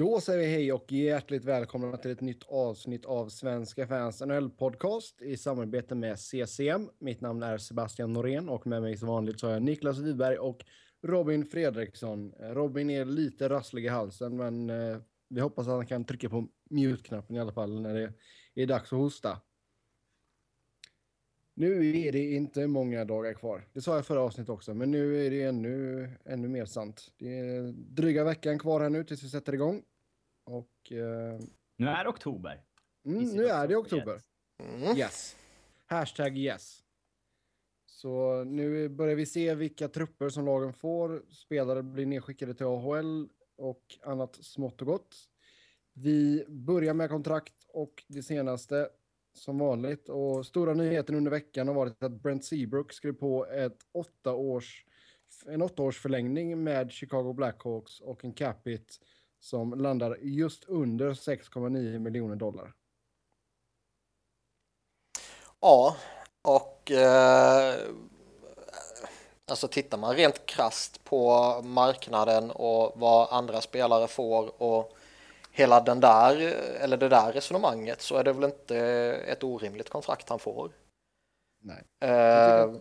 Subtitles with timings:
[0.00, 5.22] Då säger vi hej och hjärtligt välkomna till ett nytt avsnitt av Svenska fans NHL-podcast
[5.22, 6.90] i samarbete med CCM.
[6.98, 10.38] Mitt namn är Sebastian Norén och med mig som vanligt så har jag Niklas Wiberg
[10.38, 10.64] och
[11.02, 12.32] Robin Fredriksson.
[12.40, 16.28] Eh, Robin är lite rasslig i halsen, men eh, vi hoppas att han kan trycka
[16.28, 17.94] på mute-knappen i alla fall när
[18.54, 19.40] det är dags att hosta.
[21.54, 23.68] Nu är det inte många dagar kvar.
[23.72, 27.12] Det sa jag förra avsnittet också, men nu är det ännu, ännu mer sant.
[27.18, 29.82] Det är dryga veckan kvar här nu tills vi sätter igång.
[30.90, 30.96] Och...
[30.96, 31.40] Eh,
[31.76, 32.62] nu är det oktober.
[33.06, 34.20] Mm, nu är det oktober.
[34.62, 34.96] Mm.
[34.96, 35.36] Yes.
[35.86, 36.82] Hashtag yes.
[37.86, 41.22] Så nu börjar vi se vilka trupper som lagen får.
[41.30, 45.16] Spelare blir nedskickade till AHL och annat smått och gott.
[45.92, 48.88] Vi börjar med kontrakt och det senaste
[49.34, 50.08] som vanligt.
[50.08, 54.84] Och stora nyheten under veckan har varit att Brent Seabrook skrev på ett åtta års,
[55.46, 58.94] en åtta års förlängning med Chicago Blackhawks och en capita
[59.40, 62.72] som landar just under 6,9 miljoner dollar.
[65.60, 65.96] Ja,
[66.42, 67.74] och eh,
[69.50, 74.96] alltså tittar man rent krast på marknaden och vad andra spelare får och
[75.50, 76.36] hela den där,
[76.80, 78.78] eller det där resonemanget så är det väl inte
[79.26, 80.70] ett orimligt kontrakt han får.
[81.62, 82.10] Nej.
[82.10, 82.72] Eh,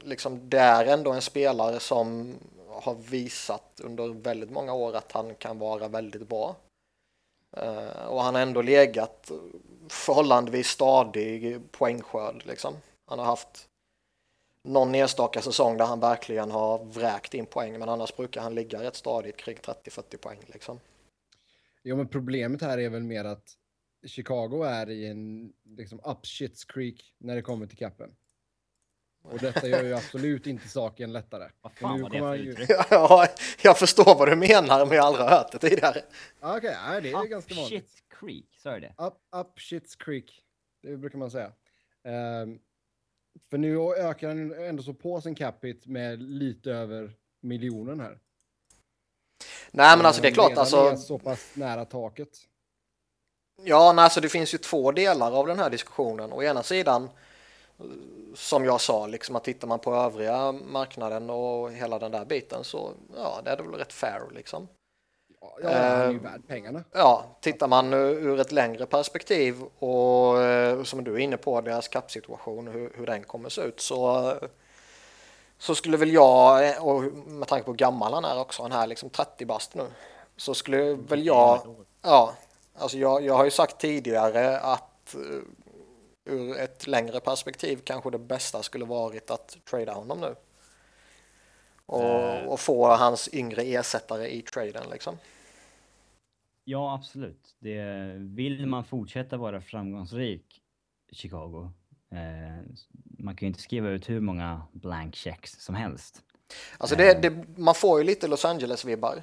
[0.00, 2.34] liksom det är ändå en spelare som
[2.80, 6.56] har visat under väldigt många år att han kan vara väldigt bra.
[7.56, 9.30] Eh, och han har ändå legat
[9.88, 12.74] förhållandevis stadig poängskörd liksom.
[13.06, 13.68] Han har haft
[14.62, 18.82] någon enstaka säsong där han verkligen har vräkt in poäng men annars brukar han ligga
[18.82, 20.80] rätt stadigt kring 30-40 poäng liksom.
[21.82, 23.54] Jo, men problemet här är väl mer att
[24.06, 28.14] Chicago är i en liksom up shits creek när det kommer till kappen.
[29.22, 31.50] Och detta gör ju absolut inte saken lättare.
[31.60, 32.70] Vad fan var det för uttryck?
[32.90, 33.26] Ja,
[33.62, 36.02] jag förstår vad du menar, men jag har aldrig hört det tidigare.
[36.40, 37.70] Okej, okay, det är up ganska vanligt.
[37.70, 38.94] Shits creek, sa du det?
[38.98, 40.42] Up, up shits creek,
[40.82, 41.52] det brukar man säga.
[42.04, 42.58] Um,
[43.50, 48.18] för nu ökar han ändå så på sin capita med lite över miljonen här.
[49.70, 50.76] Nej men alltså det är klart alltså.
[50.76, 52.28] Är så pass nära taket.
[53.62, 56.32] Ja, nej, alltså det finns ju två delar av den här diskussionen.
[56.32, 57.10] Å ena sidan
[58.34, 62.64] som jag sa, liksom att tittar man på övriga marknaden och hela den där biten
[62.64, 64.68] så ja, det är väl rätt fair liksom.
[65.40, 66.84] Ja, han är ju uh, värd pengarna.
[66.92, 71.88] Ja, tittar man ur ett längre perspektiv och uh, som du är inne på, deras
[71.88, 74.34] kappsituation, hur, hur den kommer se ut så
[75.58, 78.86] så skulle väl jag, och med tanke på hur gammal han är också, han är
[78.86, 79.86] liksom 30 bast nu,
[80.36, 82.34] så skulle väl jag, ja,
[82.78, 85.14] alltså jag, jag har ju sagt tidigare att
[86.28, 90.34] ur ett längre perspektiv kanske det bästa skulle varit att trada honom nu.
[91.86, 95.18] Och, uh, och få hans yngre ersättare i traden liksom.
[96.64, 97.56] Ja, absolut.
[97.58, 97.82] Det,
[98.16, 100.62] vill man fortsätta vara framgångsrik
[101.12, 101.72] Chicago
[102.10, 102.64] Eh,
[103.18, 106.22] man kan ju inte skriva ut hur många blank checks som helst.
[106.78, 107.20] Alltså det, eh.
[107.20, 109.22] det, man får ju lite Los Angeles-vibbar.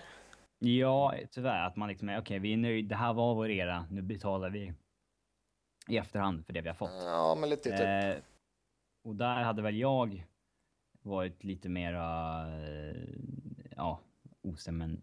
[0.59, 1.67] Ja, tyvärr.
[1.67, 2.89] Att man liksom är okej, okay, vi är nöjda.
[2.89, 3.85] Det här var vår era.
[3.91, 4.73] Nu betalar vi
[5.87, 7.03] i efterhand för det vi har fått.
[7.05, 8.15] Ja, men lite typ.
[8.17, 8.23] Eh,
[9.03, 10.25] och där hade väl jag
[11.01, 12.95] varit lite mera, eh,
[13.75, 13.99] ja,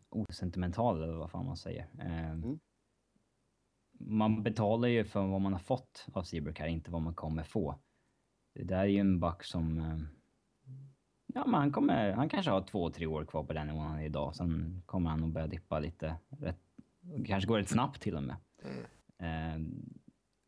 [0.09, 1.89] osentimental eller vad fan man säger.
[1.99, 2.59] Eh, mm
[4.07, 7.43] man betalar ju för vad man har fått av Seabrook här, inte vad man kommer
[7.43, 7.79] få.
[8.55, 9.79] Det där är ju en back som...
[9.79, 9.99] Eh,
[11.27, 12.13] ja, men han kommer...
[12.13, 14.37] Han kanske har två, tre år kvar på den nivån han är idag.
[14.37, 16.17] Sen kommer han nog börja dippa lite.
[16.29, 16.61] Rätt,
[17.27, 18.37] kanske går rätt snabbt till och med.
[19.19, 19.99] Mm.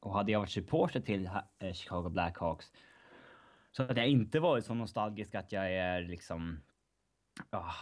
[0.05, 2.73] Och hade jag varit supporter till eh, Chicago Blackhawks
[3.73, 6.61] så hade jag inte varit så nostalgisk att jag är liksom...
[7.51, 7.75] Ah,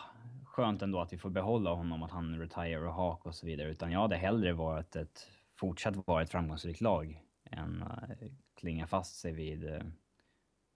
[0.44, 3.68] skönt ändå att vi får behålla honom, att han retire och hak och så vidare.
[3.70, 9.20] Utan jag hade hellre varit ett fortsatt vara ett framgångsrikt lag än uh, klinga fast
[9.20, 9.82] sig vid uh,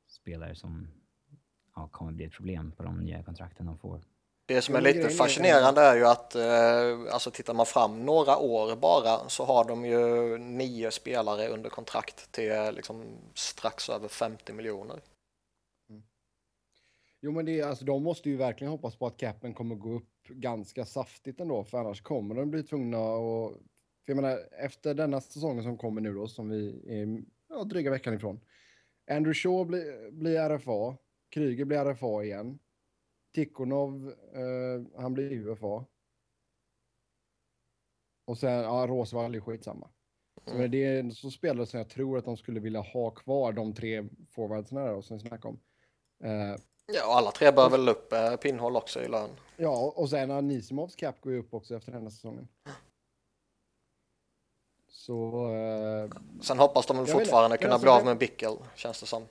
[0.06, 0.88] spelare som
[1.74, 4.00] ja, kommer bli ett problem på de nya kontrakten de får.
[4.46, 8.76] Det som är lite fascinerande är ju att eh, alltså tittar man fram några år
[8.76, 13.04] bara så har de ju nio spelare under kontrakt till liksom
[13.34, 15.00] strax över 50 miljoner.
[15.90, 16.02] Mm.
[17.20, 20.28] Jo, men det alltså, de måste ju verkligen hoppas på att capen kommer gå upp
[20.28, 23.52] ganska saftigt ändå, för annars kommer de bli tvungna att
[24.06, 27.90] för jag menar, efter denna säsongen som kommer nu då, som vi är ja, dryga
[27.90, 28.40] veckan ifrån.
[29.10, 30.96] Andrew Shaw blir, blir RFA.
[31.30, 32.58] Kryger blir RFA igen.
[33.36, 35.84] Tikhonov, eh, han blir UFA.
[38.26, 39.90] Och sen, ja, Rosvall är skitsamma.
[40.44, 40.70] Så mm.
[40.70, 44.08] det är så spelare som jag tror att de skulle vilja ha kvar, de tre
[44.30, 45.60] forwardsen där som vi snackade om.
[46.24, 46.56] Eh,
[46.86, 49.30] ja, och alla tre bör väl upp eh, pinnhåll också i lön.
[49.56, 52.48] Ja, och sen Anisimovs cap går ju upp också efter den här säsongen.
[54.88, 55.48] Så...
[55.54, 56.10] Eh,
[56.42, 59.22] Sen hoppas de fortfarande kunna alltså bli av med Bickel, känns det som.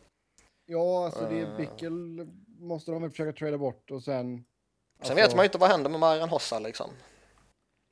[0.65, 2.27] Ja, alltså det är uh, Bickel
[2.65, 4.37] måste de väl försöka trada bort och sen...
[4.37, 4.45] Sen
[4.99, 6.91] alltså, vet man ju inte vad händer med Marian Hossa liksom.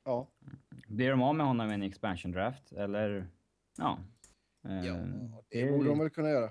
[0.04, 0.26] Ja.
[0.86, 3.26] Blir de av med honom i en expansion draft eller?
[3.78, 3.98] Ja.
[4.62, 4.96] Ja,
[5.48, 6.50] det borde de väl kunna göra.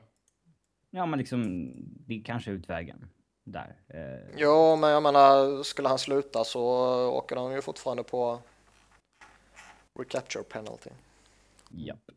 [0.90, 1.72] Ja, men liksom,
[2.08, 3.10] det är kanske utvägen
[3.44, 3.76] där.
[3.94, 6.64] Uh, jo, men jag menar, skulle han sluta så
[7.10, 8.40] åker han ju fortfarande på
[10.00, 10.90] recapture penalty.
[11.70, 12.12] Japp.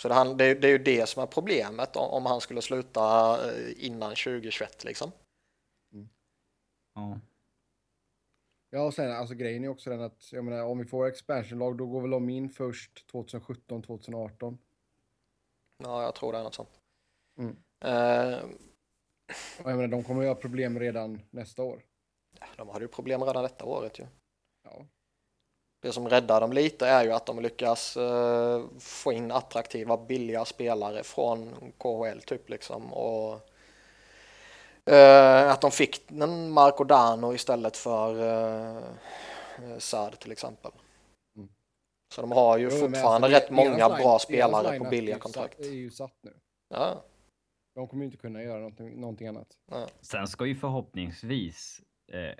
[0.00, 2.62] Så det, han, det, det, är ju det som är problemet om, om han skulle
[2.62, 5.12] sluta eh, innan 2021 liksom.
[5.92, 6.08] Mm.
[6.94, 7.20] Ja.
[8.70, 11.76] Ja, och sen alltså grejen är också den att jag menar, om vi får expansionlag
[11.76, 14.58] då går väl de in först 2017, 2018.
[15.78, 16.80] Ja, jag tror det är något sånt.
[17.38, 17.56] Mm.
[17.84, 18.40] Uh,
[19.64, 21.82] jag menar, de kommer ju ha problem redan nästa år.
[22.56, 24.06] De hade ju problem redan detta året ju.
[25.80, 30.44] Det som räddar dem lite är ju att de lyckas uh, få in attraktiva billiga
[30.44, 33.32] spelare från KHL typ liksom och
[34.90, 38.82] uh, att de fick en Marco Dano istället för uh,
[39.78, 40.72] Sad till exempel.
[41.36, 41.48] Mm.
[42.14, 45.58] Så de har ju jo, fortfarande alltså, rätt många bra line, spelare på billiga kontrakt.
[45.58, 46.34] Det är ju satt nu.
[46.68, 47.04] Ja.
[47.74, 49.58] De kommer ju inte kunna göra någonting, någonting annat.
[49.70, 49.88] Ja.
[50.00, 51.80] Sen ska ju förhoppningsvis
[52.12, 52.34] eh,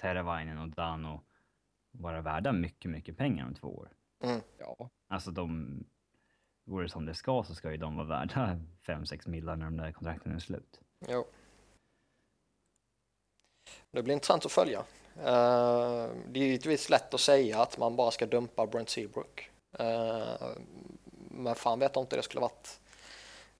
[0.00, 1.20] Teravainen och Dano
[1.90, 3.88] vara värda mycket, mycket pengar om två år.
[4.22, 4.40] Mm.
[4.58, 4.90] Ja.
[5.08, 5.78] Alltså de,
[6.64, 9.76] vore det som det ska så ska ju de vara värda 5-6 millar när de
[9.76, 10.80] där kontrakten är slut.
[11.08, 11.26] Jo.
[13.90, 14.84] Det blir intressant att följa.
[15.16, 19.50] Uh, det är givetvis lätt att säga att man bara ska dumpa Brent Seabrook.
[19.80, 20.58] Uh,
[21.30, 22.80] men fan vet jag inte det skulle varit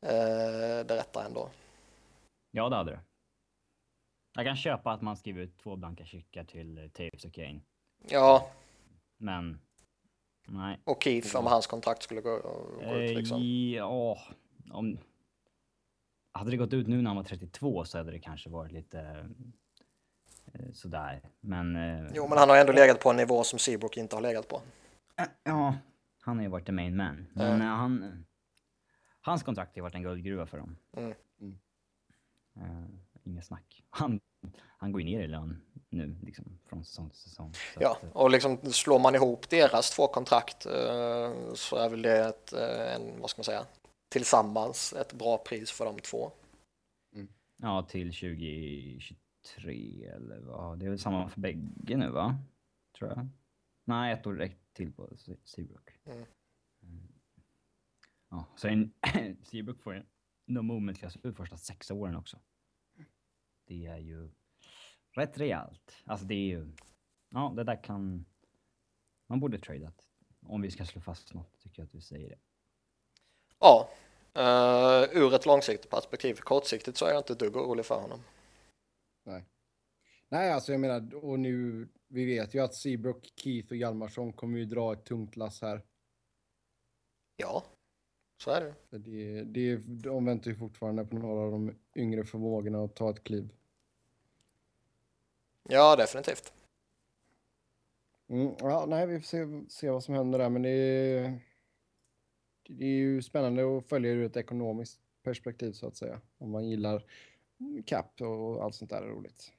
[0.02, 1.50] uh, det rätta ändå.
[2.50, 3.00] Ja, det hade det.
[4.34, 7.60] Jag kan köpa att man skriver ut två blanka checkar till Taves och Kane.
[8.08, 8.50] Ja.
[9.18, 9.60] Men,
[10.46, 10.80] nej.
[10.84, 12.38] Och Keith, om hans kontrakt skulle gå,
[12.84, 13.42] gå ut liksom.
[13.74, 14.18] Ja,
[14.70, 14.98] om...
[16.32, 19.26] Hade det gått ut nu när han var 32 så hade det kanske varit lite
[20.52, 21.22] eh, sådär.
[21.40, 21.76] Men...
[21.76, 24.48] Eh, jo, men han har ändå legat på en nivå som Seabrook inte har legat
[24.48, 24.62] på.
[25.42, 25.74] Ja,
[26.20, 27.26] han har ju varit the main man.
[27.32, 27.66] Men mm.
[27.66, 28.24] han...
[29.20, 30.76] Hans kontrakt har varit en guldgruva för dem.
[30.96, 31.14] Mm.
[32.56, 32.84] Uh,
[33.24, 33.82] inget snack.
[33.90, 34.20] Han,
[34.78, 37.52] han går ju ner i lön nu liksom, från säsong till säsong.
[37.80, 42.26] ja, att, och liksom slår man ihop deras två kontrakt eh, så är väl det
[42.26, 43.66] ett, eh, en, vad ska man säga,
[44.08, 46.32] tillsammans ett bra pris för de två.
[47.14, 47.28] Mm.
[47.56, 50.78] Ja, till 2023 eller vad?
[50.78, 52.38] Det är väl samma för bägge nu va?
[52.98, 53.28] Tror jag.
[53.84, 55.08] Nej, ett år räckt till på
[55.44, 55.90] Seabrook.
[56.04, 56.24] Mm.
[56.82, 57.08] Mm.
[58.30, 58.92] Ja, sen
[59.42, 60.06] Seabrook får en
[60.46, 62.38] no movement klausul första sex åren också.
[63.70, 64.28] Det är ju
[65.12, 65.96] rätt rejält.
[66.04, 66.72] Alltså det är ju...
[67.28, 68.24] Ja, det där kan...
[69.26, 70.08] Man borde tradat.
[70.46, 72.38] Om vi ska slå fast något tycker jag att vi säger det.
[73.58, 73.88] Ja,
[74.36, 76.34] uh, ur ett långsiktigt perspektiv.
[76.34, 78.20] Kortsiktigt så är jag inte ett dugg orolig för honom.
[79.24, 79.44] Nej.
[80.28, 84.58] Nej, alltså jag menar, och nu, vi vet ju att Seabrook, Keith och Hjalmarsson kommer
[84.58, 85.82] ju dra ett tungt lass här.
[87.36, 87.64] Ja,
[88.42, 88.98] så är det.
[88.98, 93.24] det, det de väntar ju fortfarande på några av de yngre förmågorna att ta ett
[93.24, 93.52] kliv.
[95.68, 96.52] Ja, definitivt.
[98.28, 101.40] Mm, ja, nej, vi får se, se vad som händer där, men det är,
[102.68, 106.20] det är ju spännande att följa ur ett ekonomiskt perspektiv så att säga.
[106.38, 107.04] Om man gillar
[107.86, 109.52] cap och allt sånt där är roligt.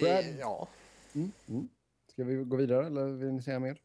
[0.00, 0.24] Brad?
[0.40, 0.68] Ja.
[1.14, 1.68] Mm, mm.
[2.12, 3.80] Ska vi gå vidare eller vill ni säga mer?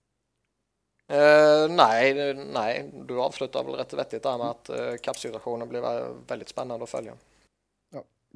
[1.12, 5.82] Uh, nej, nej, du avslutar väl rätt vettigt där med att uh, kappsituationen blir
[6.27, 7.13] väldigt spännande att följa.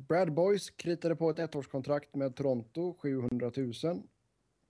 [0.07, 4.01] Brad Boys kritade på ett ettårskontrakt med Toronto, 700 000.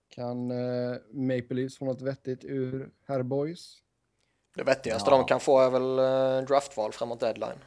[0.08, 3.82] Kan eh, Maple Leafs få något vettigt ur herr Boys?
[4.54, 5.16] Det vettigaste ja.
[5.16, 7.58] de kan få är väl eh, draftval framåt deadline.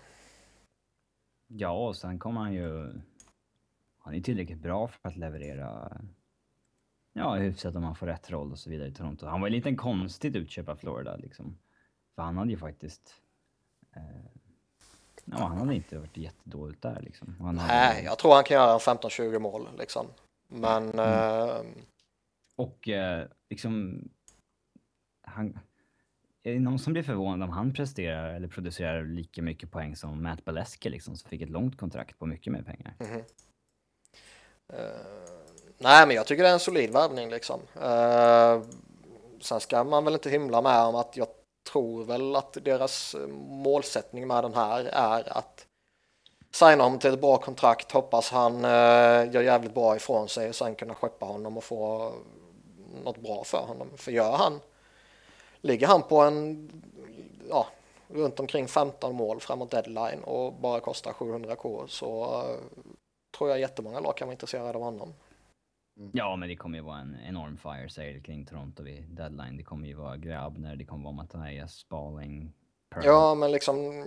[1.48, 2.94] Ja, och sen kommer han ju...
[3.98, 6.02] Han är tillräckligt bra för att leverera
[7.14, 9.26] ja, hyfsat om han får rätt roll och så vidare i Toronto.
[9.26, 11.58] Han var ju lite konstigt utköp av Florida liksom.
[12.16, 13.16] För han hade ju faktiskt
[13.96, 14.02] eh,
[15.26, 17.36] Ja, han hade inte varit jättedåligt där liksom.
[17.40, 18.02] Han Nej, hade...
[18.02, 20.08] jag tror han kan göra 15-20 mål liksom.
[20.48, 20.90] Men...
[20.90, 21.50] Mm.
[21.50, 21.56] Eh...
[22.56, 24.02] Och eh, liksom...
[25.22, 25.60] Han...
[26.44, 30.24] Är det någon som blir förvånad om han presterar eller producerar lika mycket poäng som
[30.24, 32.94] Matt Baleski liksom, som fick ett långt kontrakt på mycket mer pengar?
[33.00, 33.24] Mm
[34.74, 34.80] uh,
[35.78, 37.60] nej, men jag tycker det är en solid värvning liksom.
[37.76, 38.64] Uh,
[39.42, 41.28] sen ska man väl inte hymla med om att jag
[41.72, 45.66] tror väl att deras eh, målsättning med den här är att
[46.52, 50.56] signa honom till ett bra kontrakt, hoppas han eh, gör jävligt bra ifrån sig och
[50.56, 53.88] sen kunna skeppa honom och få mm, något bra för honom.
[53.98, 54.60] För gör han,
[55.62, 56.70] ligger han på en,
[57.50, 57.68] ja,
[58.08, 62.82] runt omkring 15 mål framåt deadline och bara kostar 700k så eh,
[63.38, 65.14] tror jag jättemånga lag kan vara intresserade av honom.
[65.98, 66.12] Mm.
[66.14, 69.58] Ja, men det kommer ju vara en enorm fire sale kring Toronto vid deadline.
[69.58, 72.54] Det kommer ju vara Grabner, det kommer vara Mattias Spaling.
[73.04, 74.06] Ja, men liksom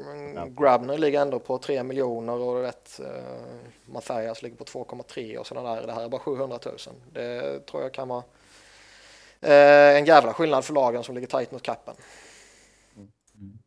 [0.58, 5.74] Grabner ligger ändå på 3 miljoner och rätt, uh, Mattias ligger på 2,3 och sådana
[5.74, 5.86] där.
[5.86, 6.76] Det här är bara 700 000.
[7.12, 8.24] Det tror jag kan vara
[9.44, 11.94] uh, en jävla skillnad för lagen som ligger tajt mot kappen.
[12.96, 13.58] Mm.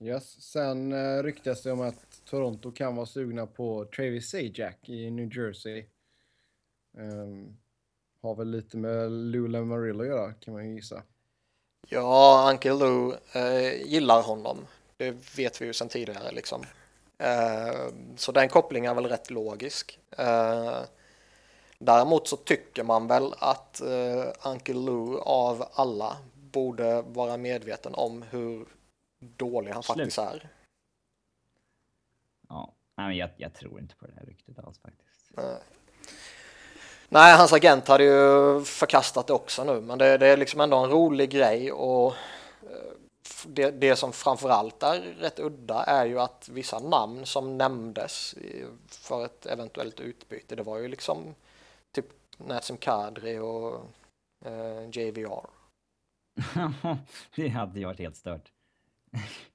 [0.00, 5.10] Yes, sen uh, ryktas det om att Toronto kan vara sugna på Travis Sajak i
[5.10, 5.84] New Jersey.
[6.92, 7.56] Um,
[8.22, 11.02] har väl lite med Lula Marillo att göra kan man ju gissa.
[11.88, 14.66] Ja, Uncle Lou eh, gillar honom.
[14.96, 16.62] Det vet vi ju sedan tidigare liksom.
[17.18, 19.98] Eh, så den kopplingen är väl rätt logisk.
[20.18, 20.80] Eh,
[21.78, 28.22] däremot så tycker man väl att eh, Uncle Lou av alla borde vara medveten om
[28.22, 28.68] hur
[29.18, 29.96] dålig han Slut.
[29.96, 30.48] faktiskt är.
[32.48, 35.30] Ja, men jag, jag tror inte på det här ryktet alls faktiskt.
[37.12, 40.76] Nej, hans agent hade ju förkastat det också nu, men det, det är liksom ändå
[40.76, 42.14] en rolig grej och
[42.62, 42.92] eh,
[43.46, 48.34] det, det som framförallt är rätt udda är ju att vissa namn som nämndes
[48.88, 51.34] för ett eventuellt utbyte, det var ju liksom
[51.92, 53.74] typ Natsim Kadri och
[54.44, 55.46] eh, JVR.
[57.36, 58.52] det hade ju varit helt stört.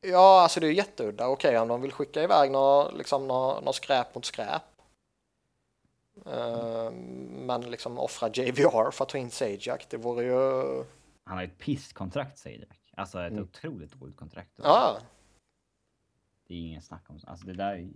[0.02, 1.28] ja, alltså det är jätteudda.
[1.28, 4.75] Okej, om de vill skicka iväg något, liksom, skräp mot skräp
[6.24, 10.84] men liksom offra JVR för att ta in Sajak, det vore ju...
[11.24, 12.92] Han har ett pisskontrakt Sajak.
[12.96, 13.44] Alltså ett mm.
[13.44, 14.52] otroligt dåligt kontrakt.
[14.56, 14.98] Ja.
[16.48, 17.90] Det är ingen snack om Alltså det där är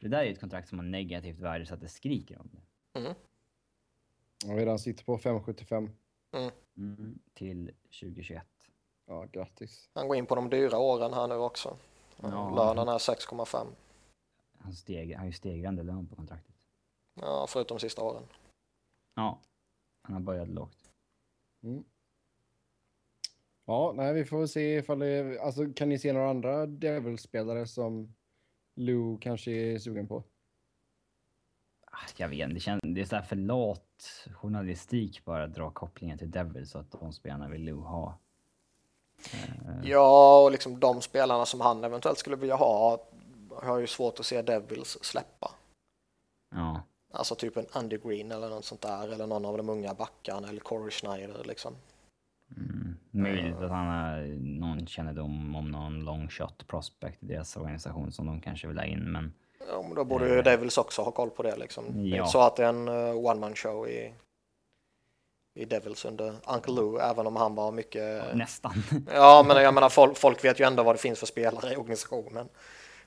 [0.00, 3.00] Det där är ett kontrakt som har negativt värde så att det skriker om det.
[3.00, 3.14] Mm.
[4.44, 5.90] Ja, vi redan sitter på 5,75.
[6.32, 6.50] Mm.
[6.76, 8.46] Mm, till 2021.
[9.06, 9.90] Ja, grattis.
[9.94, 11.76] Han går in på de dyra åren här nu också.
[12.16, 12.54] Ja.
[12.56, 13.66] Lönen är 6,5.
[14.58, 16.54] Han, steg, han har ju stegrande lön på kontraktet.
[17.20, 18.22] Ja, förutom de sista åren.
[19.14, 19.38] Ja,
[20.02, 20.90] han har börjat lågt.
[21.62, 21.84] Mm.
[23.64, 25.40] Ja, nej, vi får se ifall det...
[25.40, 28.14] Alltså, kan ni se några andra Devil-spelare som
[28.74, 30.24] Lou kanske är sugen på?
[31.86, 35.70] Ah, jag vet det, känns, det är så här för lat journalistik bara att dra
[35.70, 38.18] kopplingen till Devil så att de spelarna vill Lou ha.
[39.32, 39.90] Eh.
[39.90, 43.04] Ja, och liksom de spelarna som han eventuellt skulle vilja ha
[43.62, 45.54] har ju svårt att se Devils släppa.
[46.50, 46.82] Ja.
[47.10, 50.48] Alltså typ en Andy Green eller något sånt där eller någon av de unga backarna
[50.48, 51.74] eller Corey Schneider liksom.
[52.56, 54.20] Mm, möjligt att han har
[54.60, 58.84] någon kännedom om någon long shot prospect i deras organisation som de kanske vill ha
[58.84, 59.32] in men...
[59.68, 62.06] Ja men då borde ju eh, Devils också ha koll på det liksom.
[62.06, 62.26] Ja.
[62.26, 64.12] Så att det är en uh, one man show i,
[65.54, 68.24] i Devils under Uncle Lou även om han var mycket...
[68.28, 68.72] Ja, nästan.
[69.12, 71.76] ja men jag menar folk, folk vet ju ändå vad det finns för spelare i
[71.76, 72.48] organisationen.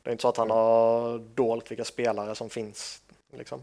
[0.03, 3.61] Det är inte så att han har dolt vilka spelare som finns liksom.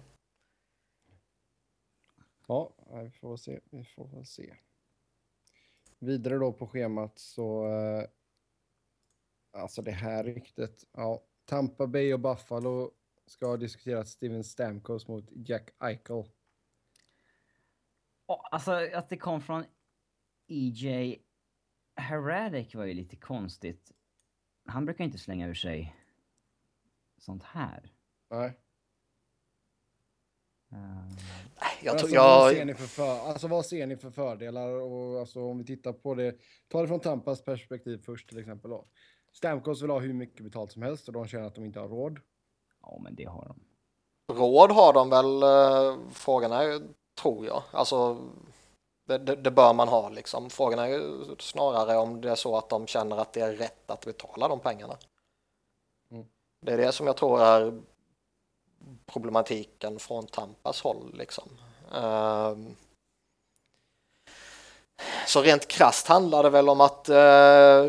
[2.49, 3.61] Ja, vi får se.
[3.71, 4.55] Vi får väl se.
[5.99, 7.67] Vidare då på schemat så...
[7.67, 8.05] Eh,
[9.50, 10.85] alltså det här ryktet.
[10.93, 12.90] Ja, Tampa Bay och Buffalo
[13.26, 16.25] ska ha diskuterat Steven Stamkos mot Jack Eichel.
[18.26, 19.64] Oh, alltså att det kom från
[20.47, 21.23] EJ
[21.97, 23.93] Heradic var ju lite konstigt.
[24.64, 25.97] Han brukar inte slänga ur sig
[27.19, 27.93] sånt här.
[28.31, 28.59] Nej.
[30.72, 30.78] Uh,
[31.82, 32.40] jag alltså, jag...
[32.40, 34.68] Vad, ser ni för för, alltså, vad ser ni för fördelar?
[34.68, 36.34] Och, alltså, om vi tittar på det,
[36.68, 38.70] ta det från Tampas perspektiv först till exempel.
[38.70, 38.87] Då.
[39.32, 41.88] Stamkos vill ha hur mycket betalt som helst och de känner att de inte har
[41.88, 42.20] råd.
[42.82, 43.60] Ja, men det har de.
[44.34, 46.80] Råd har de väl, eh, frågan är
[47.22, 47.62] tror jag.
[47.70, 48.16] Alltså,
[49.06, 50.50] det, det, det, bör man ha liksom.
[50.50, 53.90] Frågan är ju snarare om det är så att de känner att det är rätt
[53.90, 54.96] att betala de pengarna.
[56.10, 56.26] Mm.
[56.60, 57.82] Det är det som jag tror är
[59.06, 61.14] problematiken från Tampas håll.
[61.14, 61.49] Liksom.
[61.94, 62.76] Ehm,
[65.26, 67.87] så rent krast handlar det väl om att eh,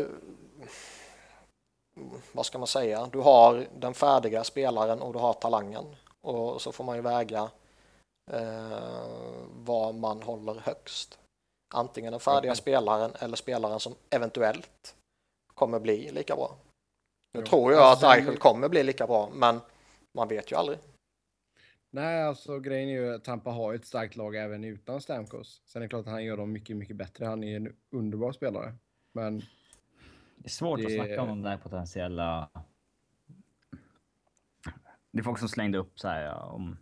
[2.32, 6.72] vad ska man säga, du har den färdiga spelaren och du har talangen och så
[6.72, 7.50] får man ju väga
[8.32, 9.06] eh,
[9.56, 11.18] vad man håller högst.
[11.74, 12.56] Antingen den färdiga mm.
[12.56, 14.94] spelaren eller spelaren som eventuellt
[15.54, 16.54] kommer bli lika bra.
[17.34, 17.46] Nu jo.
[17.46, 19.60] tror jag alltså, att Eichel kommer bli lika bra, men
[20.12, 20.78] man vet ju aldrig.
[21.90, 25.62] Nej, alltså grejen är ju att Tampa har ett starkt lag även utan Stamkos.
[25.64, 27.24] Sen är det klart att han gör dem mycket, mycket bättre.
[27.26, 28.74] Han är en underbar spelare.
[29.12, 29.38] Men...
[30.36, 30.86] Det är svårt det...
[30.86, 32.50] att snacka om de där potentiella...
[35.10, 36.76] Det är folk som slängde upp så här om...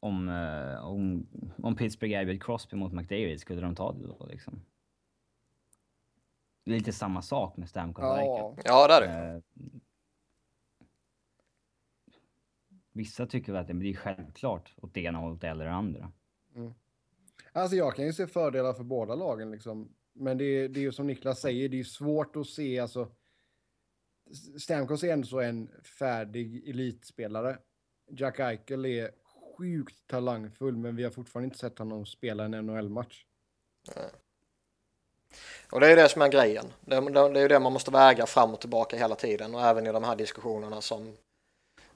[0.00, 1.26] om, eh, om,
[1.62, 4.64] om Pittsburgh erbjöd Crosby mot McDavid, skulle de ta det då liksom?
[6.64, 8.64] Det är lite samma sak med Stamkos-verket.
[8.64, 9.34] Ja, det är det.
[9.34, 9.40] Eh,
[12.92, 16.12] vissa tycker väl att det blir självklart åt det ena hållet eller det andra.
[16.54, 16.74] Mm.
[17.52, 19.94] Alltså jag kan ju se fördelar för båda lagen liksom.
[20.12, 23.08] Men det är, det är ju som Niklas säger, det är svårt att se alltså.
[24.58, 27.58] Stamkos är ändå en färdig elitspelare.
[28.10, 29.10] Jack Eichel är
[29.56, 33.26] sjukt talangfull, men vi har fortfarande inte sett honom spela en NHL-match.
[35.72, 36.64] Och det är ju det som är grejen.
[36.80, 39.92] Det, är ju det man måste väga fram och tillbaka hela tiden och även i
[39.92, 41.16] de här diskussionerna som,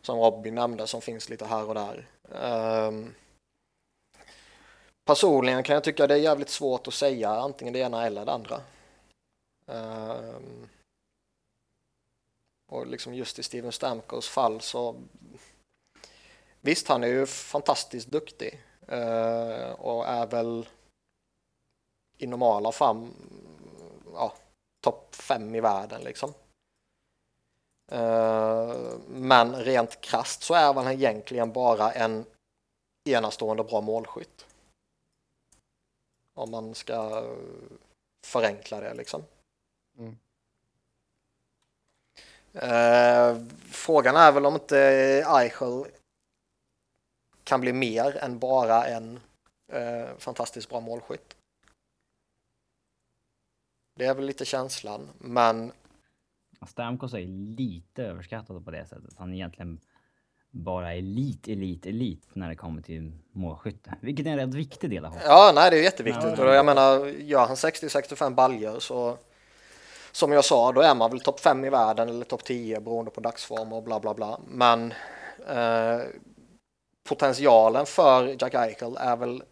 [0.04, 2.08] som Robin nämnde som finns lite här och där.
[2.88, 3.14] Um,
[5.04, 8.32] personligen kan jag tycka det är jävligt svårt att säga antingen det ena eller det
[8.32, 8.60] andra.
[9.66, 10.68] Um,
[12.66, 14.96] och liksom just i Steven Stamkos fall så
[16.60, 18.60] visst, han är ju fantastiskt duktig
[18.92, 20.68] uh, och är väl
[22.18, 23.08] i normala fall
[24.14, 24.34] ja,
[24.84, 26.34] topp fem i världen liksom.
[27.92, 32.24] Uh, men rent krast så är han egentligen bara en
[33.04, 34.46] enastående bra målskytt.
[36.34, 37.24] Om man ska
[38.26, 39.22] förenkla det liksom.
[39.98, 40.16] Mm.
[42.54, 44.78] Uh, frågan är väl om inte
[45.26, 45.86] Eichel
[47.44, 49.20] kan bli mer än bara en
[50.18, 51.36] fantastiskt bra målskytt.
[53.94, 55.72] Det är väl lite känslan, men...
[56.66, 59.14] Stamkos är lite överskattad på det sättet.
[59.18, 59.80] Han är egentligen
[60.50, 63.94] bara elit, elit, elit när det kommer till målskytte.
[64.00, 65.24] Vilket är en rätt viktig del av hockey.
[65.26, 66.38] Ja, nej, det är jätteviktigt.
[66.38, 69.18] Och jag menar, gör han 60-65 baljor så
[70.12, 73.10] som jag sa, då är man väl topp 5 i världen eller topp 10 beroende
[73.10, 74.40] på dagsform och bla bla bla.
[74.48, 74.92] Men
[75.48, 76.00] eh,
[77.08, 79.42] potentialen för Jack Eichel är väl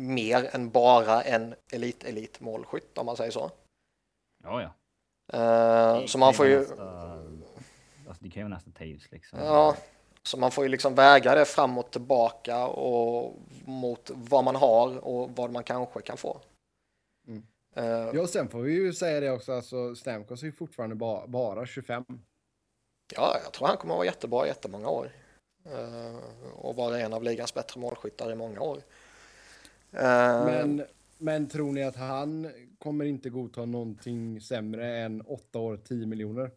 [0.00, 3.50] mer än bara en elit-elit målskytt om man säger så.
[4.44, 4.74] Ja, ja.
[5.32, 6.58] Uh, så man får ju...
[6.58, 7.12] Nästa,
[8.08, 9.38] alltså det kan ju nästan Taves liksom.
[9.38, 9.76] Ja,
[10.22, 14.98] så man får ju liksom väga det fram och tillbaka och mot vad man har
[14.98, 16.40] och vad man kanske kan få.
[17.28, 17.42] Mm.
[17.76, 21.26] Uh, ja, sen får vi ju säga det också, alltså Stamkos är ju fortfarande ba
[21.26, 22.04] bara 25.
[23.14, 25.10] Ja, jag tror han kommer att vara jättebra i jättemånga år.
[25.66, 26.18] Uh,
[26.54, 28.76] och vara en av ligans bättre målskyttar i många år.
[28.76, 30.86] Uh, men
[31.18, 32.50] men tror ni att han
[32.84, 36.50] kommer inte godta någonting sämre än 8 år 10 miljoner?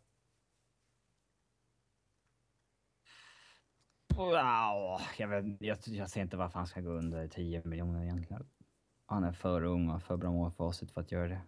[4.15, 8.47] Wow, jag, vet, jag, jag ser inte varför han ska gå under 10 miljoner egentligen.
[9.05, 11.41] Han är för ung och för bra målfacit för att göra det.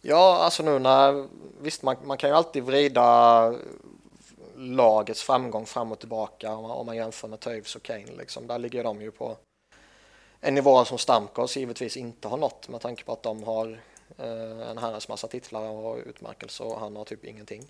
[0.00, 1.28] Ja, alltså nu när,
[1.62, 3.54] visst man, man kan ju alltid vrida
[4.56, 8.16] lagets framgång fram och tillbaka om man, om man jämför med Toews och Kane.
[8.18, 8.46] Liksom.
[8.46, 9.36] Där ligger de ju på
[10.46, 13.80] en nivå som Stamkos givetvis inte har nått med tanke på att de har
[14.18, 17.64] eh, en herrans massa titlar och utmärkelser och han har typ ingenting.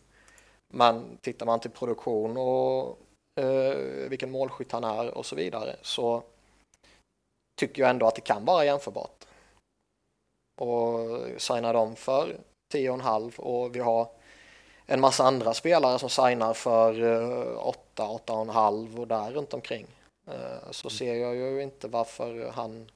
[0.72, 2.98] Men tittar man till produktion och
[3.40, 3.76] eh,
[4.08, 6.22] vilken målskytt han är och så vidare så
[7.60, 9.24] tycker jag ändå att det kan vara jämförbart.
[10.60, 11.08] Och
[11.38, 12.36] signa dem för
[12.74, 14.08] 10,5 och vi har
[14.86, 19.86] en massa andra spelare som signar för eh, 8, 8,5 och där runt omkring.
[20.26, 22.90] Eh, så ser jag ju inte varför han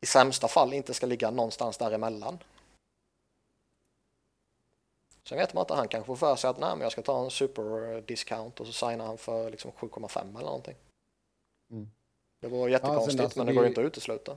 [0.00, 2.38] i sämsta fall inte ska ligga någonstans däremellan.
[5.24, 7.24] Sen vet man inte, han kanske får för sig att nej, men jag ska ta
[7.24, 10.76] en superdiscount och så signar han för liksom 7,5 eller någonting.
[11.70, 11.90] Mm.
[12.40, 14.36] Det var jättekonstigt, ja, alltså, men det går ju inte att utesluta.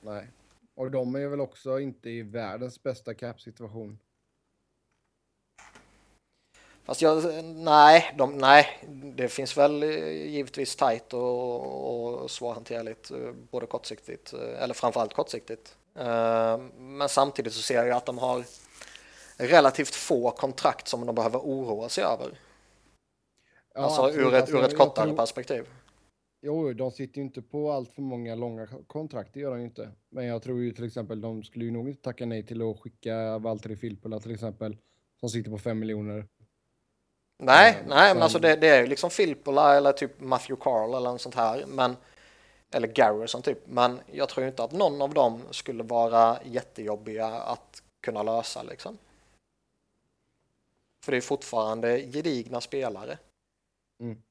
[0.00, 0.26] Nej,
[0.74, 3.98] och de är väl också inte i världens bästa cap-situation.
[6.84, 8.66] Fast jag, nej, de, nej,
[9.16, 15.14] det finns väl eh, givetvis tajt och, och svårhanterligt, eh, både kortsiktigt, eh, eller framförallt
[15.14, 15.76] kortsiktigt.
[16.78, 18.44] Men samtidigt så ser jag att de har
[19.36, 22.38] relativt få kontrakt som de behöver oroa sig över.
[23.74, 25.16] Ja, alltså ur ett, alltså, ur ett kortare tror...
[25.16, 25.66] perspektiv.
[26.42, 29.90] Jo, de sitter ju inte på allt för många långa kontrakt, det gör de inte.
[30.10, 32.80] Men jag tror ju till exempel, de skulle ju nog inte tacka nej till att
[32.80, 34.76] skicka Valtteri Filppula till exempel,
[35.20, 36.26] som sitter på fem miljoner.
[37.44, 37.88] Nej, mm.
[37.88, 41.20] nej, men alltså det, det är ju liksom Filppula eller typ Matthew Carl eller något
[41.20, 41.66] sånt här.
[41.66, 41.96] Men,
[42.70, 43.66] eller Garrison typ.
[43.66, 48.98] Men jag tror inte att någon av dem skulle vara jättejobbiga att kunna lösa liksom.
[51.04, 53.18] För det är fortfarande gedigna spelare.
[54.00, 54.22] Mm.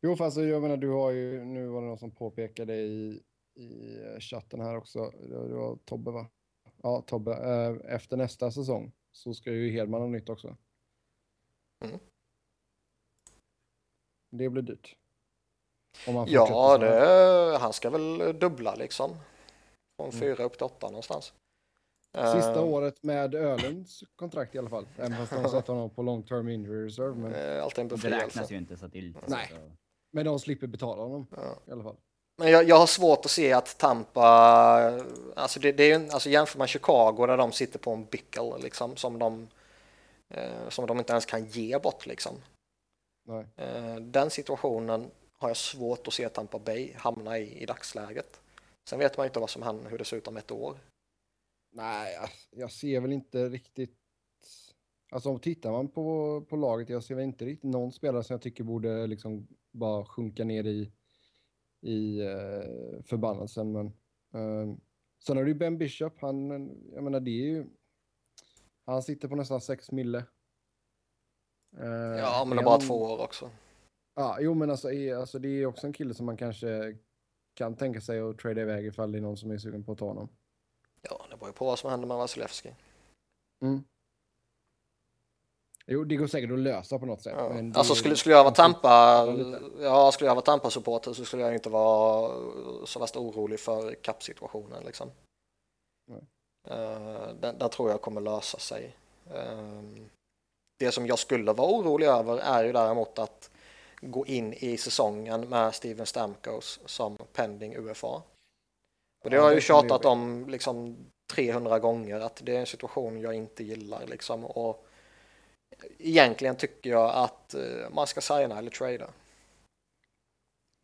[0.00, 3.22] Jo, fast jag menar, du har ju, nu var det någon som påpekade i,
[3.54, 6.26] i chatten här också, det var Tobbe va?
[6.82, 7.32] Ja, Tobbe.
[7.32, 10.56] Eh, efter nästa säsong så ska ju Hedman ha nytt också.
[11.84, 11.98] Mm.
[14.32, 14.96] Det blir dyrt.
[16.26, 19.10] ja, det, han ska väl dubbla liksom.
[19.96, 20.20] Från mm.
[20.20, 21.32] fyra upp till åtta någonstans.
[22.34, 24.86] Sista uh, året med Ölens kontrakt i alla fall.
[24.96, 27.14] Även fast de satt honom på long term injury reserve.
[27.14, 27.34] Men...
[27.34, 29.16] Uh, alltid en det räknas ju inte så till.
[29.26, 29.56] Nej, så.
[30.12, 31.56] men de slipper betala honom ja.
[31.66, 31.96] i alla fall.
[32.38, 34.22] Men jag, jag, har svårt att se att Tampa,
[35.36, 38.58] alltså det, det är ju, alltså jämför man Chicago där de sitter på en bickle
[38.58, 39.48] liksom som de,
[40.28, 42.34] eh, som de inte ens kan ge bort liksom.
[43.56, 48.40] Eh, den situationen har jag svårt att se Tampa Bay hamna i i dagsläget.
[48.84, 50.78] Sen vet man inte vad som händer, hur det ser ut om ett år.
[51.72, 52.16] Nej,
[52.50, 53.98] jag ser väl inte riktigt.
[55.12, 58.34] Alltså om tittar man på, på laget, jag ser väl inte riktigt någon spelare som
[58.34, 60.92] jag tycker borde liksom bara sjunka ner i
[61.82, 63.72] i eh, förbannelsen.
[63.72, 63.86] Men,
[64.34, 64.76] eh,
[65.26, 66.50] sen har du Ben Bishop, han,
[66.92, 67.66] jag menar det är ju,
[68.84, 70.24] han sitter på nästan 6 mille.
[71.80, 71.86] Eh,
[72.18, 73.50] ja, men det är bara han, två år också.
[74.14, 76.96] Ja, jo men alltså, är, alltså det är också en kille som man kanske
[77.54, 79.98] kan tänka sig att trada iväg ifall det är någon som är sugen på att
[79.98, 80.28] ta honom.
[81.02, 82.74] Ja, det beror ju på vad som händer med Vasilevski.
[83.62, 83.84] Mm.
[85.86, 87.34] Jo, det går säkert att lösa på något sätt.
[87.36, 87.48] Ja.
[87.48, 89.26] Men alltså skulle, skulle jag vara Tampa,
[89.80, 92.30] ja, skulle jag vara Tampa-supporter så skulle jag inte vara
[92.86, 95.10] så värst orolig för kappsituationen liksom.
[96.70, 98.96] Uh, den, den, tror jag kommer lösa sig.
[99.30, 99.82] Uh,
[100.84, 103.50] det som jag skulle vara orolig över är ju däremot att
[104.00, 108.22] gå in i säsongen med Steven Stamkos som pending UFA.
[109.24, 110.96] Och det har jag ju tjatat om liksom
[111.32, 114.44] 300 gånger att det är en situation jag inte gillar liksom.
[114.44, 114.86] Och
[115.98, 119.08] egentligen tycker jag att eh, man ska signa eller trada.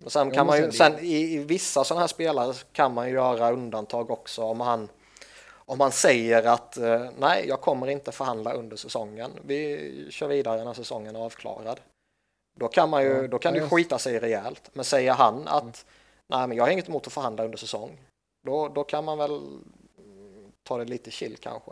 [0.05, 3.15] Och sen kan man ju, sen i, i vissa sådana här spelare kan man ju
[3.15, 4.89] göra undantag också om han
[5.69, 9.31] om man säger att eh, nej, jag kommer inte förhandla under säsongen.
[9.45, 11.81] Vi kör vidare när säsongen är avklarad.
[12.57, 14.71] Då kan man ju, då kan det skita sig rejält.
[14.73, 15.87] Men säger han att
[16.29, 18.01] nej, men jag har inget emot att förhandla under säsong.
[18.47, 19.41] Då, då kan man väl
[20.63, 21.71] ta det lite chill kanske.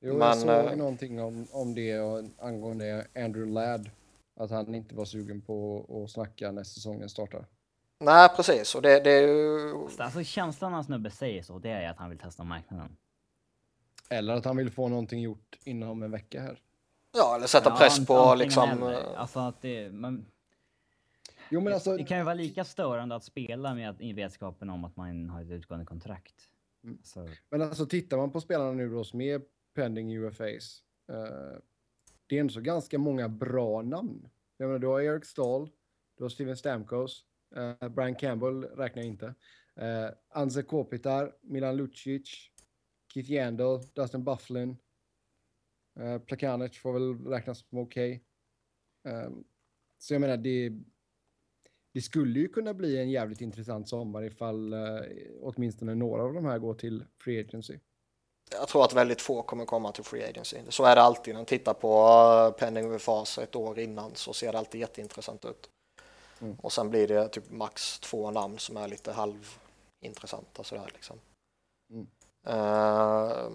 [0.00, 3.90] Jo, Men, jag såg äh, någonting om, om det och angående Andrew Ladd.
[4.40, 7.44] Att han inte var sugen på att snacka när säsongen startar.
[8.00, 8.74] Nej, precis.
[8.74, 9.74] Och det, det är ju...
[9.98, 12.96] Alltså känslan när snubbe säger så, det är att han vill testa marknaden.
[14.10, 16.60] Eller att han vill få någonting gjort inom en vecka här.
[17.16, 18.70] Ja, eller sätta ja, press på liksom...
[18.70, 19.16] Eller.
[19.16, 19.90] Alltså att det...
[19.90, 20.26] Man...
[21.50, 21.96] Jo, men alltså...
[21.96, 25.42] Det kan ju vara lika störande att spela med i vetskapen om att man har
[25.42, 26.34] ett utgående kontrakt.
[26.84, 26.98] Mm.
[27.02, 27.28] Så...
[27.50, 29.42] Men alltså tittar man på spelarna nu då som är
[29.74, 30.82] pending UFAs.
[31.12, 31.58] Uh, eh,
[32.26, 34.28] det är ändå så ganska många bra namn.
[34.56, 35.70] Jag menar, du har Eric Stahl,
[36.16, 37.24] du har Steven Stamkos,
[37.56, 39.26] uh, Brian Campbell räknar jag inte.
[39.80, 42.50] Uh, Anze Kopitar, Milan Lucic,
[43.14, 44.76] Keith Yandel, Dustin Bufflin.
[46.00, 48.24] Uh, Plakanic får väl räknas som okej.
[49.04, 49.24] Okay.
[49.26, 49.44] Um,
[49.98, 50.72] så jag menar, det,
[51.94, 55.00] det skulle ju kunna bli en jävligt intressant sommar ifall uh,
[55.40, 57.78] åtminstone några av de här går till Free Agency
[58.50, 60.56] jag tror att väldigt få kommer komma till Free Agency.
[60.68, 62.08] Så är det alltid när man tittar på
[62.46, 65.70] uh, Penning UFAs ett år innan så ser det alltid jätteintressant ut.
[66.40, 66.56] Mm.
[66.62, 71.20] Och sen blir det typ max två namn som är lite halvintressanta sådär liksom.
[71.90, 72.06] Mm.
[72.48, 73.50] Uh,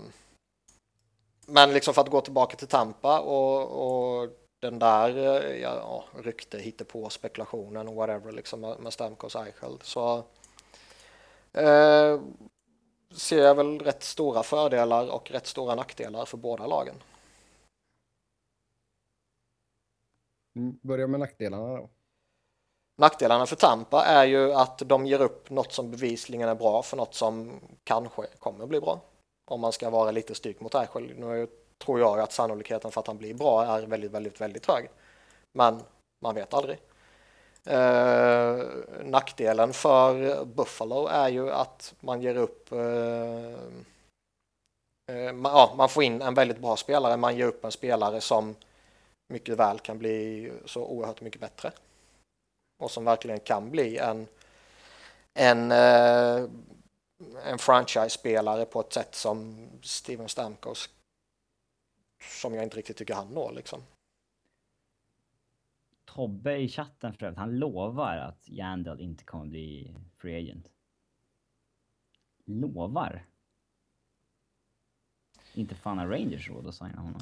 [1.47, 6.85] men liksom för att gå tillbaka till Tampa och, och den där eh, ja, rykte,
[6.85, 10.17] på spekulationen och whatever liksom med, med Stamkos Eichel så
[11.57, 12.21] uh,
[13.11, 16.95] ser jag väl rätt stora fördelar och rätt stora nackdelar för båda lagen.
[20.55, 21.89] Mm, börja med nackdelarna då.
[23.03, 26.97] Nackdelarna för Tampa är ju att de ger upp något som bevisligen är bra för
[26.97, 28.99] något som kanske kommer bli bra.
[29.45, 31.13] Om man ska vara lite styrk mot Eichel.
[31.17, 34.89] Nu tror jag att sannolikheten för att han blir bra är väldigt, väldigt, väldigt hög.
[35.57, 35.79] Men
[36.21, 36.77] man vet aldrig.
[37.65, 38.65] Eh,
[39.03, 43.53] nackdelen för Buffalo är ju att man ger upp eh,
[45.15, 48.21] eh, man, ja, man får in en väldigt bra spelare, man ger upp en spelare
[48.21, 48.55] som
[49.33, 51.71] mycket väl kan bli så oerhört mycket bättre.
[52.77, 54.27] Och som verkligen kan bli en,
[55.33, 56.49] en, eh,
[57.45, 60.89] en franchise-spelare på ett sätt som Steven Stamkos
[62.29, 63.81] som jag inte riktigt tycker han når liksom.
[66.05, 70.67] Tobbe i chatten för övrigt, han lovar att Jandel inte kommer bli free agent.
[72.45, 73.25] Lovar?
[75.53, 77.21] Inte fan har Rangers råd att signa honom.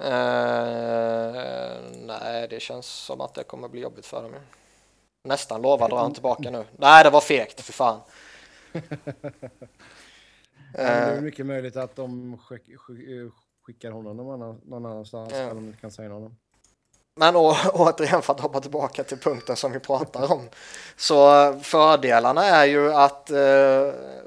[0.00, 0.04] Uh,
[2.06, 4.32] nej, det känns som att det kommer bli jobbigt för dem.
[5.24, 6.64] Nästan lovar drar han tillbaka nu.
[6.76, 8.00] Nej, det var fegt, för fan.
[10.72, 12.38] det är mycket möjligt att de
[13.62, 15.38] skickar honom någon, annan, någon annanstans, ja.
[15.38, 16.36] eller de inte kan säga honom.
[17.18, 20.48] Men å, återigen för att hoppa tillbaka till punkten som vi pratar om.
[20.96, 23.36] Så fördelarna är ju att eh,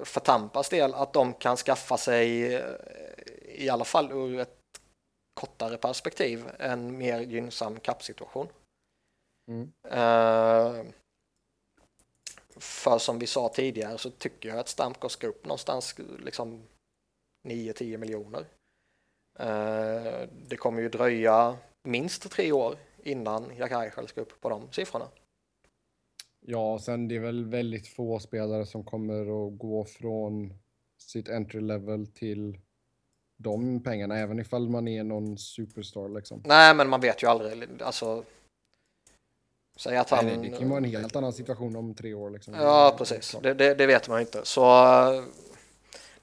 [0.04, 2.62] för Tampas del att de kan skaffa sig eh,
[3.48, 4.61] i alla fall ur ett
[5.34, 8.48] kortare perspektiv en mer gynnsam kappsituation.
[9.48, 9.72] Mm.
[9.86, 10.86] Uh,
[12.56, 16.64] för som vi sa tidigare så tycker jag att Stamkos ska upp någonstans liksom
[17.48, 18.46] 9-10 miljoner.
[19.40, 24.72] Uh, det kommer ju dröja minst tre år innan Jack Eichel ska upp på de
[24.72, 25.08] siffrorna.
[26.40, 30.54] Ja, sen det är väl väldigt få spelare som kommer att gå från
[30.98, 32.58] sitt entry level till
[33.42, 36.42] de pengarna, även ifall man är någon superstar liksom.
[36.46, 37.70] Nej, men man vet ju aldrig.
[37.82, 38.24] Alltså,
[39.76, 40.26] säg att han...
[40.26, 42.30] Nej, det kan vara en helt annan situation om tre år.
[42.30, 42.54] Liksom.
[42.54, 43.36] Ja, precis.
[43.44, 44.42] Det, det, det, vet man ju inte.
[44.44, 44.64] Så,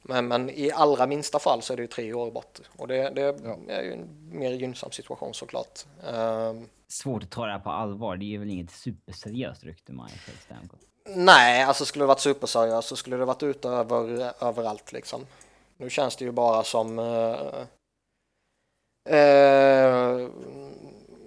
[0.02, 2.60] men, men i allra minsta fall så är det ju tre år bort.
[2.76, 3.58] Och det, det ja.
[3.68, 5.84] är ju en mer gynnsam situation såklart.
[6.12, 8.16] Um, Svårt att ta det här på allvar.
[8.16, 10.80] Det är väl inget superseriöst rykte, Michael Stamkos?
[11.14, 15.26] Nej, alltså skulle det varit superseriöst så skulle det varit ute över, överallt liksom.
[15.80, 17.66] Nu känns det ju bara som eh,
[19.14, 20.30] eh,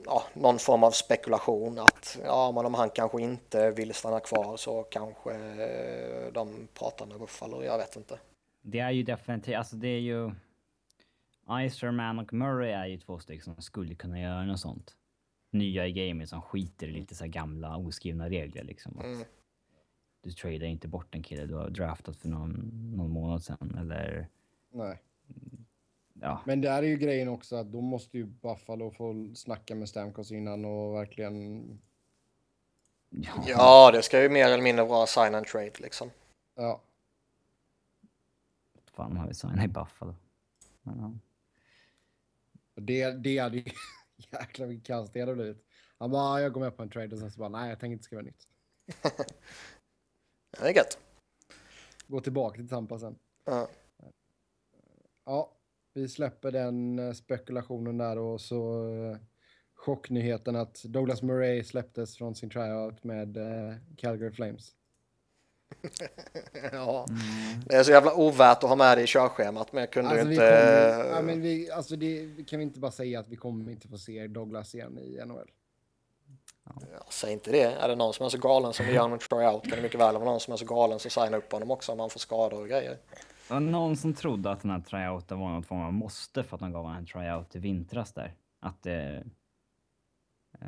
[0.06, 4.58] ja, någon form av spekulation att ja, men om han kanske inte vill stanna kvar
[4.58, 8.20] så kanske eh, de pratar med Buffalo, jag vet inte.
[8.62, 10.32] Det är ju definitivt, alltså det är ju...
[11.66, 14.96] Iserman och Murray är ju två stycken som skulle kunna göra något sånt.
[15.52, 19.00] Nya i gamet som skiter i lite så gamla oskrivna regler liksom.
[19.00, 19.24] Mm.
[20.24, 24.28] Du tradar inte bort en kille du har draftat för någon, någon månad sedan eller
[24.72, 25.02] Nej.
[26.22, 26.42] Ja.
[26.46, 30.32] Men där är ju grejen också att då måste ju Buffalo få snacka med Stamkos
[30.32, 31.64] innan och verkligen...
[33.10, 33.44] Ja.
[33.48, 36.12] ja, det ska ju mer eller mindre vara sign and trade liksom.
[36.56, 36.82] Ja.
[38.94, 40.16] Fan har vi signat i Buffalo?
[40.84, 41.12] Ja.
[42.76, 43.64] Det, det hade ju...
[44.32, 45.66] Jäklar vilket kaos det hade blivit.
[45.98, 47.94] Han bara, jag går med på en trade och sen så bara, nej jag tänker
[47.94, 48.48] inte skriva nytt.
[50.52, 51.00] det är gött.
[52.08, 53.16] Gå tillbaka till Tampa sen.
[53.46, 53.68] Ja
[55.32, 55.52] ja,
[55.94, 59.18] vi släpper den eh, spekulationen där och så eh,
[59.76, 64.72] chocknyheten att Douglas Murray släpptes från sin tryout med uh, Calgary Flames.
[66.72, 67.62] ja, mm.
[67.66, 70.30] det är så jävla ovärt att ha med det i körschemat, men jag kunde alltså,
[70.30, 70.96] inte...
[70.98, 73.88] Kommer, ja, men vi, alltså det, kan vi inte bara säga att vi kommer inte
[73.88, 75.52] få se Douglas igen i NHL?
[76.66, 76.72] Ja.
[76.94, 77.64] Ja, säg inte det.
[77.64, 80.00] Är det någon som är så galen som vi gör en tryout kan det mycket
[80.00, 82.20] väl vara någon som är så galen som signar upp honom också om man får
[82.20, 82.98] skador och grejer.
[83.48, 86.58] Det var någon som trodde att den här tryouten var något form av måste för
[86.58, 88.36] att de gav en tryout i vintras där.
[88.60, 89.24] Att det...
[90.60, 90.68] Eh,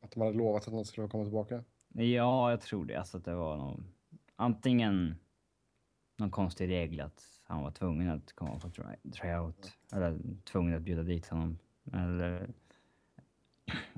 [0.00, 1.64] att de hade lovat att de skulle komma tillbaka?
[1.88, 2.96] Ja, jag tror det.
[2.96, 3.84] Alltså att det var någon,
[4.36, 5.14] antingen
[6.16, 8.70] någon konstig regel att han var tvungen att komma på
[9.10, 9.72] tryout.
[9.92, 11.58] Eller tvungen att bjuda dit honom.
[11.92, 12.50] Eller...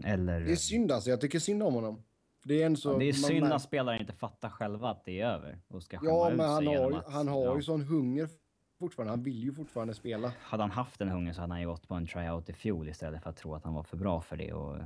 [0.05, 0.40] Eller...
[0.40, 1.11] Det är synd alltså.
[1.11, 2.03] Jag tycker synd om honom.
[2.49, 5.05] Det är, en så, ja, det är synd man, att spelare inte fattar själva att
[5.05, 7.57] det är över och ska Ja, men han har, att, han har ja.
[7.57, 8.29] ju sån hunger
[8.79, 9.13] fortfarande.
[9.13, 10.33] Han vill ju fortfarande spela.
[10.41, 12.89] Hade han haft den hungern så hade han ju gått på en tryout i fjol
[12.89, 14.79] istället för att tro att han var för bra för det och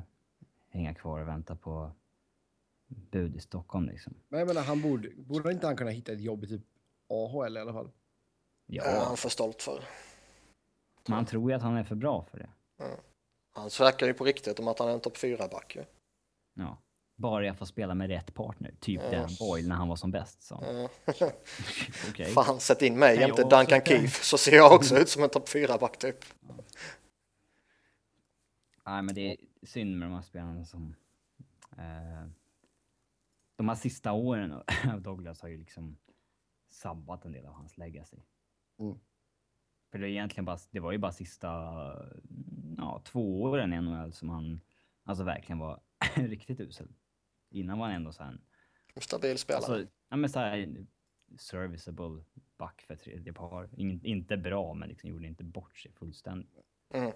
[0.68, 1.90] hänga kvar och vänta på
[2.86, 4.14] bud i Stockholm liksom.
[4.28, 6.62] Men jag menar, han borde, borde inte han kunna hitta ett jobb i typ
[7.08, 7.90] AHL i alla fall?
[8.66, 8.84] Ja.
[8.84, 9.84] Det är han för stolt för.
[11.08, 12.50] Man tror ju att han är för bra för det.
[12.78, 12.96] Ja.
[13.52, 15.76] Han verkar ju på riktigt om att han är en topp 4-back.
[16.54, 16.78] Ja.
[17.22, 18.74] Bara jag får spela med rätt partner.
[18.80, 19.10] Typ ja.
[19.10, 20.42] Dan Boyle när han var som bäst.
[20.42, 20.64] Så.
[20.64, 20.88] Ja.
[22.10, 22.26] okay.
[22.26, 25.48] Fan, sätt in mig jämte Duncan Keefe så ser jag också ut som en topp
[25.48, 26.16] 4-back typ.
[26.48, 26.54] Ja.
[28.86, 30.94] Nej, men det är synd med de här spelarna som...
[31.78, 32.26] Eh,
[33.56, 34.52] de här sista åren
[34.92, 35.96] av Douglas har ju liksom
[36.70, 38.16] sabbat en del av hans legacy.
[38.78, 38.98] Mm.
[39.90, 41.48] För det, är egentligen bara, det var ju bara sista
[42.76, 44.60] ja, två åren i NHL som han
[45.04, 45.80] alltså verkligen var
[46.14, 46.88] riktigt usel.
[47.52, 48.38] Innan var han ändå så här...
[48.96, 49.58] Stabil spelare.
[49.58, 50.86] Alltså, ja men så här,
[51.38, 52.24] serviceable
[52.58, 53.68] back för tredje par.
[53.76, 56.50] In, inte bra, men liksom gjorde inte bort sig fullständigt.
[56.94, 57.12] Mm.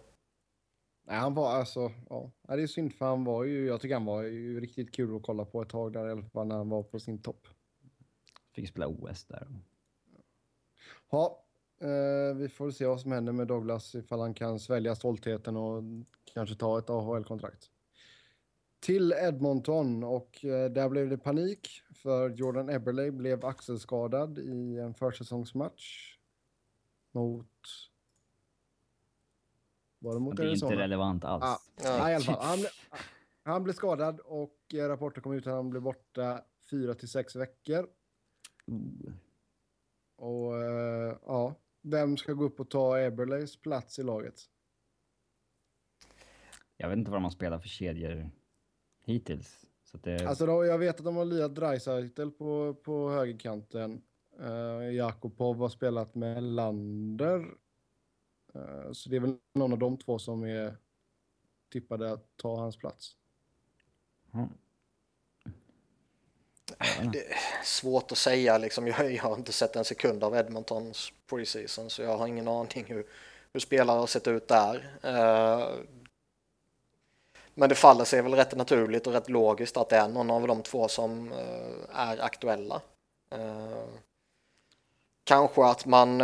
[1.05, 4.05] Nej, han var alltså, ja, det är synd för han var ju, jag tycker han
[4.05, 6.69] var ju riktigt kul att kolla på ett tag där i alla fall när han
[6.69, 7.49] var på sin topp.
[8.55, 9.49] Fick spela OS där.
[11.11, 11.45] Ja,
[11.81, 15.83] eh, vi får se vad som händer med Douglas ifall han kan svälja stoltheten och
[16.35, 17.71] kanske ta ett AHL-kontrakt
[18.87, 24.95] till Edmonton och eh, där blev det panik för Jordan Eberle blev axelskadad i en
[24.95, 26.17] försäsongsmatch
[27.13, 27.47] mot...
[29.99, 30.73] Var det mot det är Arizona?
[30.73, 31.45] inte relevant alls.
[31.45, 32.11] Ah, ja.
[32.11, 32.45] i alla fall.
[32.45, 32.59] Han,
[33.43, 37.37] han blev skadad och eh, rapporter kom ut att han blev borta fyra till sex
[37.37, 37.89] veckor.
[38.69, 39.13] Mm.
[40.17, 44.41] Och uh, ja, vem ska gå upp och ta Eberleys plats i laget?
[46.77, 48.31] jag vet inte vad de har spelat för kedjor
[49.07, 49.67] hittills.
[49.85, 50.27] Så det...
[50.27, 54.03] Alltså då, jag vet att de har lirat Dreisaitl på, på högerkanten.
[54.41, 57.39] Uh, Jakobov har spelat med Lander.
[58.57, 60.77] Uh, så det är väl någon av de två som är
[61.73, 63.17] tippade att ta hans plats.
[64.35, 64.49] Mm.
[67.13, 68.87] Det är svårt att säga liksom.
[68.87, 72.85] Jag, jag, har inte sett en sekund av Edmontons preseason så jag har ingen aning
[72.87, 73.07] hur,
[73.53, 74.99] hur spelare har sett ut där.
[75.05, 75.85] Uh,
[77.59, 80.47] men det faller sig väl rätt naturligt och rätt logiskt att det är någon av
[80.47, 82.81] de två som uh, är aktuella.
[83.35, 83.85] Uh,
[85.25, 86.21] kanske att man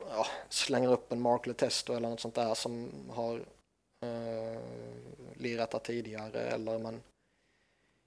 [0.00, 3.44] ja, slänger upp en Mark Letesto eller något sånt där som har
[5.34, 7.02] lirat där tidigare eller man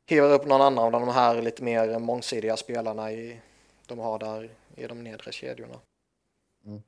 [0.09, 3.39] hivar upp någon annan av de här lite mer mångsidiga spelarna i,
[3.85, 5.79] de har där i de nedre kedjorna.
[6.65, 6.81] Mm.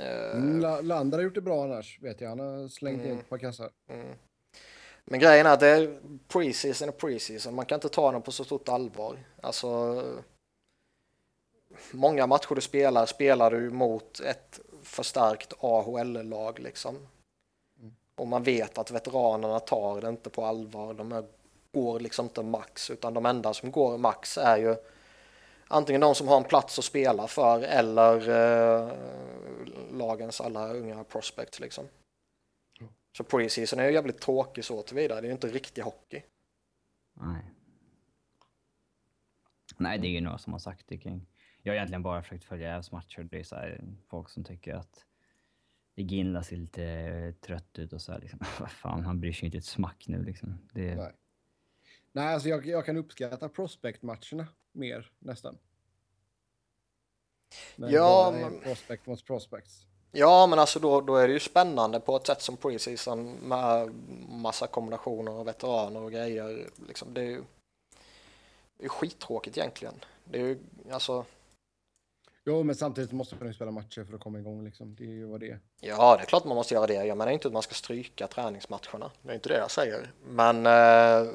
[0.00, 2.28] Uh, Lander har gjort det bra annars, vet jag.
[2.28, 3.12] Han har slängt mm.
[3.12, 3.70] in ett par kassar.
[3.88, 4.06] Mm.
[5.04, 7.54] Men grejen är att det är preseason och preseason.
[7.54, 9.18] Man kan inte ta den på så stort allvar.
[9.40, 10.02] Alltså,
[11.90, 16.96] många matcher du spelar spelar du mot ett förstärkt AHL-lag liksom.
[17.80, 17.94] Mm.
[18.14, 20.94] Och man vet att veteranerna tar det inte på allvar.
[20.94, 21.24] De är
[21.72, 24.76] går liksom inte max utan de enda som går max är ju
[25.68, 28.88] antingen de som har en plats att spela för eller eh,
[29.92, 31.88] lagens alla unga prospects liksom.
[33.16, 35.14] Så preseason är ju jävligt tråkig så tillvida.
[35.14, 36.22] Det är ju inte riktig hockey.
[37.14, 37.50] Nej.
[39.76, 41.26] Nej, det är ju några som har sagt det kring.
[41.62, 43.22] Jag har egentligen bara försökt följa Ävs matcher.
[43.30, 45.06] Det är så här, folk som tycker att
[45.94, 48.38] Ginla ser lite trött ut och så här liksom.
[48.60, 50.68] Vad fan, han bryr sig inte ett smack nu liksom.
[50.72, 51.12] Det, Nej.
[52.12, 55.58] Nej, alltså jag, jag kan uppskatta prospect-matcherna mer nästan.
[57.76, 58.60] Men ja, men...
[58.60, 59.86] Prospect mot prospects.
[60.12, 63.90] Ja, men alltså då, då är det ju spännande på ett sätt som preseason med
[64.28, 66.70] massa kombinationer och veteraner och grejer.
[66.88, 67.42] Liksom, det är ju
[68.78, 69.94] det är skittråkigt egentligen.
[70.24, 70.58] Det är ju
[70.90, 71.24] alltså...
[72.44, 74.94] Jo, men samtidigt måste man ju spela matcher för att komma igång liksom.
[74.94, 75.60] Det är ju vad det är.
[75.80, 76.94] Ja, det är klart man måste göra det.
[76.94, 79.10] Jag menar inte att man ska stryka träningsmatcherna.
[79.22, 80.12] Det är inte det jag säger.
[80.24, 81.32] Men eh,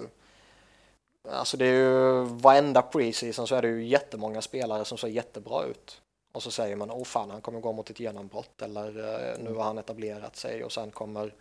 [1.32, 5.64] Alltså det är ju varenda preseason så är det ju jättemånga spelare som ser jättebra
[5.64, 6.02] ut.
[6.38, 9.44] Och så säger man, åh oh fan, han kommer gå mot ett genombrott eller eh,
[9.44, 11.36] nu har han etablerat sig och sen kommer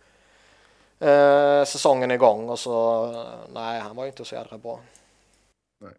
[0.99, 4.81] eh, säsongen igång och så, eh, nej, han var ju inte så jädra bra.
[5.79, 5.93] Nej.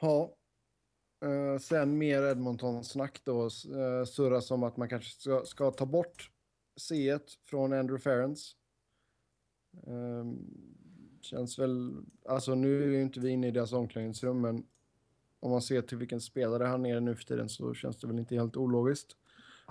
[0.00, 0.34] Ja,
[1.24, 6.30] eh, sen mer Edmonton-snack då, eh, surras om att man kanske ska, ska ta bort
[6.80, 8.56] C1 från Andrew Ferrens.
[9.86, 10.24] Eh,
[11.20, 14.66] Känns väl, alltså nu är ju inte vi inne i deras omklädningsrum, men
[15.42, 18.18] om man ser till vilken spelare han är nu för tiden så känns det väl
[18.18, 19.16] inte helt ologiskt.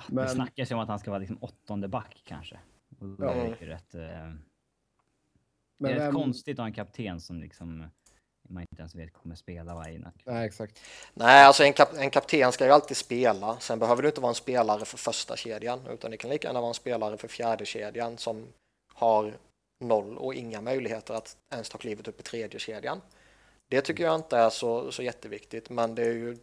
[0.07, 0.25] Men...
[0.25, 2.59] Det snackas ju om att han ska vara liksom åttonde back kanske.
[2.99, 3.31] Och det ja.
[3.31, 3.95] är ju rätt...
[3.95, 4.01] Eh...
[5.77, 7.85] Men det är rätt konstigt att ha en kapten som liksom
[8.49, 10.15] man inte ens vet kommer spela varje natt.
[10.25, 10.79] Nej, exakt.
[11.13, 13.59] Nej, alltså en, kap en kapten ska ju alltid spela.
[13.59, 16.61] Sen behöver du inte vara en spelare för första kedjan, utan det kan lika gärna
[16.61, 18.47] vara en spelare för fjärde kedjan som
[18.93, 19.33] har
[19.79, 23.01] noll och inga möjligheter att ens ta klivet upp i tredje kedjan.
[23.71, 26.37] Det tycker jag inte är så, så jätteviktigt, men det är ju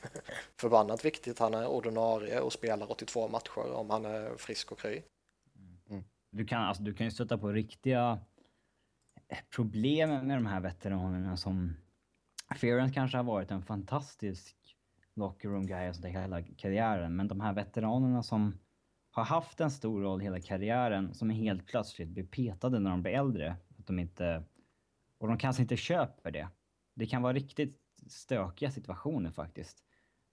[0.60, 1.38] förbannat viktigt.
[1.38, 5.02] Han är ordinarie och spelar 82 matcher om han är frisk och kry.
[5.90, 6.04] Mm.
[6.30, 8.18] Du, kan, alltså, du kan ju stöta på riktiga
[9.28, 11.76] eh, problem med de här veteranerna som...
[12.56, 14.56] Ference kanske har varit en fantastisk
[15.14, 18.58] locker room guy hela karriären, men de här veteranerna som
[19.10, 23.12] har haft en stor roll hela karriären som helt plötsligt blir petade när de blir
[23.12, 23.56] äldre.
[23.78, 24.42] Att de inte,
[25.18, 26.48] och de kanske inte köper det.
[27.00, 29.82] Det kan vara riktigt stökiga situationer faktiskt.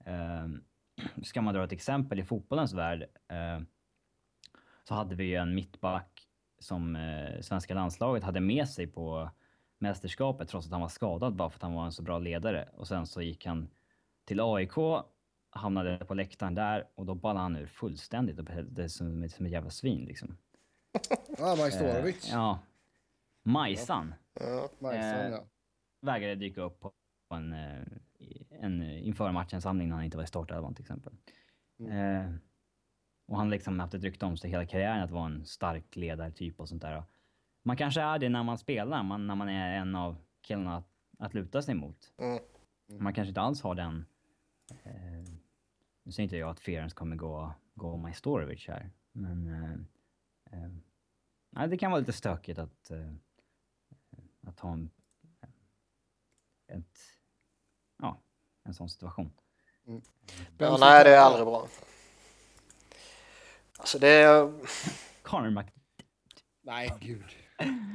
[0.07, 0.57] Uh,
[1.23, 3.01] ska man dra ett exempel i fotbollens värld
[3.31, 3.65] uh,
[4.83, 6.27] så hade vi ju en mittback
[6.59, 9.29] som uh, svenska landslaget hade med sig på
[9.77, 12.69] mästerskapet trots att han var skadad bara för att han var en så bra ledare.
[12.73, 13.69] Och sen så gick han
[14.25, 14.75] till AIK
[15.49, 19.51] hamnade på läktaren där och då ballade han ur fullständigt och betedde som, som ett
[19.51, 20.37] jävla svin liksom.
[21.37, 22.29] Ja, Majstorovic.
[22.29, 22.59] Eh, ja.
[23.43, 24.13] Majsan.
[24.33, 25.43] Ja, Majsan, eh, ja.
[26.01, 27.81] Vägrade dyka upp på en, eh,
[28.49, 31.13] en inför matchensamling när han inte var i startelvan till exempel.
[31.79, 31.91] Mm.
[31.91, 32.33] Eh,
[33.27, 36.59] och han liksom haft ett rykte om sig hela karriären att vara en stark ledartyp
[36.59, 37.03] och sånt där.
[37.63, 40.89] Man kanske är det när man spelar, man, när man är en av killarna att,
[41.19, 42.13] att luta sig mot.
[42.17, 42.39] Mm.
[42.99, 44.05] Man kanske inte alls har den
[44.83, 45.33] eh,
[46.07, 49.73] nu säger inte jag att Ferens kommer gå, gå Majstorovic här, men eh,
[51.63, 53.13] eh, det kan vara lite stökigt att, eh,
[54.47, 54.89] att ha en,
[56.67, 56.97] ett,
[58.01, 58.21] ja,
[58.63, 59.33] en sån situation.
[59.87, 60.01] Mm.
[60.57, 61.67] Ja, nej, det är aldrig bra.
[63.77, 64.53] Alltså det är...
[65.21, 65.65] Connor Mc,
[66.67, 67.25] Nej, gud.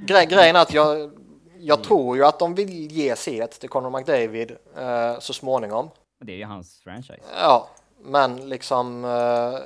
[0.06, 1.12] Gre grejen är att jag,
[1.58, 5.90] jag tror ju att de vill ge C till Conor McDavid eh, så småningom.
[6.20, 7.22] Det är ju hans franchise.
[7.36, 7.68] Ja,
[7.98, 9.60] men liksom eh,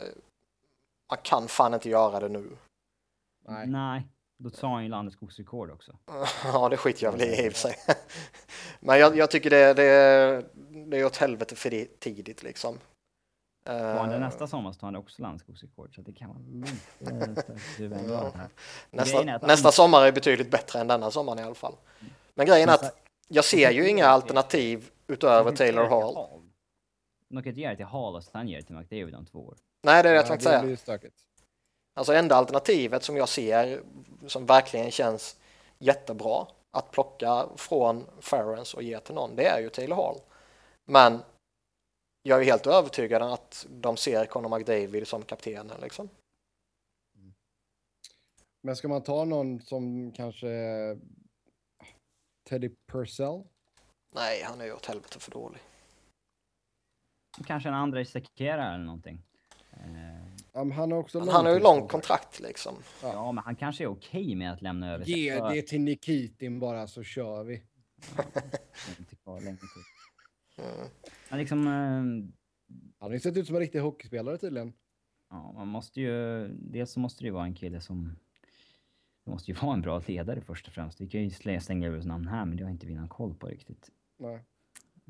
[1.11, 2.57] man kan fan inte göra det nu.
[3.49, 3.67] Nej.
[3.67, 4.09] Nej.
[4.39, 5.97] Då tar han ju landets skogsrekord också.
[6.45, 7.77] ja, det skiter jag väl i i och för sig.
[8.81, 10.45] Men jag, jag tycker det, det,
[10.87, 12.79] det är åt helvete för tidigt liksom.
[13.67, 18.05] Får han det nästa sommar så tar han också landskogsrekord så det kan vara lite
[18.09, 18.33] ja.
[18.91, 21.75] nästa, nästa sommar är betydligt bättre än denna sommaren i alla fall.
[22.35, 22.97] Men grejen är att
[23.29, 26.15] jag ser ju inga alternativ utöver Taylor Hall.
[27.29, 29.47] De kan inte ge det till Hall och sen ge det till McDavid om två
[29.47, 29.57] år.
[29.83, 30.77] Nej, det är det jag tänkte säga.
[31.97, 33.83] Alltså enda alternativet som jag ser
[34.27, 35.41] som verkligen känns
[35.79, 40.21] jättebra att plocka från Ferrens och ge till någon, det är ju Taylor Hall.
[40.85, 41.23] Men
[42.23, 46.09] jag är helt övertygad om att de ser Conor McDavid som kaptenen liksom.
[48.63, 50.49] Men ska man ta någon som kanske
[52.49, 53.45] Teddy Purcell?
[54.15, 55.61] Nej, han är ju åt helvete för dålig.
[57.47, 59.23] Kanske en andra Sekera eller någonting.
[60.57, 62.75] Um, han har också Han har ju långt kontrakt liksom.
[63.03, 63.13] Ja.
[63.13, 65.05] ja, men han kanske är okej okay med att lämna över.
[65.05, 67.63] Ge det till Nikitin bara så kör vi.
[68.17, 68.25] Ja,
[68.99, 70.65] inte kvar länge till.
[70.65, 70.89] Mm.
[71.31, 71.67] Men liksom...
[71.67, 72.31] Uh,
[72.99, 74.73] han har ju sett ut som en riktig hockeyspelare tydligen.
[75.31, 76.49] Ja, man måste ju...
[76.49, 78.17] Dels så måste det ju vara en kille som...
[79.25, 81.01] Det måste ju vara en bra ledare först och främst.
[81.01, 81.31] Vi kan ju
[81.61, 83.91] slänga över namn här, men det har inte vi någon koll på riktigt.
[84.19, 84.45] Nej.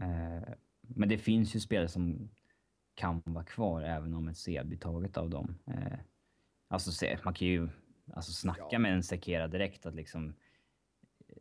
[0.00, 0.48] Uh,
[0.80, 2.28] men det finns ju spelare som
[2.96, 5.58] kan vara kvar även om ett C blir taget av dem.
[5.66, 5.98] Eh,
[6.68, 7.68] alltså se, man kan ju
[8.14, 8.78] alltså snacka ja.
[8.78, 10.34] med en Sekera direkt att liksom...
[11.28, 11.36] Eh,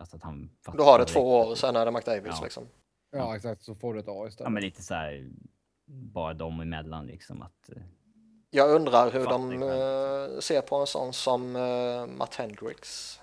[0.00, 0.50] alltså att han...
[0.72, 2.44] Du har det två år och sen är det McDavids ja.
[2.44, 2.68] liksom.
[3.10, 4.46] Ja, exakt, så får du ett A istället.
[4.46, 5.30] Ja, men lite så här,
[5.86, 7.68] bara dem emellan liksom att...
[7.68, 7.82] Eh,
[8.50, 13.20] Jag undrar hur de uh, ser på en sån som uh, Matt Hendricks.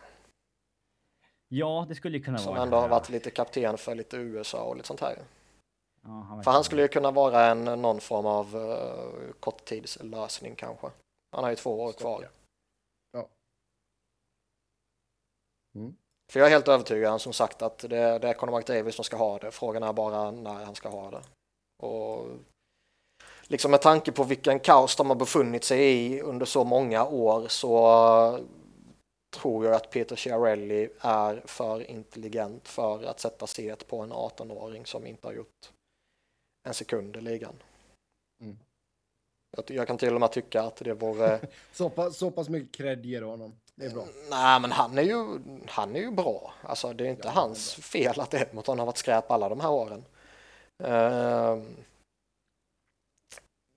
[1.48, 4.18] Ja, det skulle ju kunna som vara Som ändå har varit lite kapten för lite
[4.18, 5.16] USA och lite sånt här.
[6.06, 10.88] Ja, han För han skulle ju kunna vara en, någon form av uh, korttidslösning kanske.
[11.32, 12.30] Han har ju två år kvar.
[13.12, 13.28] Ja.
[15.76, 15.96] Mm.
[16.32, 19.18] För jag är helt övertygad som sagt att det, det är Conor McDavid som ska
[19.18, 19.52] ha det.
[19.52, 21.22] Frågan är bara när han ska ha det.
[21.84, 22.26] Och
[23.44, 27.48] liksom med tanke på vilken kaos de har befunnit sig i under så många år
[27.48, 28.40] så
[29.34, 34.86] tror jag att Peter Chiarelli är för intelligent för att sätta set på en 18-åring
[34.86, 35.72] som inte har gjort
[36.64, 37.56] en sekund i ligan.
[38.42, 38.58] Mm.
[39.58, 41.40] Jag, jag, kan till och med tycka att det vore...
[41.72, 43.56] så, pass, så pass mycket cred ger honom.
[43.76, 44.06] Det är bra.
[44.30, 46.54] Nej, men han är ju, han är ju bra.
[46.62, 49.60] Alltså, det är inte ja, hans är fel att Edmonton har varit skräp alla de
[49.60, 50.06] här åren.
[50.84, 51.64] Uh,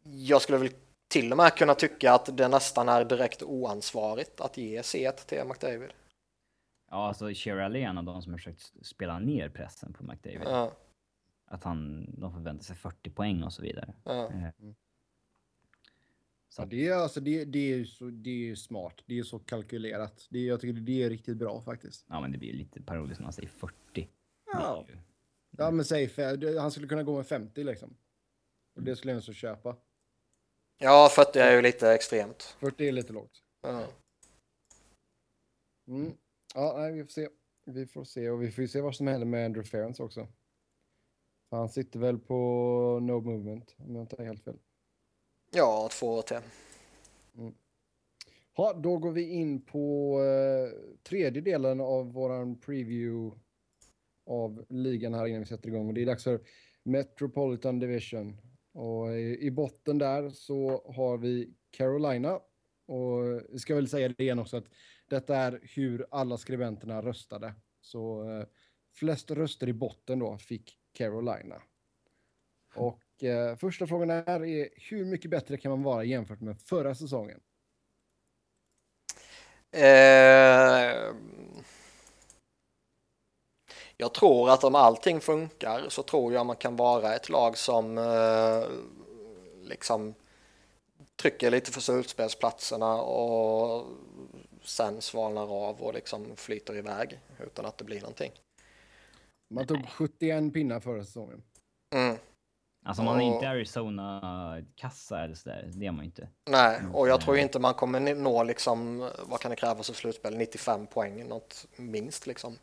[0.03, 0.71] jag skulle väl
[1.09, 5.45] till och med kunna tycka att det nästan är direkt oansvarigt att ge C till
[5.45, 5.91] McDavid.
[6.91, 10.43] Ja, alltså Shirley är en av de som har försökt spela ner pressen på McDavid.
[10.45, 10.73] Ja.
[11.47, 13.95] Att han, de förväntar sig 40 poäng och så vidare.
[14.05, 14.25] Ja.
[14.27, 14.75] Eh, mm.
[16.49, 16.63] Så.
[16.63, 19.03] Ja, det, är, alltså, det, det, är så, det är smart.
[19.07, 20.27] Det är så kalkylerat.
[20.31, 22.07] Det, jag tycker det är riktigt bra faktiskt.
[22.09, 24.09] Ja, men det blir lite parodiskt när man säger 40.
[24.53, 24.97] Ja, ju...
[25.51, 26.11] ja men säg
[26.59, 27.97] han skulle kunna gå med 50 liksom.
[28.77, 29.77] Och det skulle jag så köpa.
[30.79, 32.57] Ja, 40 är ju lite extremt.
[32.61, 33.43] 40 är lite lågt.
[33.63, 33.87] Ja.
[35.89, 36.13] Mm.
[36.55, 37.29] Ja, nej, vi får se.
[37.65, 40.29] Vi får se och vi får se vad som händer med Andrew Ference också.
[41.51, 42.35] Han sitter väl på
[43.03, 44.59] no movement om jag inte har helt fel.
[45.51, 46.37] Ja, två år till.
[47.39, 47.55] Mm.
[48.57, 53.41] Ja, då går vi in på eh, tredje delen av våran preview
[54.27, 55.89] av ligan här innan vi sätter igång.
[55.89, 56.41] Och det är dags för
[56.83, 58.37] Metropolitan Division.
[58.73, 62.41] Och i, i botten där så har vi Carolina.
[62.87, 64.67] Och vi ska väl säga det igen också att
[65.09, 67.55] detta är hur alla skribenterna röstade.
[67.81, 68.47] Så eh,
[68.95, 71.63] flest röster i botten då fick Carolina.
[72.75, 76.95] Och eh, första frågan är, är hur mycket bättre kan man vara jämfört med förra
[76.95, 77.41] säsongen?
[79.73, 81.15] Eh,
[83.97, 87.99] jag tror att om allting funkar så tror jag man kan vara ett lag som
[87.99, 88.65] eh,
[89.63, 90.15] liksom
[91.17, 93.87] trycker lite för slutspelsplatserna och
[94.63, 98.33] sen svalnar av och liksom flyter iväg utan att det blir någonting.
[99.49, 101.43] Man tog 71 pinnar förra säsongen.
[101.95, 102.17] Mm.
[102.85, 106.29] Alltså man är inte Arizona-kassa eller sådär, det är man inte.
[106.51, 110.37] Nej, och jag tror inte man kommer nå liksom, vad kan det krävas av slutspel,
[110.37, 112.59] 95 poäng, något minst liksom.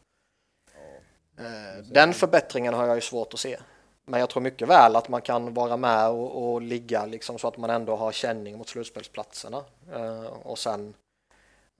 [1.37, 3.59] Eh, den förbättringen har jag ju svårt att se.
[4.05, 7.47] Men jag tror mycket väl att man kan vara med och, och ligga liksom så
[7.47, 9.63] att man ändå har känning mot slutspelsplatserna.
[9.93, 10.93] Eh, och sen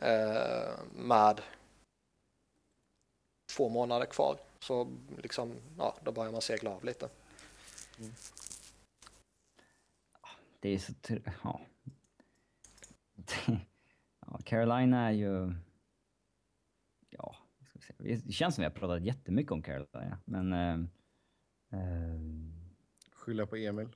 [0.02, 1.42] eh, med
[3.56, 4.38] två månader kvar.
[4.64, 7.10] Så liksom, ja, då börjar man segla av lite.
[8.00, 8.12] Mm.
[10.60, 10.94] Det är så...
[11.44, 11.62] Ja.
[14.20, 14.40] ja.
[14.44, 15.54] Carolina är ju...
[17.10, 17.36] Ja,
[17.98, 20.54] det känns som vi har pratat jättemycket om Carolina, men...
[20.54, 22.20] Äh, äh,
[23.12, 23.90] Skylla på Emil.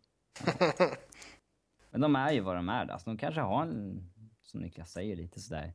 [0.45, 0.78] Ja.
[1.89, 2.88] Men de är ju vad de är.
[2.88, 4.09] Alltså, de kanske har en,
[4.41, 5.74] som Niklas säger, lite sådär...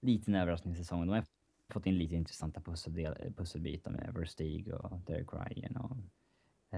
[0.00, 1.06] Liten överraskningssäsong.
[1.06, 1.24] De har
[1.68, 5.96] fått in lite intressanta pusseldel, pusselbitar med Verstig och Derek Ryan och...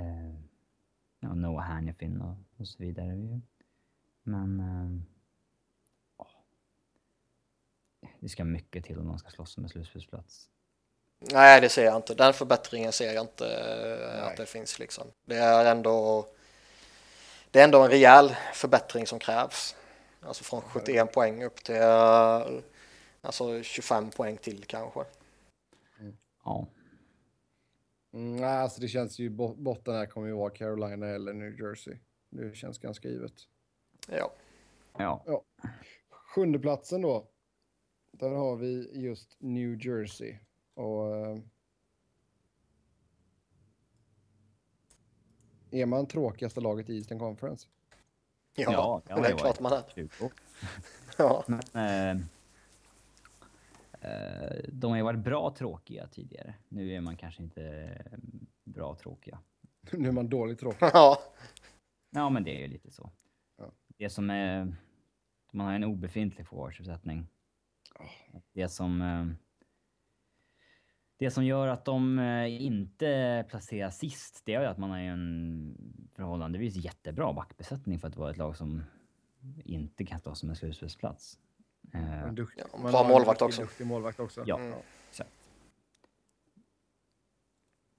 [0.01, 0.35] Äh,
[1.21, 3.41] ja, Noah Hannifin och, och så vidare.
[4.23, 4.61] Men...
[4.61, 5.19] Äh,
[8.21, 10.49] det ska mycket till om de ska slåss om en slutspelsplats.
[11.33, 12.15] Nej, det ser jag inte.
[12.15, 13.45] Den förbättringen ser jag inte
[14.15, 14.21] Nej.
[14.21, 15.07] att det finns liksom.
[15.25, 16.27] Det är ändå
[17.51, 19.77] det är ändå en rejäl förbättring som krävs.
[20.21, 21.75] Alltså från 71 poäng upp till
[23.21, 25.05] alltså 25 poäng till kanske.
[26.01, 26.17] Mm.
[26.45, 26.67] Ja.
[28.13, 31.97] Mm, alltså det känns ju botten här kommer ju vara Carolina eller New Jersey.
[32.31, 33.33] Det känns ganska givet.
[34.09, 34.33] Ja.
[34.99, 35.23] Ja.
[35.27, 35.45] ja.
[36.11, 37.29] Sjunde platsen då.
[38.13, 40.39] Där har vi just New Jersey.
[40.75, 41.17] Och...
[41.17, 41.39] Eh,
[45.71, 47.69] är man tråkigaste laget i Eastern Conference?
[48.55, 50.09] Ja, ja det är klart man är.
[51.17, 51.45] ja.
[51.47, 52.25] Men, eh,
[54.69, 56.55] de har ju varit bra tråkiga tidigare.
[56.69, 58.19] Nu är man kanske inte eh,
[58.65, 59.39] bra tråkiga.
[59.93, 60.79] nu är man dåligt tråkig.
[60.81, 61.19] ja.
[62.11, 63.11] Ja, men det är ju lite så.
[63.57, 63.73] Ja.
[63.97, 64.77] Det som är...
[65.53, 67.27] Man har en obefintlig forwardsuppsättning.
[68.53, 69.03] Det som...
[69.03, 69.27] Eh,
[71.17, 74.99] det som gör att de eh, inte placeras sist, det är ju att man har
[74.99, 75.77] en
[76.15, 78.83] förhållandevis jättebra backbesättning för att vara ett lag som
[79.65, 81.39] inte kan stå som en slutspelsplats.
[81.93, 82.33] Eh,
[82.83, 83.63] bra målvakt också.
[83.63, 84.45] Duktig målvakt också.
[84.47, 84.79] Ja, mm.
[85.09, 85.31] exakt.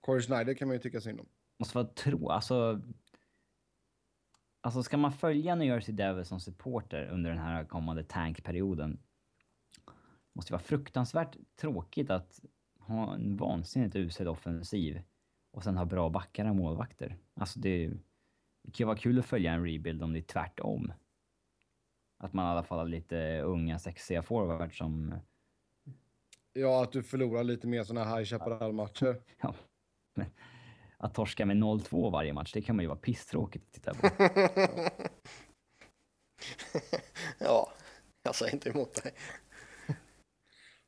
[0.02, 1.28] Corey Schneider kan man ju tycka synd om.
[1.60, 2.82] Måste vara tro, alltså...
[4.62, 9.00] Alltså ska man följa New Jersey Devils som supporter under den här kommande tankperioden
[10.40, 12.40] måste vara fruktansvärt tråkigt att
[12.80, 15.02] ha en vansinnigt usel offensiv
[15.52, 17.18] och sen ha bra backar och målvakter.
[17.34, 17.88] Alltså det,
[18.64, 20.94] det kan ju vara kul att följa en rebuild om det är tvärtom.
[22.22, 25.16] Att man i alla fall har lite unga, sexiga forwards som...
[26.54, 29.22] Ja, att du förlorar lite mer sådana High Chaparral-matcher.
[29.42, 29.56] Ja.
[30.98, 34.10] Att torska med 0-2 varje match, det kan man ju vara pisstråkigt att titta på.
[37.40, 37.72] ja,
[38.24, 39.14] jag säger inte emot dig.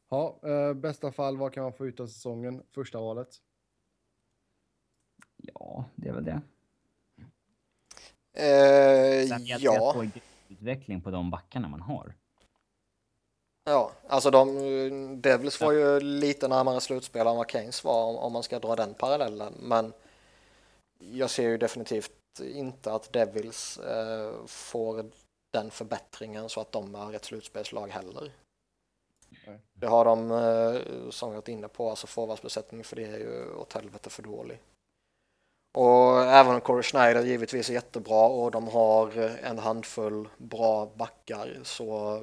[0.09, 2.63] Ja, eh, bästa fall, vad kan man få ut av säsongen?
[2.71, 3.29] Första valet?
[5.37, 6.41] Ja, det är väl det.
[8.33, 10.05] Eh, Sen ja.
[10.51, 12.13] Utveckling på de backarna man har.
[13.63, 18.33] Ja, alltså de, Devils var ju lite närmare slutspel än vad Keynes var om, om
[18.33, 19.53] man ska dra den parallellen.
[19.59, 19.93] Men
[20.99, 25.05] jag ser ju definitivt inte att Devils eh, får
[25.51, 28.31] den förbättringen så att de är ett slutspelslag heller.
[29.73, 33.53] Det har de eh, som vi varit inne på, alltså forwardsbesättningen för det är ju
[33.53, 34.59] åt helvete för dålig.
[35.73, 41.59] Och även om Corey Schneider givetvis är jättebra och de har en handfull bra backar
[41.63, 42.21] så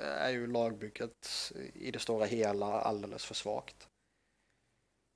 [0.00, 3.88] är ju lagbygget i det stora hela alldeles för svagt.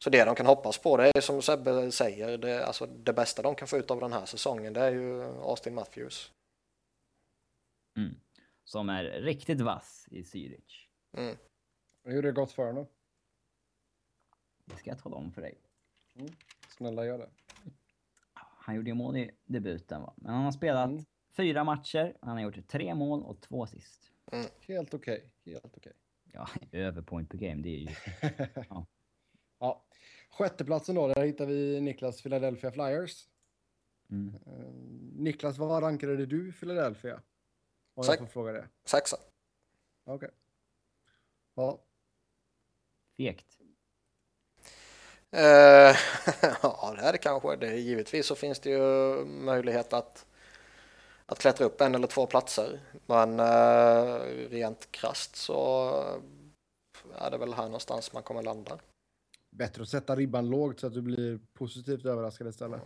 [0.05, 3.43] Så det de kan hoppas på det är som Sebbe säger, det, alltså det bästa
[3.43, 6.33] de kan få ut av den här säsongen det är ju Austin Matthews.
[7.97, 8.15] Mm.
[8.65, 10.89] Som är riktigt vass i Zürich.
[11.17, 11.37] Mm.
[12.05, 12.87] Hur är det gått för honom?
[14.65, 15.59] Det ska jag tala om för dig.
[16.15, 16.33] Mm.
[16.69, 17.31] Snälla gör det.
[18.63, 20.15] Han gjorde ju mål i debuten va?
[20.17, 21.05] Men han har spelat mm.
[21.37, 24.11] fyra matcher, han har gjort tre mål och två assist.
[24.33, 24.47] Mm.
[24.61, 25.53] Helt okej, okay.
[25.53, 25.93] helt okej.
[25.93, 25.93] Okay.
[26.33, 26.49] Ja,
[26.79, 27.89] över point per game, det är ju...
[28.69, 28.87] ja.
[29.59, 29.85] ja.
[30.31, 33.29] Sjätteplatsen då, där hittar vi Niklas Philadelphia Flyers.
[34.11, 34.35] Mm.
[34.35, 34.73] Uh,
[35.23, 37.23] Niklas, vad rankade du Philadelphia?
[37.95, 38.69] Om jag får fråga det.
[38.85, 39.17] Sexa.
[40.05, 40.15] Okej.
[40.15, 40.31] Okay.
[41.55, 41.81] Ja.
[43.17, 43.61] Fegt.
[45.35, 45.97] Uh,
[47.01, 47.57] ja, det är det kanske.
[47.57, 50.27] Det, givetvis så finns det ju möjlighet att,
[51.27, 52.81] att klättra upp en eller två platser.
[53.07, 55.91] Men uh, rent krast så
[57.19, 58.79] är det väl här någonstans man kommer landa.
[59.51, 62.81] Bättre att sätta ribban lågt så att du blir positivt överraskad istället.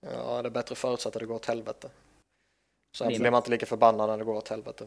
[0.00, 1.90] ja, det är bättre att förutsätta att det går åt helvete.
[2.96, 4.86] Så att blir man inte lika förbannad när det går åt helvete.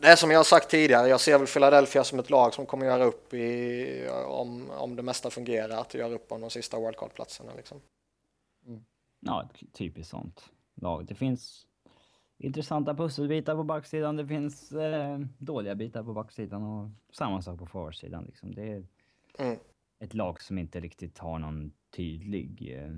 [0.00, 2.66] Det är som jag har sagt tidigare, jag ser väl Philadelphia som ett lag som
[2.66, 6.80] kommer göra upp i, om, om det mesta fungerar, att göra upp om de sista
[6.80, 7.54] wildcard-platserna.
[7.56, 7.80] Liksom.
[8.66, 8.84] Mm.
[9.20, 11.06] Ja, typiskt sånt lag.
[11.06, 11.66] Det finns
[12.38, 14.16] intressanta pusselbitar på backsidan.
[14.16, 18.24] Det finns eh, dåliga bitar på backsidan och samma sak på forwardsidan.
[18.24, 18.54] Liksom.
[18.54, 18.86] Det är
[19.38, 19.58] mm.
[19.98, 22.90] ett lag som inte riktigt har någon tydlig eh,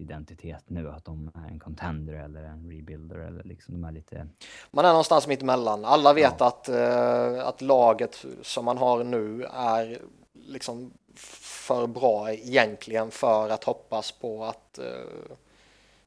[0.00, 4.26] identitet nu, att de är en contender eller en rebuilder eller liksom de är lite...
[4.70, 5.84] Man är någonstans mitt emellan.
[5.84, 6.46] Alla vet ja.
[6.46, 9.98] att, uh, att laget som man har nu är
[10.32, 15.36] liksom för bra egentligen för att hoppas på att uh,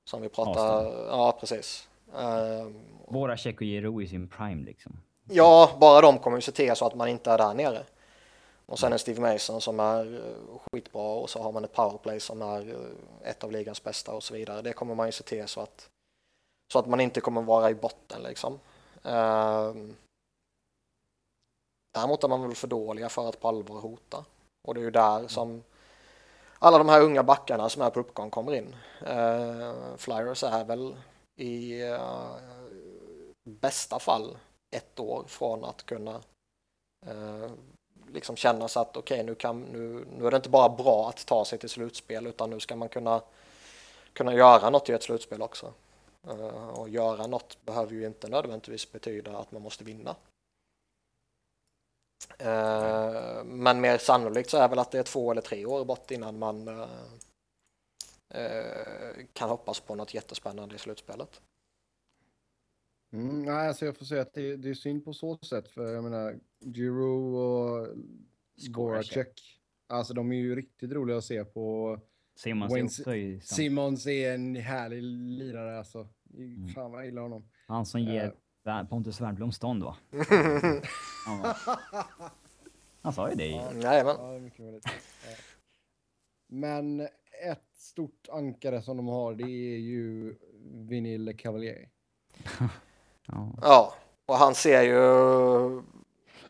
[0.06, 1.88] som vi pratar, ja precis.
[2.14, 2.72] Uh,
[3.08, 4.98] Våra Tjeckojero i sin prime liksom.
[5.30, 7.84] Ja, bara de kommer ju se till så att man inte är där nere.
[8.74, 12.19] Och sen en Steve Mason som är eh, skitbra och så har man ett powerplay
[12.19, 14.61] som är eh, ett av ligans bästa och så vidare.
[14.61, 15.89] Det kommer man ju se till så att,
[16.74, 18.53] så att man inte kommer vara i botten liksom.
[19.03, 19.95] Um,
[21.93, 24.26] däremot är man väl för dåliga för att på allvar hota.
[24.67, 25.63] Och det är ju där som
[26.59, 28.76] alla de här unga backarna som är på uppgång kommer in.
[29.07, 30.95] Uh, Flyers är väl
[31.36, 32.36] i uh,
[33.49, 34.38] bästa fall
[34.76, 36.21] ett år från att kunna
[37.07, 37.51] uh,
[38.14, 41.26] liksom känna så att okej, okay, nu, nu, nu är det inte bara bra att
[41.26, 43.22] ta sig till slutspel utan nu ska man kunna,
[44.14, 45.74] kunna göra något i ett slutspel också.
[46.28, 50.16] Uh, och göra något behöver ju inte nödvändigtvis betyda att man måste vinna.
[52.41, 56.11] Uh, men mer sannolikt så är väl att det är två eller tre år bort
[56.11, 56.88] innan man uh,
[59.34, 61.41] kan hoppas på något jättespännande i slutspelet.
[63.14, 65.93] Mm, nej, alltså jag får säga att det, det är synd på så sätt, för
[65.93, 67.88] jag menar, Giroud och
[68.76, 69.41] Voracek,
[69.88, 71.99] alltså de är ju riktigt roliga att se på.
[72.36, 76.07] Simons Wayne, är också i, Simons är en härlig lirare alltså.
[76.34, 76.68] Mm.
[76.68, 77.49] Fan vad jag gillar honom.
[77.68, 78.34] Han som ger
[78.68, 79.97] uh, Pontus Wernbloom stånd va?
[83.01, 83.47] han sa ju det.
[83.47, 84.16] Ja, Jajamän.
[84.20, 84.84] Ja, mycket
[86.47, 87.01] Men
[87.43, 91.89] ett stort ankare som de har, det är ju Vinil Cavalier.
[93.28, 93.55] Ja.
[93.61, 93.93] ja,
[94.26, 95.82] och han ser ju...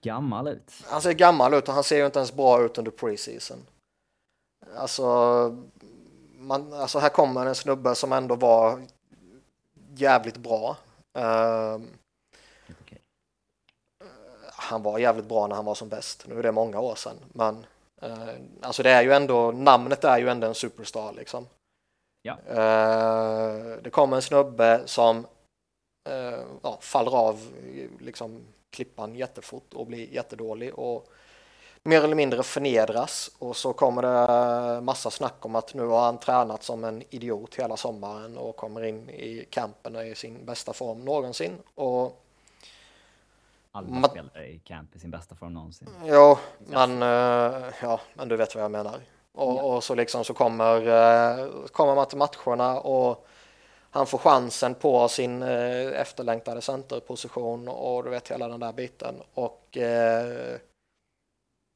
[0.04, 0.72] Gammal ut.
[0.86, 3.58] Han ser gammal ut och han ser ju inte ens bra ut under preseason.
[4.76, 5.06] Alltså,
[6.38, 8.82] man, alltså här kommer en snubbe som ändå var
[9.96, 10.78] jävligt bra.
[11.18, 11.82] Uh,
[12.82, 13.00] okay.
[14.52, 16.26] Han var jävligt bra när han var som bäst.
[16.28, 17.66] Nu är det många år sedan, men
[18.04, 18.30] uh,
[18.62, 21.48] alltså det är ju ändå namnet är ju ändå en superstar liksom.
[22.22, 22.38] Ja.
[22.50, 25.26] Uh, det kommer en snubbe som
[26.10, 27.40] eh, ja, faller av
[28.00, 28.42] liksom,
[28.74, 31.08] klippan jättefort och blir jättedålig och
[31.84, 36.18] mer eller mindre förnedras och så kommer det massa snack om att nu har han
[36.18, 41.06] tränat som en idiot hela sommaren och kommer in i campen i sin bästa form
[41.06, 41.58] någonsin.
[41.76, 42.24] Och
[43.72, 45.88] alla man, spelare i camp i sin bästa form någonsin.
[46.06, 49.00] Ja, men, eh, ja, men du vet vad jag menar.
[49.32, 49.62] Och, ja.
[49.62, 53.28] och så liksom så kommer, eh, kommer man till matcherna och
[53.94, 59.16] han får chansen på sin eh, efterlängtade centerposition och du vet hela den där biten
[59.34, 60.60] och eh,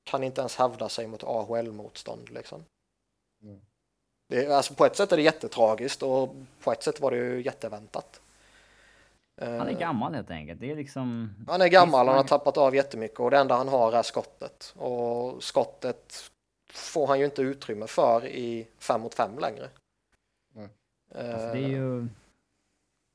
[0.03, 2.65] kan inte ens hävda sig mot AHL-motstånd liksom.
[3.43, 3.61] Mm.
[4.29, 7.41] Det, alltså på ett sätt är det jättetragiskt och på ett sätt var det ju
[7.41, 8.21] jätteväntat.
[9.41, 10.59] Han är gammal helt enkelt.
[10.59, 11.35] Det är liksom...
[11.47, 14.73] Han är gammal, han har tappat av jättemycket och det enda han har är skottet.
[14.77, 16.31] Och skottet
[16.71, 19.69] får han ju inte utrymme för i fem mot fem längre.
[21.15, 22.07] Alltså det är ju...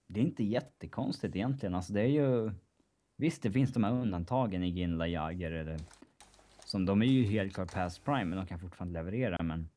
[0.09, 1.75] Det är inte jättekonstigt egentligen.
[1.75, 2.53] Alltså det är ju...
[3.17, 5.81] Visst, det finns de här undantagen i Ginla, Jagger eller...
[6.65, 9.43] Som de är ju helt klart past prime, men de kan fortfarande leverera.
[9.43, 9.69] Men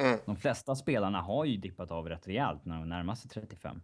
[0.00, 0.18] mm.
[0.26, 3.82] de flesta spelarna har ju dippat av rätt rejält när de närmar sig 35.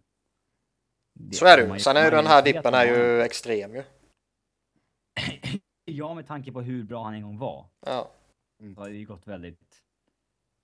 [1.13, 1.79] Det, Så är det ju.
[1.79, 3.83] Sen är ju den här dippen är ju extrem ju.
[5.85, 7.65] ja, med tanke på hur bra han en gång var.
[7.85, 8.11] Ja.
[8.59, 9.83] Så har det ju gått väldigt,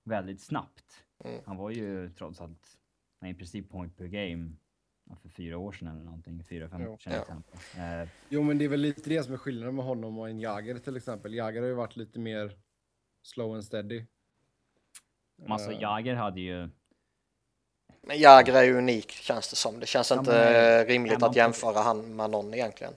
[0.03, 1.05] väldigt snabbt.
[1.23, 1.41] Mm.
[1.45, 2.77] Han var ju trots allt
[3.25, 4.51] i princip point per game
[5.21, 6.43] för fyra år sedan eller någonting.
[6.43, 7.43] Fyra, fem år sedan.
[7.75, 8.01] Ja.
[8.01, 10.39] Eh, jo, men det är väl lite det som är skillnaden med honom och en
[10.39, 11.33] Jagger till exempel.
[11.33, 12.57] Jagger har ju varit lite mer
[13.23, 14.05] slow and steady.
[15.47, 16.69] Alltså uh, Jagger hade ju...
[18.01, 19.79] Men Jagger är ju unik känns det som.
[19.79, 22.93] Det känns ja, inte men, rimligt att jämföra han med någon egentligen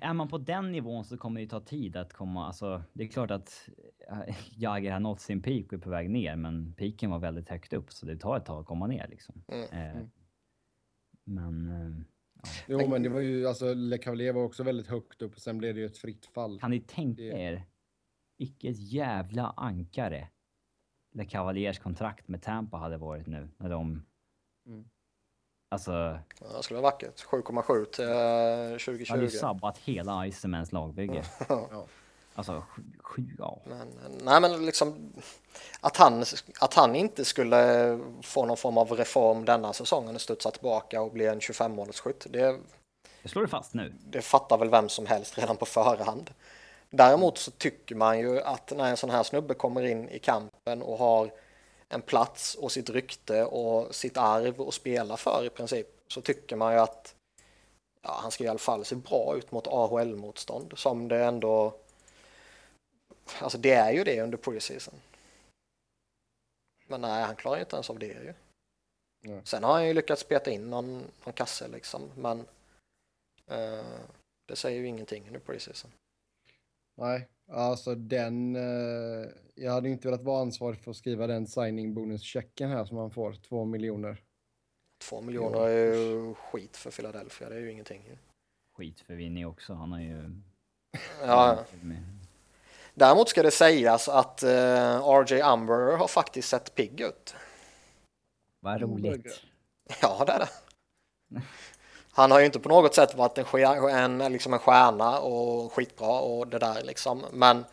[0.00, 3.08] är man på den nivån så kommer det ta tid att komma, alltså det är
[3.08, 3.68] klart att
[4.10, 7.48] äh, Jagger har nått sin peak och är på väg ner, men piken var väldigt
[7.48, 9.42] högt upp så det tar ett tag att komma ner liksom.
[9.48, 9.64] Mm.
[9.72, 10.10] Eh, mm.
[11.24, 11.68] men...
[11.68, 12.04] Eh,
[12.66, 12.82] ja.
[12.82, 15.58] Jo, men det var ju, alltså Le Cavalier var också väldigt högt upp och sen
[15.58, 16.60] blev det ju ett fritt fall.
[16.60, 17.28] Kan ni tänka det...
[17.28, 17.64] er,
[18.38, 20.28] vilket jävla ankare
[21.12, 24.02] Le Cavaliers kontrakt med Tampa hade varit nu när de
[24.66, 24.88] mm.
[25.68, 26.18] Alltså...
[26.40, 27.24] Ja, det skulle vara vackert.
[27.24, 29.04] 7,7 till 2020.
[29.08, 31.24] Han hade ju sabbat hela Icemans lagbygge.
[31.48, 31.86] ja.
[32.34, 32.62] Alltså
[33.02, 33.58] sju, ja.
[33.64, 33.88] Men,
[34.22, 35.12] nej men liksom
[35.80, 36.24] att han,
[36.60, 41.12] att han inte skulle få någon form av reform denna säsongen och studsa tillbaka och
[41.12, 42.26] bli en 25-målsskytt.
[42.30, 42.58] Det,
[43.22, 43.92] det slår du fast nu.
[44.04, 46.30] Det fattar väl vem som helst redan på förhand.
[46.90, 50.82] Däremot så tycker man ju att när en sån här snubbe kommer in i kampen
[50.82, 51.30] och har
[51.88, 56.56] en plats och sitt rykte och sitt arv att spela för i princip så tycker
[56.56, 57.14] man ju att
[58.02, 61.74] ja, han ska i alla fall se bra ut mot AHL-motstånd som det ändå
[63.40, 64.94] Alltså det är ju det under preseason.
[66.86, 68.34] Men nej, han klarar ju inte ens av det ju.
[69.20, 69.40] Nej.
[69.44, 72.38] Sen har han ju lyckats speta in någon, någon kasse liksom, men
[73.50, 74.00] uh,
[74.46, 75.90] det säger ju ingenting under preseason.
[76.94, 78.56] Nej, alltså den...
[78.56, 82.96] Uh, jag hade inte velat vara ansvarig för att skriva den signing bonuschecken här som
[82.96, 84.22] han får, två miljoner.
[84.98, 88.18] Två miljoner är ju skit för Philadelphia, det är ju ingenting.
[88.76, 90.30] Skit för Vinny också, han har ju...
[91.22, 91.64] ja.
[92.94, 97.34] Däremot ska det sägas att eh, RJ Umber har faktiskt sett pigg ut.
[98.60, 99.42] Vad roligt.
[100.02, 100.48] Ja, det är det.
[102.16, 106.20] Han har ju inte på något sätt varit en, en, liksom en stjärna och skitbra
[106.20, 107.24] och det där liksom.
[107.32, 107.64] Men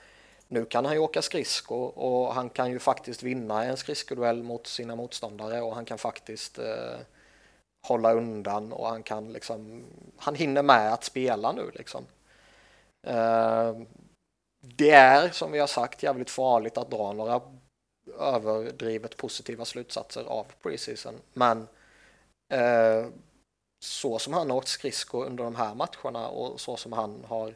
[0.48, 4.68] nu kan han ju åka skridsko och han kan ju faktiskt vinna en skridskoduell mot
[4.68, 7.00] sina motståndare och han kan faktiskt eh,
[7.88, 9.84] hålla undan och han kan liksom,
[10.18, 12.06] han hinner med att spela nu liksom.
[13.08, 13.78] Eh,
[14.60, 17.42] det är som vi har sagt jävligt farligt att dra några
[18.20, 21.16] överdrivet positiva slutsatser av preseason.
[21.34, 21.68] Men
[22.54, 23.06] eh,
[23.84, 27.56] så som han har åkt skridskor under de här matcherna och så som han har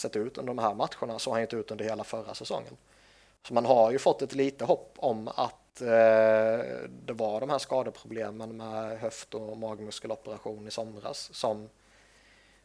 [0.00, 2.76] sett ut under de här matcherna så har han inte ut under hela förra säsongen.
[3.46, 7.58] Så man har ju fått ett lite hopp om att eh, det var de här
[7.58, 11.68] skadeproblemen med höft och magmuskeloperation i somras som,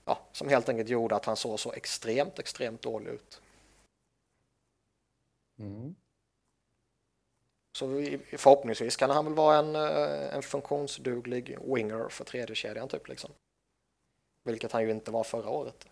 [0.06, 3.42] ja, som helt enkelt gjorde att han såg så extremt, extremt dålig ut.
[5.60, 5.96] Mm.
[7.78, 7.88] Så
[8.38, 13.32] förhoppningsvis kan han väl vara en, eh, en funktionsduglig winger för tredje kedjan typ liksom.
[14.44, 15.88] Vilket han ju inte var förra året.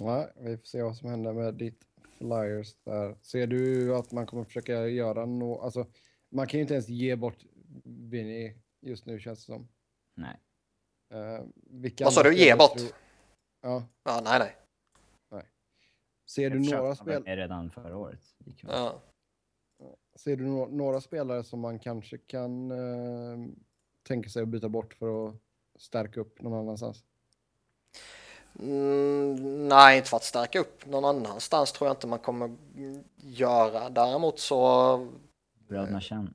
[0.00, 1.84] Nej, vi får se vad som händer med ditt
[2.18, 3.16] Flyers där.
[3.22, 5.64] Ser du att man kommer försöka göra något?
[5.64, 5.86] Alltså,
[6.28, 7.44] man kan ju inte ens ge bort
[7.84, 9.68] Vinny just nu känns det som.
[10.14, 10.40] Nej.
[11.14, 11.46] Uh,
[12.00, 12.80] vad sa du, ge bort?
[13.60, 13.88] Ja.
[14.04, 14.20] ja.
[14.24, 14.65] Nej, nej.
[16.26, 17.24] Ser du några spel...
[17.24, 18.20] redan förra året.
[18.60, 19.02] Ja.
[20.14, 23.48] Ser du no några spelare som man kanske kan uh,
[24.02, 25.34] tänka sig att byta bort för att
[25.78, 27.04] stärka upp någon annanstans?
[28.58, 32.56] Mm, nej, inte för att stärka upp någon annanstans tror jag inte man kommer
[33.16, 33.90] göra.
[33.90, 35.08] Däremot så...
[35.68, 36.34] Bröderna Chen.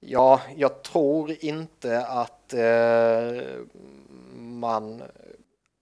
[0.00, 3.42] Ja, jag tror inte att eh,
[4.34, 5.02] man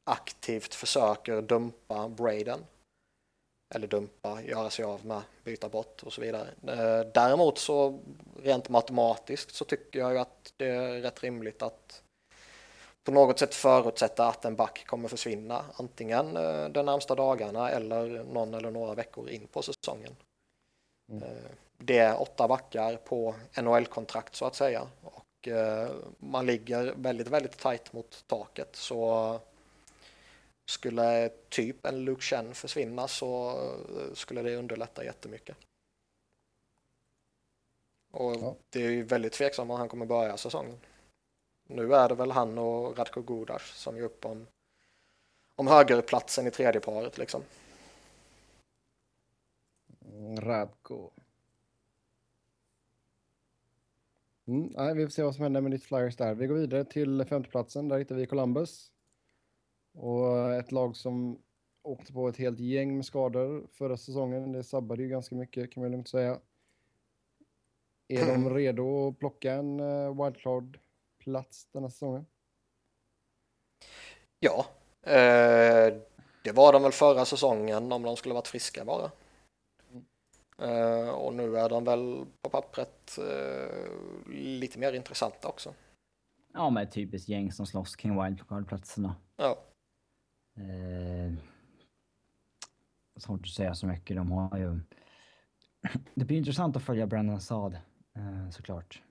[0.04, 2.64] aktivt försöker dumpa Braden.
[3.74, 6.48] Eller dumpa, göra sig av med, byta bort och så vidare.
[6.66, 7.98] Eh, däremot så
[8.42, 12.02] rent matematiskt så tycker jag ju att det är rätt rimligt att
[13.04, 18.24] på något sätt förutsätta att en back kommer försvinna antingen eh, de närmsta dagarna eller
[18.24, 20.16] någon eller några veckor in på säsongen.
[21.12, 21.22] Mm.
[21.22, 25.48] Eh, det är åtta backar på NHL-kontrakt så att säga och
[26.18, 29.40] man ligger väldigt, väldigt tajt mot taket så
[30.72, 35.56] skulle typ en Luke Chen försvinna så eh, skulle det underlätta jättemycket.
[38.10, 38.56] Och ja.
[38.70, 40.78] det är ju väldigt tveksamt om han kommer börja säsongen.
[41.66, 44.46] Nu är det väl han och Radko Gudas som är upp om,
[45.54, 47.42] om högerplatsen i tredje paret liksom.
[50.38, 51.10] Radko.
[54.46, 56.34] Mm, nej, vi får se vad som händer med ditt Flyers där.
[56.34, 57.88] Vi går vidare till femteplatsen.
[57.88, 58.91] Där hittar vi Columbus.
[59.92, 61.38] Och ett lag som
[61.82, 64.52] åkte på ett helt gäng med skador förra säsongen.
[64.52, 66.40] Det sabbade ju ganska mycket kan man lugnt säga.
[68.08, 72.26] Är de redo att plocka en uh, wildcard-plats denna säsongen?
[74.40, 74.66] Ja,
[75.02, 75.94] eh,
[76.44, 79.10] det var de väl förra säsongen om de skulle varit friska bara.
[79.90, 80.04] Mm.
[80.58, 85.74] Eh, och nu är de väl på pappret eh, lite mer intressanta också.
[86.54, 89.14] Ja, med ett typiskt gäng som slåss kring wildcard-platserna.
[89.36, 89.58] Ja.
[90.54, 91.32] Eh,
[93.16, 94.16] svårt att säga så mycket.
[94.16, 94.80] De har ju...
[96.14, 97.78] Det blir intressant att följa Brandon Saad,
[98.14, 99.02] eh, såklart.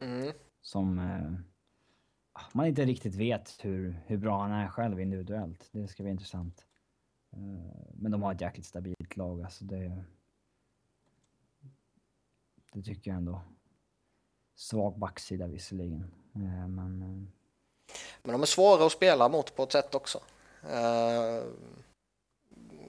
[0.00, 0.32] Mm.
[0.60, 1.32] Som eh,
[2.52, 5.68] man inte riktigt vet hur, hur bra han är själv individuellt.
[5.72, 6.66] Det ska bli intressant.
[7.32, 10.04] Eh, men de har ett jäkligt stabilt lag, alltså det...
[12.72, 13.42] Det tycker jag ändå.
[14.54, 17.32] Svag backsida visserligen, eh, men...
[18.22, 20.20] Men de är svåra att spela mot på ett sätt också.
[20.62, 21.42] Eh,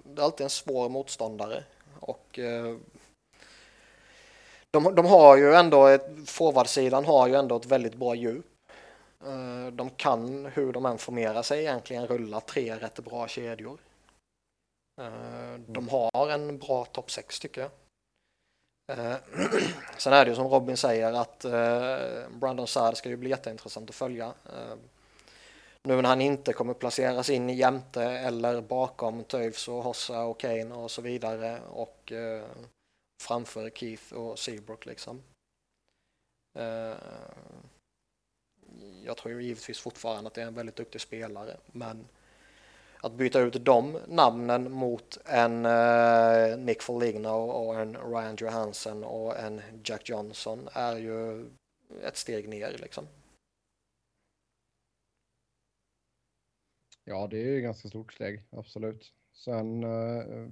[0.03, 1.63] det är alltid en svår motståndare
[1.99, 2.77] och eh,
[4.71, 8.45] de, de har ju ändå, ett, forwardsidan har ju ändå ett väldigt bra djup.
[9.25, 13.79] Eh, de kan, hur de än formerar sig, egentligen rulla tre rätt bra kedjor.
[15.67, 17.69] De har en bra topp 6 tycker jag.
[18.87, 19.15] Eh,
[19.97, 23.89] sen är det ju som Robin säger att eh, Brandon Saad ska ju bli jätteintressant
[23.89, 24.25] att följa.
[24.25, 24.75] Eh,
[25.83, 30.75] nu när han inte kommer placeras in jämte eller bakom Toews och Hossa och Kane
[30.75, 32.45] och så vidare och eh,
[33.23, 35.23] framför Keith och Seabrook liksom.
[36.59, 36.95] Eh,
[39.03, 42.05] jag tror ju givetvis fortfarande att det är en väldigt duktig spelare men
[43.01, 49.39] att byta ut de namnen mot en eh, Nick Foligno och en Ryan Johansson och
[49.39, 51.49] en Jack Johnson är ju
[52.03, 53.07] ett steg ner liksom.
[57.03, 59.13] Ja, det är ju ganska stort steg, absolut.
[59.33, 59.83] Sen...
[59.83, 60.49] Eh,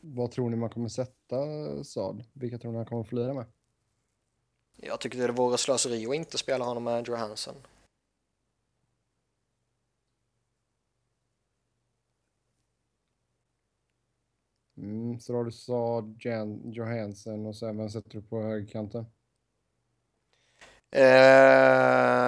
[0.00, 1.36] vad tror ni man kommer sätta
[1.84, 2.24] Saad?
[2.32, 3.44] Vilka tror ni han kommer få lira med?
[4.76, 7.54] Jag tycker det vore slöseri att inte spela honom med Andrew Hansen.
[14.86, 19.06] Mm, så då har du Saad, Jan, Johansen och sen vem sätter du på högerkanten?
[20.90, 22.26] Eh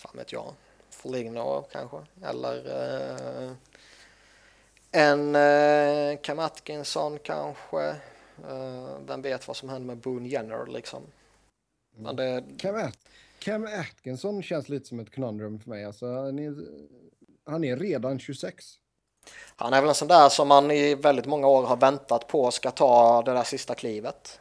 [0.00, 0.54] fan vet jag,
[0.90, 3.52] Foligno kanske, eller eh,
[4.90, 7.88] en eh, Cam Atkinson kanske.
[8.48, 11.02] Eh, vem vet vad som händer med Boone Jenner liksom.
[11.96, 12.44] Men det...
[12.58, 12.98] Cam, At
[13.38, 15.84] Cam Atkinson känns lite som ett conundrum för mig.
[15.84, 16.54] Alltså, är,
[17.50, 18.64] han är redan 26.
[19.56, 22.50] Han är väl en sån där som man i väldigt många år har väntat på
[22.50, 24.40] ska ta det där sista klivet.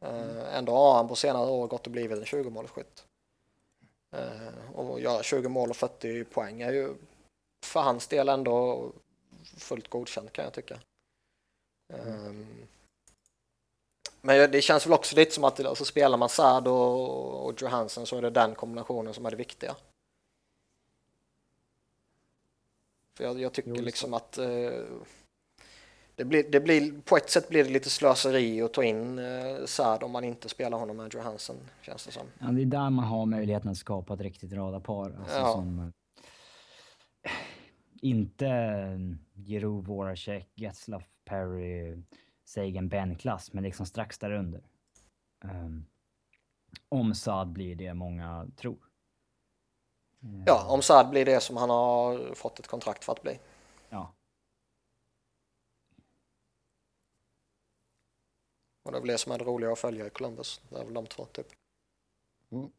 [0.00, 0.38] Mm.
[0.38, 3.04] Ändå har han på senare år gått och blivit en 20-målsskytt.
[4.12, 6.94] Eh, och göra 20 mål och 40 poäng är ju
[7.64, 8.86] för hans del ändå
[9.58, 10.78] fullt godkänt kan jag tycka.
[11.94, 12.46] Mm.
[14.20, 18.06] Men det känns väl också lite som att alltså, spelar man Sad och, och Johansen
[18.06, 19.76] så är det den kombinationen som är det viktiga.
[23.16, 24.46] För jag, jag tycker liksom att eh,
[26.16, 29.64] det blir, det blir, på ett sätt blir det lite slöseri att ta in eh,
[29.64, 32.26] Sad om man inte spelar honom med Johansson, känns det som.
[32.38, 35.16] Ja, det är där man har möjligheten att skapa ett riktigt radarpar.
[35.18, 35.52] Alltså ja.
[35.52, 35.78] som,
[37.24, 37.30] eh,
[38.02, 38.46] inte
[39.34, 42.02] Jero Voracek, Getzlaff, Perry,
[42.44, 44.62] Sagan, Ben-klass, men liksom strax därunder.
[45.44, 45.86] Um,
[46.88, 48.85] om Saad blir det många tror.
[50.46, 53.38] Ja, om Saad blir det som han har fått ett kontrakt för att bli.
[53.88, 54.12] Ja.
[58.82, 60.60] Och det är väl det som är det roliga att följa i Columbus.
[60.68, 61.46] Det är väl de två typ.
[62.50, 62.70] Mm.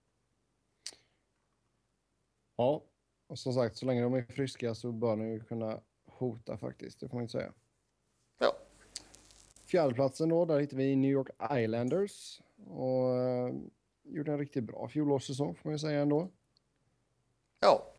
[2.55, 2.83] Ja,
[3.27, 6.99] och som sagt, så länge de är friska så bör de ju kunna hota faktiskt.
[6.99, 7.53] Det får man inte säga.
[8.37, 8.53] Ja.
[9.65, 12.41] Fjärdeplatsen då, där hittar vi New York Islanders.
[12.67, 13.55] Och uh,
[14.03, 16.29] gjorde en riktigt bra fjolårssäsong får man ju säga ändå.
[17.59, 17.93] Ja.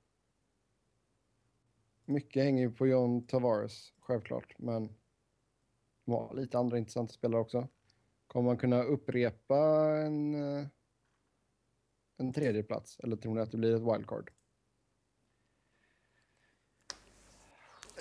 [2.04, 4.94] Mycket hänger ju på John Tavares, självklart, men
[6.06, 7.68] har lite andra intressanta spelare också.
[8.26, 9.56] Kommer man kunna upprepa
[9.96, 10.66] en, eh,
[12.16, 14.30] en tredje plats eller tror ni att det blir ett wildcard?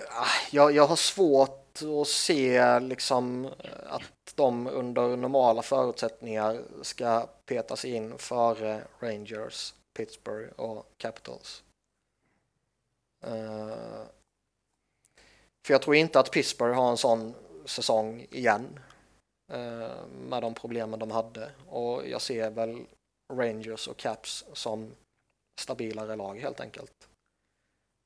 [0.09, 3.49] Ah, jag, jag har svårt att se liksom
[3.85, 11.63] att de under normala förutsättningar ska petas in före Rangers, Pittsburgh och Capitals.
[13.27, 14.05] Uh,
[15.65, 17.33] för jag tror inte att Pittsburgh har en sån
[17.65, 18.79] säsong igen.
[19.51, 22.85] Eh, med de problemen de hade och jag ser väl
[23.33, 24.95] Rangers och Caps som
[25.61, 27.09] stabilare lag helt enkelt.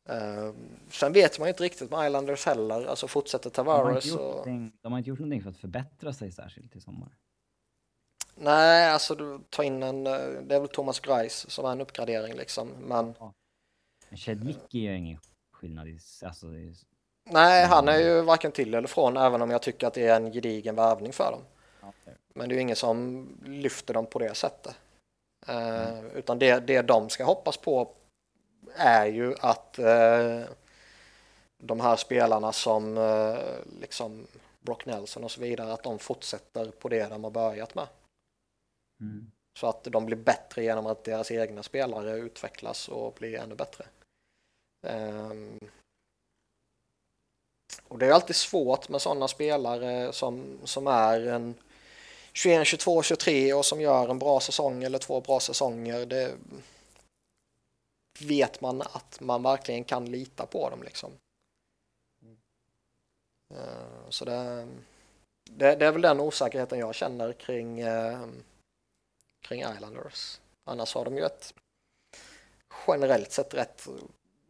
[0.10, 0.54] Uh,
[0.90, 4.46] sen vet man inte riktigt med Islanders heller, alltså fortsätter Tavares och...
[4.82, 7.18] De har inte gjort någonting för att förbättra sig särskilt i sommar.
[8.36, 11.82] Nej, alltså du tar in en, eh, det är väl Thomas Greis som är en
[11.82, 13.16] uppgradering liksom, men...
[13.20, 13.34] Ja.
[14.10, 15.20] Men Chedlicki gör ingen
[15.52, 16.76] skillnad i, alltså, i
[17.30, 20.16] Nej, han är ju varken till eller från, även om jag tycker att det är
[20.16, 21.42] en gedigen värvning för dem.
[21.90, 22.14] Okay.
[22.34, 24.76] Men det är ju ingen som lyfter dem på det sättet.
[25.48, 26.12] Eh, mm.
[26.12, 27.92] Utan det, det de ska hoppas på
[28.76, 30.46] är ju att uh,
[31.58, 33.38] de här spelarna som uh,
[33.82, 34.28] liksom
[34.60, 37.88] Brock Nelson och så vidare, att de fortsätter på det de har börjat med.
[39.02, 39.32] Mm.
[39.60, 43.86] Så att de blir bättre genom att deras egna spelare utvecklas och blir ännu bättre.
[44.88, 45.60] Um,
[47.88, 51.56] och det är alltid svårt med sådana spelare som, som är en
[52.34, 56.06] 21, 22, 23 och som gör en bra säsong eller två bra säsonger.
[56.06, 56.36] Det,
[58.20, 61.12] vet man att man verkligen kan lita på dem liksom.
[63.54, 64.68] Uh, så det,
[65.50, 68.28] det, det, är väl den osäkerheten jag känner kring, uh,
[69.42, 70.42] kring Islanders.
[70.64, 71.54] Annars har de ju ett
[72.88, 73.88] generellt sett rätt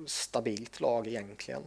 [0.06, 1.64] stabilt lag egentligen.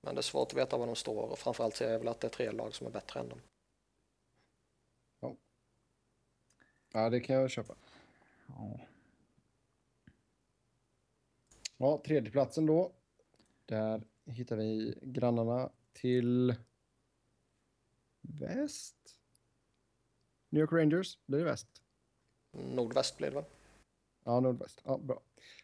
[0.00, 2.20] Men det är svårt att veta var de står och framförallt ser jag väl att
[2.20, 3.40] det är tre lag som är bättre än dem.
[5.20, 5.36] Ja,
[6.92, 7.74] ja det kan jag köpa.
[8.46, 8.80] Ja.
[11.76, 12.92] Ja, tredjeplatsen då.
[13.66, 16.54] Där hittar vi grannarna till
[18.20, 19.21] väst.
[20.52, 21.82] New York Rangers, blir det väst?
[22.52, 23.44] Nordväst blir det väl?
[24.24, 24.82] Ja, nordväst.
[24.84, 25.22] Ja, bra.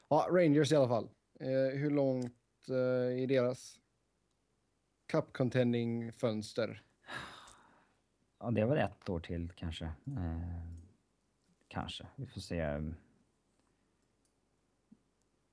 [0.08, 1.08] Ja, Rangers i alla fall.
[1.40, 3.80] Eh, hur långt eh, är deras
[5.06, 6.82] cup contending fönster?
[8.38, 9.84] Ja, det är väl ett år till kanske.
[9.84, 10.62] Eh,
[11.68, 12.06] kanske.
[12.16, 12.56] Vi får se.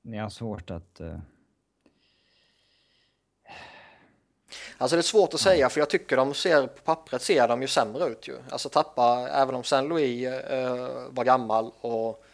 [0.01, 1.01] Jag har svårt att...
[1.01, 1.19] Uh...
[4.78, 7.61] Alltså det är svårt att säga för jag tycker de ser på pappret ser de
[7.61, 8.38] ju sämre ut ju.
[8.49, 12.26] Alltså tappa, även om Saint Louis uh, var gammal och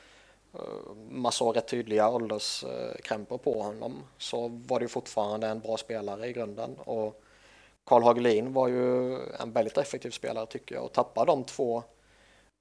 [0.56, 5.78] uh, man såg rätt tydliga ålderskrämpor på honom så var det ju fortfarande en bra
[5.78, 7.24] spelare i grunden och
[7.84, 11.84] Karl Hagelin var ju en väldigt effektiv spelare tycker jag och tappa de två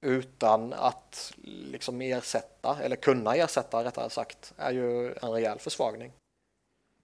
[0.01, 6.11] utan att liksom ersätta, eller kunna ersätta rättare sagt, är ju en rejäl försvagning.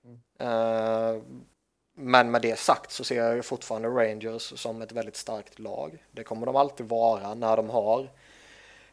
[0.04, 0.20] Mm.
[0.52, 1.24] Uh,
[2.00, 6.04] men med det sagt så ser jag ju fortfarande Rangers som ett väldigt starkt lag.
[6.12, 8.10] Det kommer de alltid vara när de har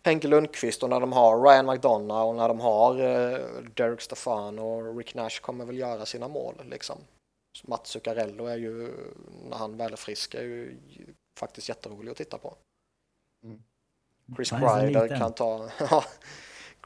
[0.02, 4.59] Henke Lundqvist och när de har Ryan McDonough och när de har uh, Derek Stefan
[4.59, 6.98] och Rick Nash kommer väl göra sina mål liksom.
[7.64, 8.92] Mats Zuccarello är ju,
[9.48, 10.76] när han väl är frisk, är ju
[11.38, 12.57] faktiskt jätterolig att titta på.
[13.44, 13.62] Mm.
[14.36, 15.70] Chris Kreider kan ta...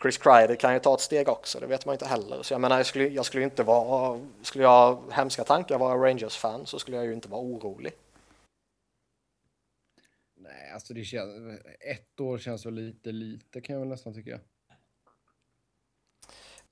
[0.03, 2.43] Chris Kreider kan ju ta ett steg också, det vet man inte heller.
[2.43, 4.21] Så jag menar, jag skulle, jag skulle inte vara...
[4.43, 7.93] Skulle jag ha hemska tankar vara Rangers-fan så skulle jag ju inte vara orolig.
[10.37, 11.61] Nej, alltså det känns...
[11.81, 14.41] Ett år känns väl lite lite kan jag väl nästan tycka.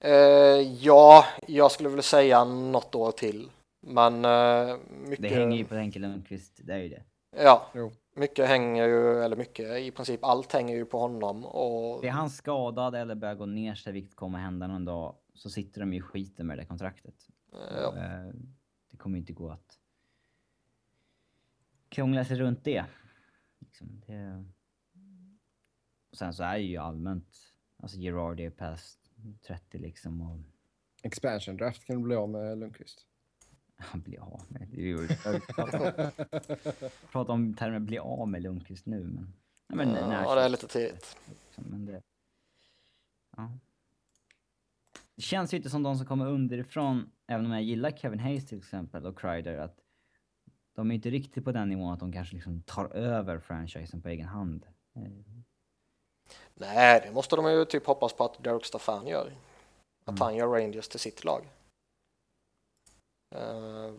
[0.05, 3.51] Uh, ja, jag skulle väl säga något år till.
[3.81, 5.23] Men uh, mycket...
[5.23, 7.03] Det hänger ju på Henke Lundqvist, det är ju det.
[7.37, 7.71] Ja.
[7.75, 11.45] Jo mycket hänger ju, eller mycket, i princip allt hänger ju på honom.
[11.45, 12.05] Och...
[12.05, 15.81] Är han skadad eller börjar gå ner sig, vilket kommer hända någon dag, så sitter
[15.81, 17.29] de ju skiten med det kontraktet.
[17.53, 17.97] Ja.
[17.97, 18.35] Eh,
[18.91, 19.79] det kommer inte gå att
[21.89, 22.85] krångla sig runt det.
[23.59, 24.45] Liksom, det...
[26.13, 27.37] sen så är ju allmänt,
[27.77, 28.99] alltså Gerard är past
[29.47, 30.21] 30 liksom.
[30.21, 30.39] Och...
[31.03, 33.07] Expansion draft kan du bli av med Lundqvist.
[33.93, 34.69] Bli av med.
[34.69, 35.09] Det är ju
[37.13, 39.33] prata om termer bli av med Lundqvist nu, men...
[39.69, 41.17] Ja, men ja, det är lite tidigt.
[41.57, 42.03] Men det,
[43.37, 43.59] ja.
[45.15, 48.47] det känns ju inte som de som kommer underifrån, även om jag gillar Kevin Hayes
[48.47, 49.81] till exempel och Kreider, att
[50.75, 54.09] de är inte riktigt på den nivån att de kanske liksom tar över franchisen på
[54.09, 54.67] egen hand.
[56.55, 59.33] Nej, det måste de ju typ hoppas på att Derek Staffan gör.
[60.05, 60.21] Att mm.
[60.21, 61.49] han gör Rangers till sitt lag.
[63.35, 63.93] Eh,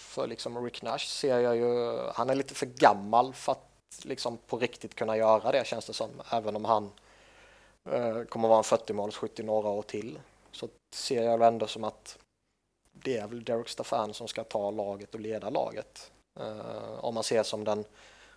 [0.00, 3.70] för liksom Rick Nash ser jag ju, han är lite för gammal för att
[4.04, 6.10] liksom på riktigt kunna göra det känns det som.
[6.30, 6.90] Även om han
[7.88, 10.20] uh, kommer vara en 40-målsskytt i några år till
[10.52, 12.18] så ser jag ändå som att
[12.92, 16.12] det är väl Derek Staffan som ska ta laget och leda laget.
[16.40, 17.84] Uh, om man ser som den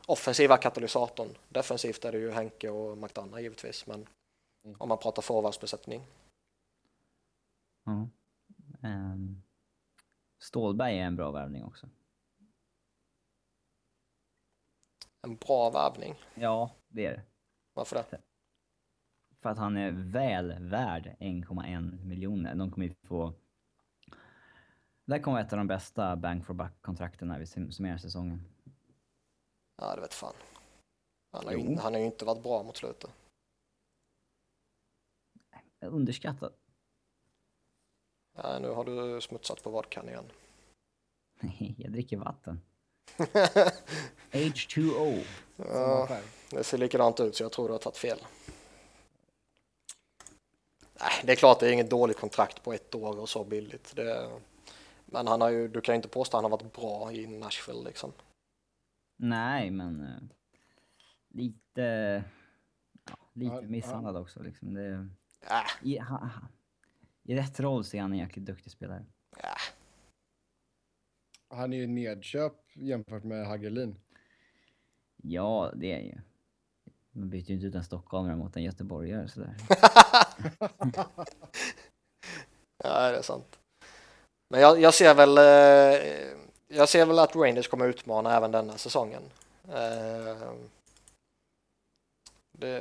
[0.06, 1.38] offensiva katalysatorn.
[1.50, 4.08] Defensivt är det ju Henke och McDonough givetvis, men
[4.66, 4.76] mm.
[4.80, 6.02] om man pratar forwardsbesättning.
[7.88, 8.10] Mm.
[8.84, 9.43] Um,
[10.44, 11.90] Stålberg är en bra värvning också.
[15.22, 16.16] En bra värvning?
[16.36, 17.24] Ja, det är det.
[17.74, 18.22] Varför det?
[19.42, 22.56] För att han är väl värd 1,1 miljoner.
[22.56, 23.34] De kommer ju få...
[25.06, 28.42] Det här kommer vara ett av de bästa bang for buck-kontrakten när vi summerar säsongen.
[29.76, 30.34] Ja, det vet fan.
[31.32, 33.12] Han har, ju, han har ju inte varit bra mot slutet.
[35.80, 36.54] Underskattad.
[38.36, 40.26] Ja, nu har du smutsat på vodkan igen.
[41.78, 42.62] jag dricker vatten.
[44.32, 45.24] H2O.
[45.56, 46.20] Ja,
[46.50, 48.20] det ser likadant ut så jag tror du har tagit fel.
[51.00, 53.96] Nej, det är klart det är inget dåligt kontrakt på ett år och så billigt.
[53.96, 54.30] Det,
[55.06, 57.28] men han har ju, du kan ju inte påstå att han har varit bra i
[57.28, 58.12] Nashville liksom.
[59.18, 60.24] Nej, men uh,
[61.30, 62.24] lite,
[63.10, 64.74] ja, lite misshandlad också liksom.
[64.74, 65.08] Det,
[65.84, 66.04] äh.
[66.04, 66.30] ha,
[67.24, 69.06] i rätt roll så är han en jäkligt duktig spelare.
[69.42, 69.56] Ja.
[71.50, 73.96] Han är ju nedköp jämfört med Hagelin.
[75.24, 76.18] Ja, det är ju.
[77.12, 79.56] Man byter ju inte ut en stockholmare mot en göteborgare sådär.
[82.84, 83.60] ja, det är sant.
[84.50, 86.00] Men jag, jag, ser väl eh,
[86.68, 89.24] jag ser väl att Rangers kommer utmana även denna säsongen.
[89.68, 90.54] Eh,
[92.52, 92.80] det,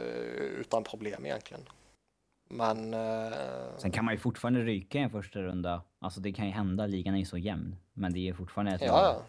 [0.59, 1.62] utan problem egentligen.
[2.53, 2.94] Men...
[2.94, 5.82] Eh, Sen kan man ju fortfarande ryka i en första runda.
[5.98, 7.76] Alltså det kan ju hända, ligan är ju så jämn.
[7.92, 9.22] Men det är fortfarande ett ja,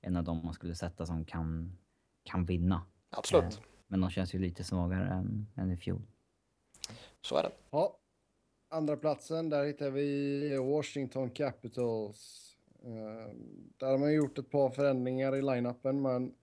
[0.00, 1.78] en av dem man skulle sätta som kan,
[2.22, 2.82] kan vinna.
[3.10, 3.54] Absolut.
[3.54, 6.02] Eh, men de känns ju lite svagare än, än i fjol.
[7.20, 7.50] Så är det.
[7.70, 7.98] Ja.
[8.70, 12.44] Andra platsen där hittar vi Washington Capitals.
[12.86, 13.34] Uh,
[13.76, 16.00] där har man gjort ett par förändringar i line-upen.
[16.00, 16.34] Man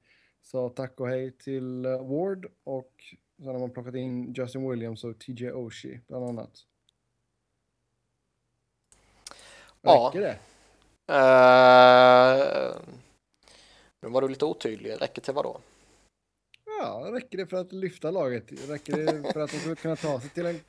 [0.41, 2.93] sa tack och hej till Ward och
[3.38, 6.65] sen har man plockat in Justin Williams och TJ Oshie bland annat.
[9.81, 10.21] Räcker ja.
[10.21, 10.39] det?
[11.07, 11.15] Uh,
[14.01, 15.01] nu var du lite otydlig.
[15.01, 15.59] Räcker till vad då?
[16.65, 18.69] Ja, räcker det för att lyfta laget?
[18.69, 20.59] Räcker det för att de ska kunna ta sig till en,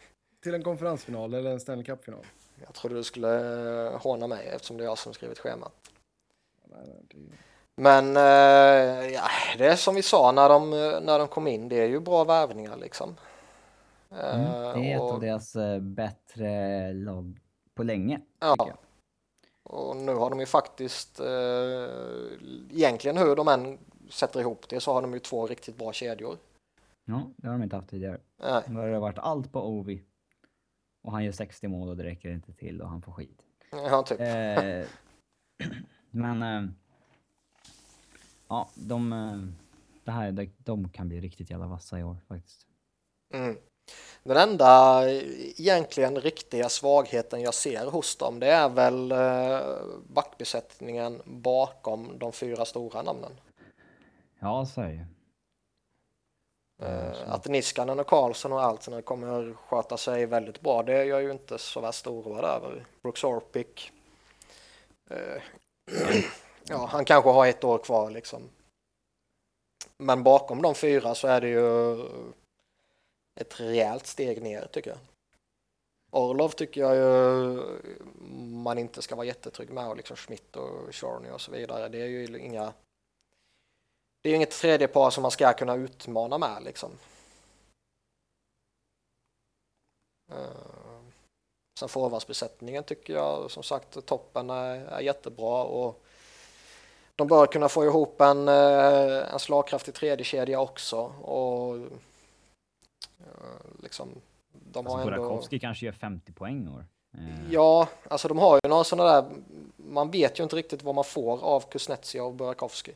[0.42, 2.24] till en konferensfinal eller en Stanley Cup-final?
[2.64, 3.28] Jag trodde du skulle
[4.00, 5.90] håna mig eftersom det är jag som skrivit schemat.
[7.76, 10.70] Men eh, ja, det är som vi sa när de,
[11.02, 13.16] när de kom in, det är ju bra värvningar liksom.
[14.10, 17.40] Mm, det är och, ett av deras bättre lag
[17.74, 18.20] på länge.
[18.40, 18.72] Ja.
[19.62, 21.26] Och nu har de ju faktiskt, eh,
[22.70, 23.78] egentligen hur de än
[24.10, 26.36] sätter ihop det så har de ju två riktigt bra kedjor.
[27.04, 28.18] Ja, det har de inte haft tidigare.
[28.36, 28.62] Nej.
[28.68, 30.02] Nu har det varit allt på Ovi.
[31.02, 33.42] Och han gör 60 mål och det räcker inte till och han får skit.
[33.70, 34.20] Ja, typ.
[34.20, 34.86] Eh,
[36.10, 36.42] men...
[36.42, 36.70] Eh,
[38.48, 39.12] ja, de...
[39.12, 39.66] Eh,
[40.04, 42.66] det här, de, kan bli riktigt jävla vassa i år faktiskt.
[43.34, 43.56] Mm.
[44.22, 49.60] Den enda egentligen riktiga svagheten jag ser hos dem det är väl eh,
[50.08, 53.32] backbesättningen bakom de fyra stora namnen.
[54.38, 55.06] Ja, så är det
[56.82, 61.22] Uh, att Niskanen och Karlsson och Altinen kommer sköta sig väldigt bra, det är jag
[61.22, 62.86] ju inte så värst oroad över.
[63.02, 63.92] Brooks Orpik,
[65.10, 65.42] uh,
[66.68, 68.42] ja, han kanske har ett år kvar liksom.
[69.98, 72.00] Men bakom de fyra så är det ju
[73.40, 74.98] ett rejält steg ner tycker jag.
[76.10, 77.62] Orlov tycker jag ju
[78.66, 81.88] man inte ska vara jättetrygg med och liksom Schmidt och Charney och så vidare.
[81.88, 82.72] Det är ju inga
[84.22, 86.90] det är ju inget tredje par som man ska kunna utmana med liksom.
[90.32, 91.00] Eh,
[91.78, 96.02] sen forwardsbesättningen tycker jag som sagt toppen är, är jättebra och
[97.16, 101.86] de bör kunna få ihop en, eh, en slagkraftig tredje kedja också och uh,
[103.82, 104.08] liksom
[104.52, 105.22] de alltså, har ändå...
[105.22, 106.86] Burakovsky kanske gör 50 poäng år.
[107.18, 107.52] Uh.
[107.52, 109.30] Ja, alltså de har ju några sådana där,
[109.76, 112.92] man vet ju inte riktigt vad man får av Kuznetsov och Burakovsky.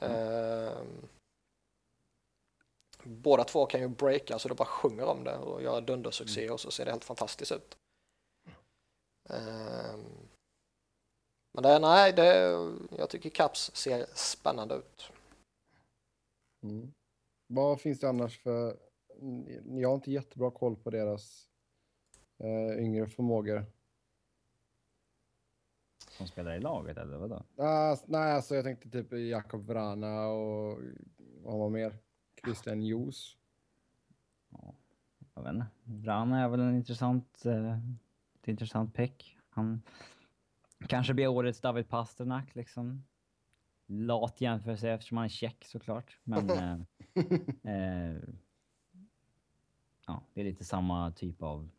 [0.00, 0.72] Mm.
[3.02, 6.54] båda två kan ju breaka så det bara sjunger om det och göra dundersuccé mm.
[6.54, 7.76] och så ser det helt fantastiskt ut.
[9.28, 10.29] Um,
[11.52, 12.36] men det, nej, det,
[12.98, 15.12] jag tycker Caps ser spännande ut.
[16.62, 16.92] Mm.
[17.46, 18.76] Vad finns det annars för...
[19.64, 21.48] Jag har inte jättebra koll på deras
[22.44, 23.64] uh, yngre förmågor.
[26.08, 27.34] Som spelar i laget eller vadå?
[27.34, 30.78] Uh, nej, alltså jag tänkte typ Jakob Vrana och
[31.16, 31.98] vad var mer?
[32.44, 33.36] Christian Jos.
[34.50, 34.74] Ja,
[35.34, 35.66] jag vet inte.
[35.84, 37.78] Vrana är väl en intressant, uh,
[38.40, 39.36] ett intressant pick.
[39.48, 39.82] Han
[40.88, 43.04] kanske blir årets David Pasternak liksom.
[43.86, 46.18] Lat jämförelse eftersom han är tjeck såklart.
[46.22, 46.80] Men uh,
[47.74, 48.22] uh,
[50.06, 51.70] ja, det är lite samma typ av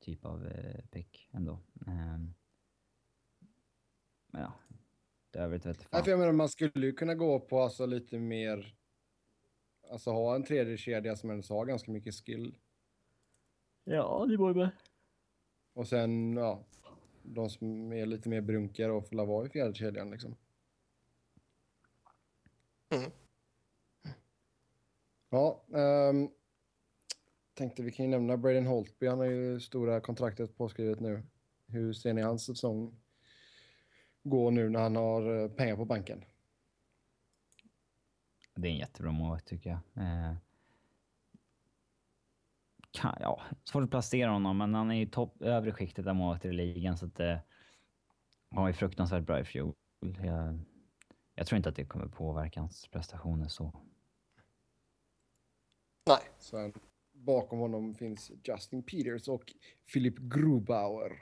[0.00, 0.52] typ av
[0.90, 1.58] pick ändå.
[1.86, 2.34] Um,
[4.26, 4.52] men ja,
[5.30, 8.74] det övrigt vet jag jag menar, man skulle ju kunna gå på alltså lite mer,
[9.90, 12.54] alltså ha en tredje kedja som ändå har ganska mycket skill.
[13.84, 14.70] Ja, det ju med.
[15.72, 16.64] Och sen, ja,
[17.22, 20.36] de som är lite mer brunkare och får vara i fjärde kedjan liksom.
[22.88, 23.10] Mm.
[25.30, 26.30] Ja, um,
[27.54, 31.22] tänkte vi kan ju nämna Braden Holtby, han har ju stora kontraktet påskrivet nu.
[31.66, 33.00] Hur ser ni hans säsong
[34.22, 36.24] gå nu när han har eh, pengar på banken.
[38.54, 40.04] Det är en jättebra målvakt tycker jag.
[40.04, 40.34] Eh,
[42.90, 46.48] kan, ja, svårt att placera honom, men han är i topp, övre skiktet av målvakter
[46.48, 47.36] i ligan så att eh,
[48.50, 49.74] han var ju fruktansvärt bra i fjol.
[50.24, 50.58] Jag,
[51.34, 53.72] jag tror inte att det kommer påverka hans prestationer så.
[56.06, 56.22] Nej.
[56.38, 56.72] Sen,
[57.12, 59.52] bakom honom finns Justin Peters och
[59.92, 61.12] Philip Grubauer.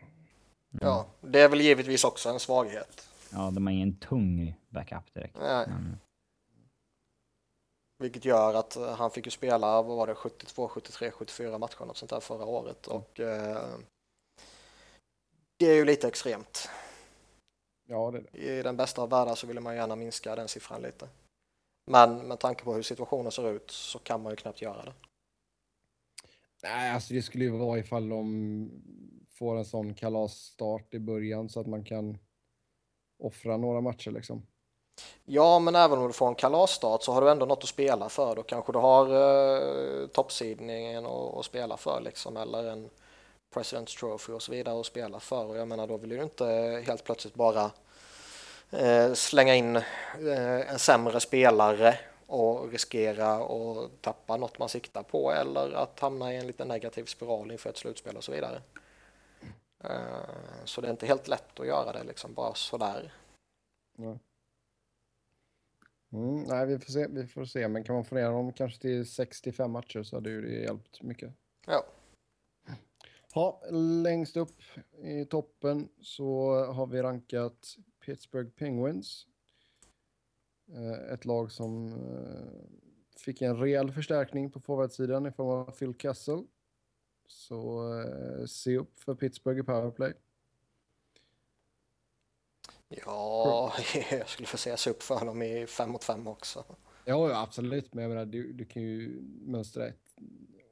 [0.70, 3.08] Ja, det är väl givetvis också en svaghet.
[3.32, 5.36] Ja, de har ingen tung backup direkt.
[5.40, 5.66] Nej.
[5.68, 5.98] Men...
[7.98, 11.96] Vilket gör att han fick ju spela, vad var det, 72, 73, 74 matcher något
[11.96, 12.86] sånt där förra året.
[12.86, 12.98] Mm.
[12.98, 13.78] Och eh,
[15.56, 16.68] det är ju lite extremt.
[17.88, 18.38] Ja, det är det.
[18.38, 21.08] I den bästa av världar så vill man gärna minska den siffran lite.
[21.86, 24.92] Men med tanke på hur situationen ser ut så kan man ju knappt göra det.
[26.62, 28.70] Nej, alltså det skulle ju vara ifall de
[29.30, 32.18] får en sån kalasstart i början så att man kan
[33.18, 34.46] offra några matcher liksom.
[35.24, 38.08] Ja, men även om du får en kalasstart så har du ändå något att spela
[38.08, 38.34] för.
[38.34, 39.06] Då kanske du har
[40.02, 42.90] eh, toppsidningen att spela för liksom, eller en
[43.54, 45.44] President's Trophy och så vidare att spela för.
[45.44, 46.46] Och jag menar, då vill du inte
[46.86, 47.70] helt plötsligt bara
[48.70, 55.32] eh, slänga in eh, en sämre spelare och riskera att tappa något man siktar på
[55.32, 58.60] eller att hamna i en lite negativ spiral inför ett slutspel och så vidare.
[59.84, 63.12] Eh, så det är inte helt lätt att göra det liksom bara sådär.
[63.96, 64.18] Nej.
[66.12, 68.80] Mm, nej, vi får, se, vi får se, men kan man få ner dem kanske
[68.80, 71.34] till 65 matcher så hade ju det hjälpt mycket.
[71.66, 71.86] Ja.
[73.34, 73.62] Ja,
[74.02, 74.62] längst upp
[75.02, 79.26] i toppen så har vi rankat Pittsburgh Penguins.
[80.72, 85.94] Eh, ett lag som eh, fick en rejäl förstärkning på forwardsidan i form av Phil
[85.94, 86.46] Kessel.
[87.26, 90.12] Så eh, se upp för Pittsburgh i powerplay.
[92.88, 93.72] Ja,
[94.10, 96.64] jag skulle få se se upp för dem i 5 mot 5 också.
[97.04, 97.94] Ja, ja, absolut.
[97.94, 100.08] Men jag menar, du, du kan ju mönstra ett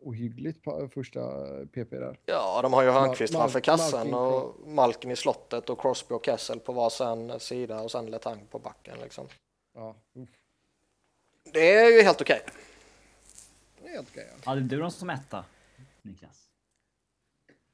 [0.00, 0.64] ohyggligt
[0.94, 1.20] första
[1.66, 2.18] PP där.
[2.26, 6.24] Ja, de har ju Hörnqvist Mal framför kassan och Malkin i slottet och Crosby och
[6.26, 9.26] Kessel på varsin sida och sen Letang på backen liksom.
[9.74, 9.96] Ja.
[11.52, 12.40] Det är ju helt okej.
[12.42, 12.54] Okay.
[13.82, 14.24] Det är helt okej.
[14.24, 14.50] Okay, ja.
[14.50, 15.44] Hade du dem som etta,
[16.02, 16.48] Niklas?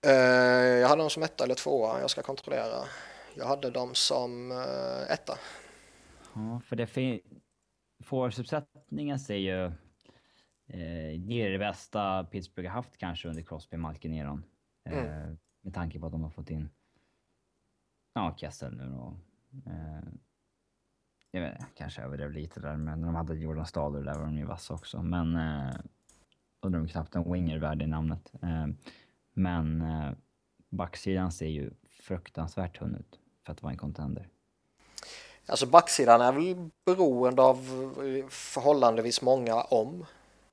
[0.07, 2.01] Uh, jag hade dem som etta eller tvåa.
[2.01, 2.85] Jag ska kontrollera.
[3.37, 5.39] Jag hade dem som uh, etta.
[6.35, 6.87] Ja, för det
[8.03, 9.65] Forwardsuppsättningen ser ju...
[10.67, 14.45] Eh, det är det bästa Pittsburgh har haft kanske under Crosby, Malkin, Eron.
[14.85, 15.39] Eh, mm.
[15.61, 16.69] Med tanke på att de har fått in...
[18.15, 19.17] Ja, Kessel nu då.
[19.67, 20.13] Eh,
[21.31, 24.39] jag vet, kanske överdrev lite där, men när de hade Jordan Staller där var de
[24.39, 25.03] ju vassa också.
[25.03, 25.37] Men...
[25.37, 25.75] Eh,
[26.61, 28.33] och de knappt en winger värd i namnet.
[28.43, 28.67] Eh,
[29.33, 30.11] men eh,
[30.69, 34.29] backsidan ser ju fruktansvärt tunn ut för att vara en contender.
[35.47, 37.57] Alltså backsidan är väl beroende av
[38.31, 40.07] förhållandevis många om.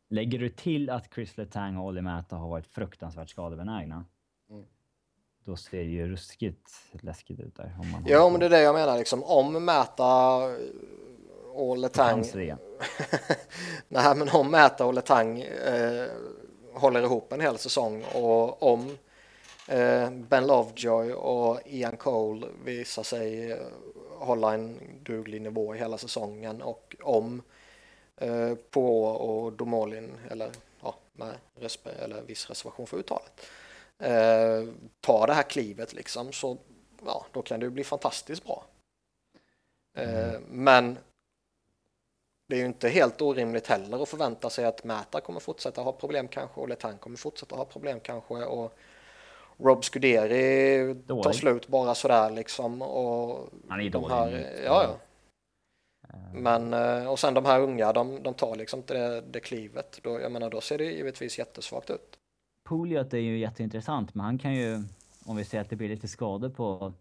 [0.10, 4.06] Lägger du till att Chris Letang och Olli Mäta har varit fruktansvärt skadebenägna,
[4.50, 4.66] mm.
[5.44, 7.76] då ser det ju ruskigt läskigt ut där.
[7.80, 9.24] Om man ja, men det är det jag menar liksom.
[9.24, 10.36] Om Mäta
[11.54, 12.24] och Letang...
[13.88, 16.08] Nej, men om Mäta och Letang eh,
[16.74, 18.96] håller ihop en hel säsong och om eh,
[20.12, 23.60] Ben Lovejoy och Ian Cole visar sig
[24.20, 27.42] hålla en duglig nivå i hela säsongen och om
[28.18, 30.52] eh, på och Domolin, eller
[30.82, 33.46] ja, med respe, eller viss reservation för uttalet,
[34.00, 36.58] eh, tar det här klivet liksom så
[37.06, 38.66] ja, då kan det bli fantastiskt bra.
[39.98, 40.44] Eh, mm.
[40.50, 40.98] Men
[42.48, 45.92] det är ju inte helt orimligt heller att förvänta sig att Mäta kommer fortsätta ha
[45.92, 48.78] problem kanske och Letang kommer fortsätta ha problem kanske och
[49.60, 51.24] Rob Scuderi dålig.
[51.24, 52.82] tar slut bara sådär liksom.
[52.82, 54.16] Och Han är dålig.
[54.16, 55.00] Här, ja, ja.
[56.10, 56.34] Eh.
[56.34, 60.00] Men, eh, och sen de här unga, de, de tar liksom inte det, det klivet.
[60.04, 62.20] Då, jag menar, då ser det givetvis jättesvagt ut.
[62.64, 64.84] Pouliot är ju jätteintressant, men han kan ju,
[65.26, 66.94] om vi säger att det blir lite skador på...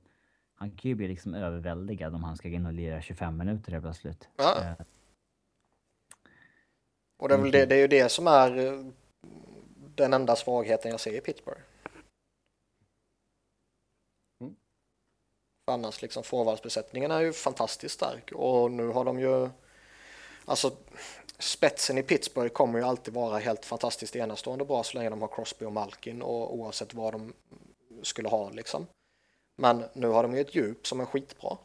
[0.55, 3.85] Han kan ju bli liksom överväldigad om han ska in och lira 25 minuter helt
[3.85, 4.28] plötsligt.
[4.36, 4.56] Ja.
[4.60, 4.85] Eh.
[7.18, 8.85] Och det är, väl det, det är ju det som är
[9.94, 11.60] den enda svagheten jag ser i Pittsburgh.
[15.69, 19.49] Annars liksom forwardsbesättningen är ju fantastiskt stark och nu har de ju
[20.45, 20.73] alltså
[21.39, 25.28] spetsen i Pittsburgh kommer ju alltid vara helt fantastiskt enastående bra så länge de har
[25.28, 27.32] Crosby och Malkin och oavsett vad de
[28.03, 28.86] skulle ha liksom.
[29.57, 31.59] Men nu har de ju ett djup som är skitbra.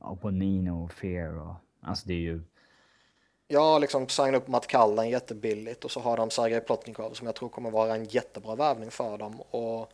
[0.00, 2.42] Ja, på Nino och Fear och alltså det är ju
[3.50, 7.36] Ja, liksom signa upp Matt Kallen jättebilligt och så har de Sergej Plotnikov som jag
[7.36, 9.92] tror kommer vara en jättebra värvning för dem och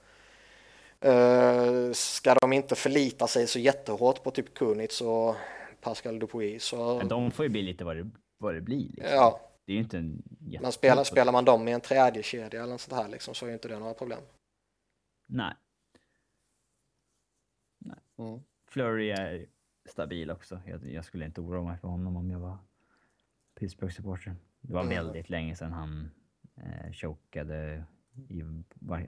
[1.93, 5.37] ska de inte förlita sig så jättehårt på typ Kunitz och
[5.81, 6.99] Pascal Dupuis så...
[6.99, 8.89] Men de får ju bli lite vad det, vad det blir.
[8.89, 9.15] Liksom.
[9.15, 9.41] Ja.
[9.65, 10.23] Det är ju inte en
[10.61, 13.47] Men spelar, spelar man dem i en tredje kedja eller något sånt här liksom, så
[13.47, 14.21] är inte det några problem.
[15.27, 15.55] Nej.
[17.79, 17.99] Nej.
[18.19, 18.41] Mm.
[18.69, 19.47] Flurry är
[19.89, 20.61] stabil också.
[20.67, 22.59] Jag, jag, skulle inte oroa mig för honom om jag var
[23.55, 24.37] Pittsburgh-supporter.
[24.61, 24.95] Det var mm.
[24.95, 26.11] väldigt länge sedan han
[26.57, 27.85] eh, chokade
[28.29, 28.45] i,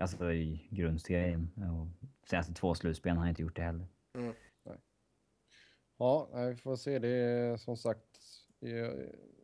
[0.01, 1.51] alltså i grundserien.
[1.57, 3.87] Och senaste två slutspelen har han inte gjort det heller.
[4.15, 4.35] Mm.
[5.99, 6.99] Ja, vi får se.
[6.99, 8.19] Det är som sagt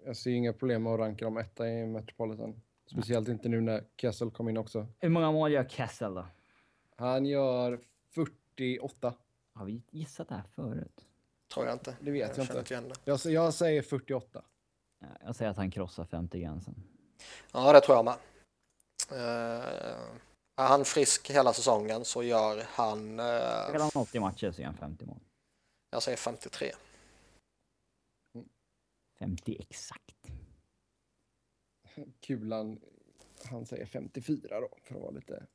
[0.05, 2.63] jag ser inga problem med att ranka dem etta i Metropolitan.
[2.87, 4.87] Speciellt inte nu när Kessel kom in också.
[4.99, 6.27] Hur många mål gör Kessel då?
[6.97, 7.81] Han gör
[8.15, 9.15] 48.
[9.53, 11.07] Har vi gissat det här förut?
[11.55, 11.97] Tror jag inte.
[12.01, 12.75] Det vet jag, jag inte.
[12.75, 13.01] inte.
[13.05, 14.45] Jag, jag säger 48.
[15.25, 16.75] Jag säger att han krossar 50-gränsen.
[17.53, 18.15] Ja, det tror jag med.
[19.13, 20.19] Uh,
[20.57, 23.21] är han frisk hela säsongen så gör han...
[23.21, 25.21] Uh, Spelar han 80 matcher så gör han 50 mål.
[25.91, 26.73] Jag säger 53.
[29.19, 30.31] 50 exakt.
[32.21, 32.81] Kulan,
[33.45, 35.47] han säger 54 då, för att vara lite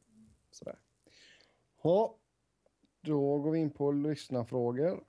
[0.51, 0.79] sådär.
[1.83, 2.17] Ja,
[3.01, 5.03] då går vi in på lyssnarfrågor.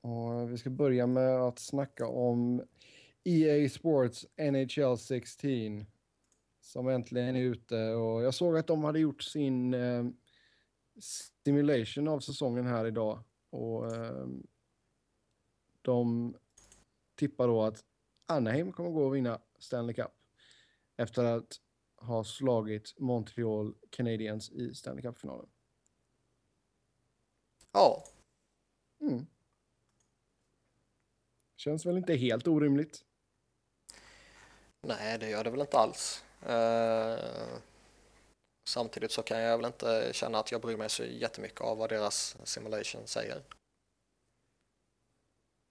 [0.00, 2.62] Och vi ska börja med att snacka om
[3.24, 5.86] EA Sports NHL 16
[6.66, 10.04] som äntligen är ute och jag såg att de hade gjort sin eh,
[11.44, 14.26] simulation av säsongen här idag och eh,
[15.82, 16.34] de
[17.14, 17.84] tippar då att
[18.26, 20.12] Anaheim kommer gå och vinna Stanley Cup
[20.96, 21.60] efter att
[21.96, 25.48] ha slagit Montreal Canadiens i Stanley Cup-finalen.
[27.72, 28.04] Ja.
[29.00, 29.26] Mm.
[31.56, 33.04] Känns väl inte helt orimligt.
[34.80, 36.25] Nej, det gör det väl inte alls.
[36.48, 37.58] Uh,
[38.68, 41.88] samtidigt så kan jag väl inte känna att jag bryr mig så jättemycket av vad
[41.88, 43.42] deras simulation säger.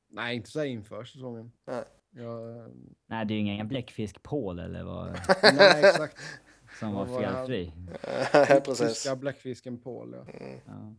[0.09, 1.51] Nej, inte så här inför säsongen.
[1.65, 1.83] Nej.
[2.09, 2.71] Jag,
[3.05, 5.07] Nej, det är ju ingen bläckfisk-Paul eller vad
[5.43, 6.17] nej, exakt.
[6.79, 7.71] som var var felfri.
[8.65, 8.87] Precis.
[8.87, 10.31] Tyska bläckfisken Paul, ja.
[10.31, 10.59] Mm.
[10.65, 10.93] Ja.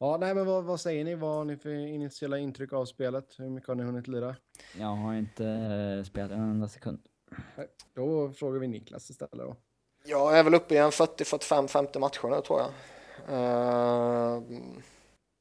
[0.00, 1.14] Ja, nej, men vad, vad säger ni?
[1.14, 3.34] Vad har ni för initiala intryck av spelet?
[3.38, 4.36] Hur mycket har ni hunnit lira?
[4.78, 7.00] Jag har inte eh, spelat en enda sekund.
[7.94, 9.56] Då frågar vi Niklas istället då.
[10.04, 12.70] Jag är väl uppe i en 40, 45, 50 matcher nu tror jag.
[13.28, 14.42] Uh,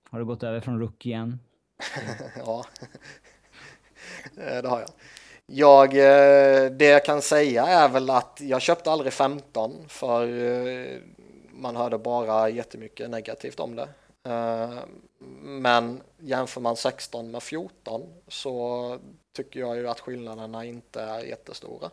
[0.10, 1.40] Har du gått över från rookie igen?
[2.36, 2.66] ja,
[4.38, 4.90] Eh, det har jag.
[5.46, 10.28] Jag, eh, det jag kan säga är väl att jag köpte aldrig 15 för
[11.52, 13.90] man hörde bara jättemycket negativt om det.
[15.44, 19.00] Men jämför man 16 med 14 så
[19.38, 21.92] tycker jag ju att skillnaderna inte är jättestora.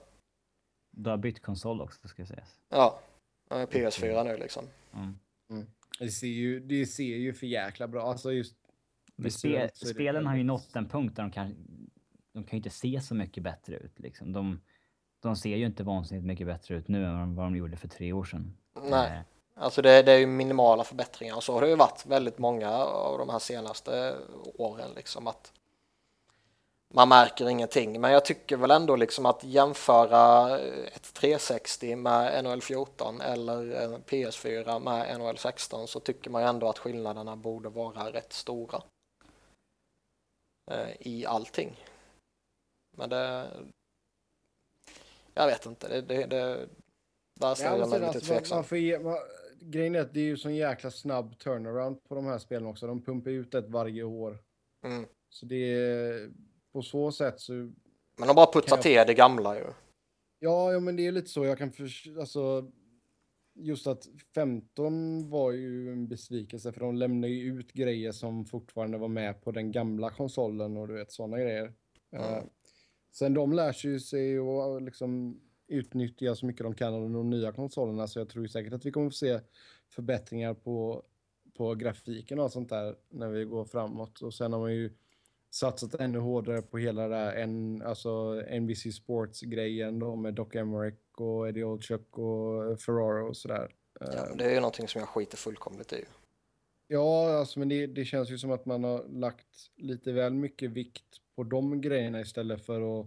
[0.91, 2.59] Du har bytt konsol också ska sägas.
[2.69, 3.01] Ja,
[3.49, 4.65] jag är PS4 nu liksom.
[4.93, 5.67] Mm.
[5.99, 8.03] Det ser ju, det ser ju för jäkla bra.
[8.11, 8.57] Alltså just
[9.17, 11.55] Men spe, spelen har ju nått en punkt där de kan,
[12.33, 13.99] de kan ju inte se så mycket bättre ut.
[14.01, 14.33] Liksom.
[14.33, 14.61] De,
[15.23, 18.13] de ser ju inte vansinnigt mycket bättre ut nu än vad de gjorde för tre
[18.13, 18.57] år sedan.
[18.83, 19.13] Nej.
[19.13, 19.23] Eh,
[19.57, 22.71] Alltså det, det är ju minimala förbättringar och så har det ju varit väldigt många
[22.79, 24.17] av de här senaste
[24.55, 25.53] åren liksom att
[26.95, 28.01] man märker ingenting.
[28.01, 34.03] Men jag tycker väl ändå liksom att jämföra ett 360 med NHL 14 eller en
[34.03, 38.83] PS4 med NHL 16 så tycker man ändå att skillnaderna borde vara rätt stora.
[40.71, 41.85] eh, I allting.
[42.97, 43.51] Men det...
[45.35, 46.69] Jag vet inte, det, det, det
[47.41, 48.57] där ställer Ja, jag mig lite alltså, man, tveksam.
[48.57, 49.17] man får ge, man,
[49.61, 52.87] grejen är att det är ju sån jäkla snabb turnaround på de här spelen också.
[52.87, 54.39] De pumpar ut ett varje år.
[54.87, 55.07] Mm.
[55.29, 56.31] Så det är
[56.75, 59.65] på så sätt så Men de bara puttar Kan jag- till det gamla ju.
[60.39, 61.45] Ja, ja, men det är lite så.
[61.45, 61.89] Jag kan för,
[62.21, 62.71] alltså,
[63.55, 68.99] just att 15 var ju en besvikelse för de lämnade ju ut grejer som fortfarande
[68.99, 71.73] var med på den gamla konsolen och du vet sådana grejer.
[72.13, 72.45] Mm.
[73.13, 77.31] Sen de lär sig ju sig och liksom utnyttja så mycket de kan av de
[77.31, 79.41] nya konsolerna så jag tror ju säkert att vi kommer få se
[79.89, 81.03] förbättringar på,
[81.55, 84.21] på grafiken och sånt där när vi går framåt.
[84.21, 84.91] Och sen har man ju
[85.55, 90.95] satsat ännu hårdare på hela det här en, alltså NBC Sports-grejen då med Doc Emmerich
[91.17, 93.75] och Eddie Olchuk och Ferraro och sådär.
[94.01, 96.05] Ja, Eh, det är ju någonting som jag skiter fullkomligt i.
[96.89, 100.71] Ja, alltså, men det, det känns ju som att man har lagt lite väl mycket
[100.71, 101.05] vikt
[101.37, 103.07] på de grejerna istället för att,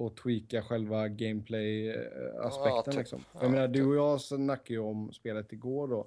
[0.00, 2.72] att tweaka själva gameplay-aspekten.
[2.76, 2.94] Ja, typ.
[2.94, 3.24] liksom.
[3.32, 3.86] Ja, Jag menar, du typ.
[3.88, 6.06] och jag snackade ju om spelet igår då,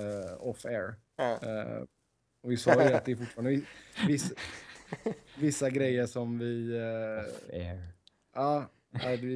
[0.00, 0.94] eh, off-air.
[1.16, 1.32] Ja.
[1.42, 1.82] Eh,
[2.42, 3.64] och vi sa ju att det är fortfarande vi-
[4.06, 4.34] vissa,
[5.38, 6.76] vissa grejer som vi...
[7.52, 7.76] Eh,
[8.34, 8.64] ja,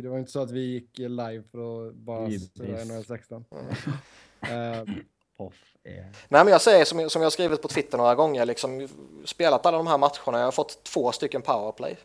[0.03, 3.45] det var inte så att vi gick live för att bara surra NHL 16.
[4.41, 5.05] Mm.
[5.37, 6.03] Off-air.
[6.29, 8.89] Nej, men jag säger som, som jag har skrivit på Twitter några gånger, liksom,
[9.25, 11.97] spelat alla de här matcherna, jag har fått två stycken powerplay.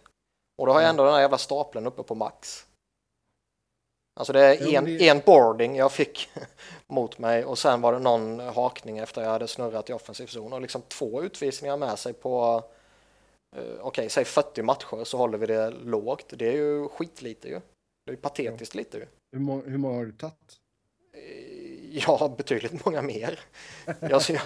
[0.57, 2.65] Och då har jag ändå den här jävla stapeln uppe på max.
[4.15, 6.29] Alltså det är Jo, en, det- en boarding jag fick
[6.87, 10.53] mot mig och sen var det någon hakning efter jag hade snurrat i offensiv zon
[10.53, 12.63] och liksom två utvisningar med sig på
[13.55, 16.33] eh, okej, säg 40 matcher så håller vi det lågt.
[16.37, 17.61] Det är ju skitlite ju.
[18.05, 19.05] Det är ju patetiskt lite ju.
[19.31, 20.59] hur, må- hur många har du tagit?
[21.13, 23.39] Eh, Ja, betydligt många mer.
[23.99, 24.41] Jag, jag,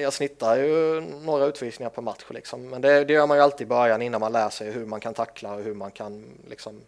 [0.00, 2.68] jag snittar ju några utvisningar per match liksom.
[2.68, 5.00] Men det, det gör man ju alltid i början innan man lär sig hur man
[5.00, 6.80] kan tackla och hur man kan liksom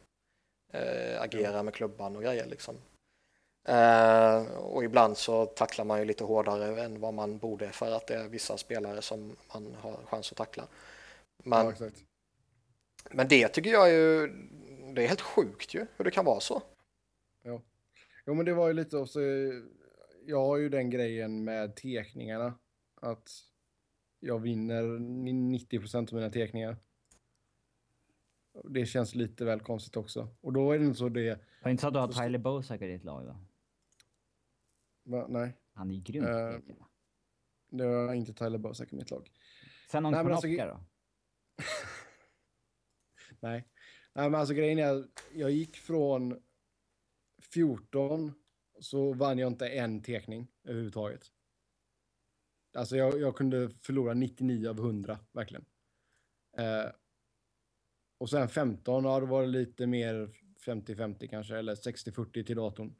[0.73, 2.75] äh, agera med klubban och grejer liksom.
[3.69, 8.07] Uh, och ibland så tacklar man ju lite hårdare än vad man borde för att
[8.07, 10.67] det är vissa spelare som man har chans att tackla.
[11.45, 11.91] Men, ja,
[13.11, 14.27] men det tycker jag är ju,
[14.95, 16.63] det är helt sjukt ju hur det kan vara så.
[17.43, 17.63] Ja,
[18.27, 19.21] jo men det var ju lite också,
[20.27, 22.59] jag har ju den grejen med tekningarna
[22.95, 23.31] att
[24.21, 26.77] jag vinner 90 procent av mina tekningar.
[28.65, 30.29] Det känns lite väl konstigt också.
[30.41, 31.41] Och då är det inte så det...
[31.63, 33.37] Var inte så att du har Tyler Bosak i ditt lag då?
[35.05, 35.27] Va?
[35.29, 35.53] Nej.
[35.73, 36.25] Han är grym.
[36.25, 36.59] Uh,
[37.71, 39.31] det var inte Tyler Bosak i mitt lag.
[39.91, 40.81] Sen någon Konopka alltså, då?
[43.41, 43.69] Nej.
[44.13, 46.43] Nej, men alltså grejen är jag gick från
[47.53, 48.33] 14
[48.81, 51.27] så vann jag inte en tekning överhuvudtaget.
[52.77, 55.65] Alltså jag, jag kunde förlora 99 av 100, verkligen.
[56.57, 56.91] Eh,
[58.19, 60.31] och sen 15 ja, då var det lite mer
[60.67, 62.95] 50-50 kanske, eller 60-40 till datorn.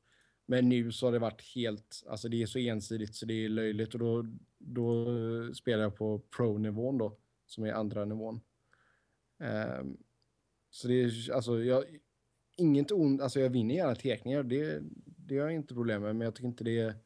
[0.47, 3.49] Men nu så har det varit helt, alltså det är så ensidigt så det är
[3.49, 4.27] löjligt och då,
[4.59, 5.07] då
[5.55, 8.41] spelar jag på pro-nivån då, som är andra nivån.
[9.39, 9.97] Um,
[10.71, 11.85] så det är, alltså jag,
[12.57, 16.25] inget ont, alltså jag vinner gärna tekningar, det, det har jag inte problem med, men
[16.25, 17.05] jag tycker inte det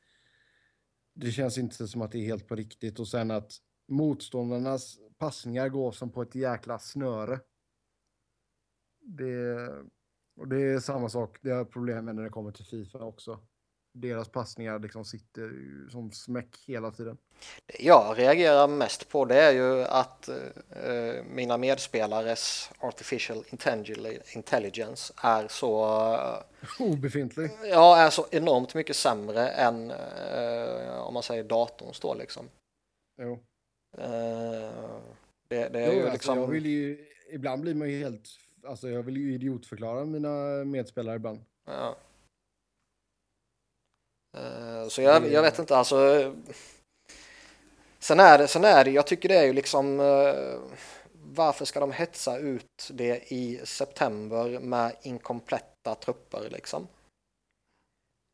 [1.20, 3.52] det känns inte som att det är helt på riktigt och sen att
[3.88, 7.40] motståndarnas passningar går som på ett jäkla snöre.
[9.00, 9.68] Det,
[10.36, 12.98] och det är samma sak, det har jag problem med när det kommer till Fifa
[12.98, 13.47] också.
[14.00, 15.50] Deras passningar liksom sitter
[15.90, 17.18] som smäck hela tiden.
[17.66, 23.44] Det jag reagerar mest på det är ju att uh, mina medspelares artificial
[24.34, 25.84] intelligence är så...
[26.78, 27.50] Uh, Obefintlig?
[27.64, 32.48] Ja, är så enormt mycket sämre än uh, om man säger datorns då liksom.
[33.22, 33.38] Jo.
[35.48, 36.38] det, det är jo, ju alltså, liksom...
[36.38, 38.28] Jag vill ju, ibland blir man ju helt
[38.68, 41.40] alltså jag vill ju idiotförklara mina medspelare ibland.
[41.66, 41.96] Ja.
[44.38, 46.34] Uh, så jag, jag vet inte, alltså.
[47.98, 50.00] Sen är det, sen är det, jag tycker det är ju liksom.
[50.00, 50.60] Uh,
[51.12, 56.88] varför ska de hetsa ut det i september med inkompletta trupper liksom?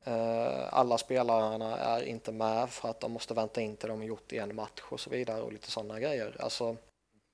[0.07, 4.07] Uh, alla spelarna är inte med för att de måste vänta in till de har
[4.07, 6.37] gjort en match och så vidare och lite sådana grejer.
[6.41, 6.77] Alltså,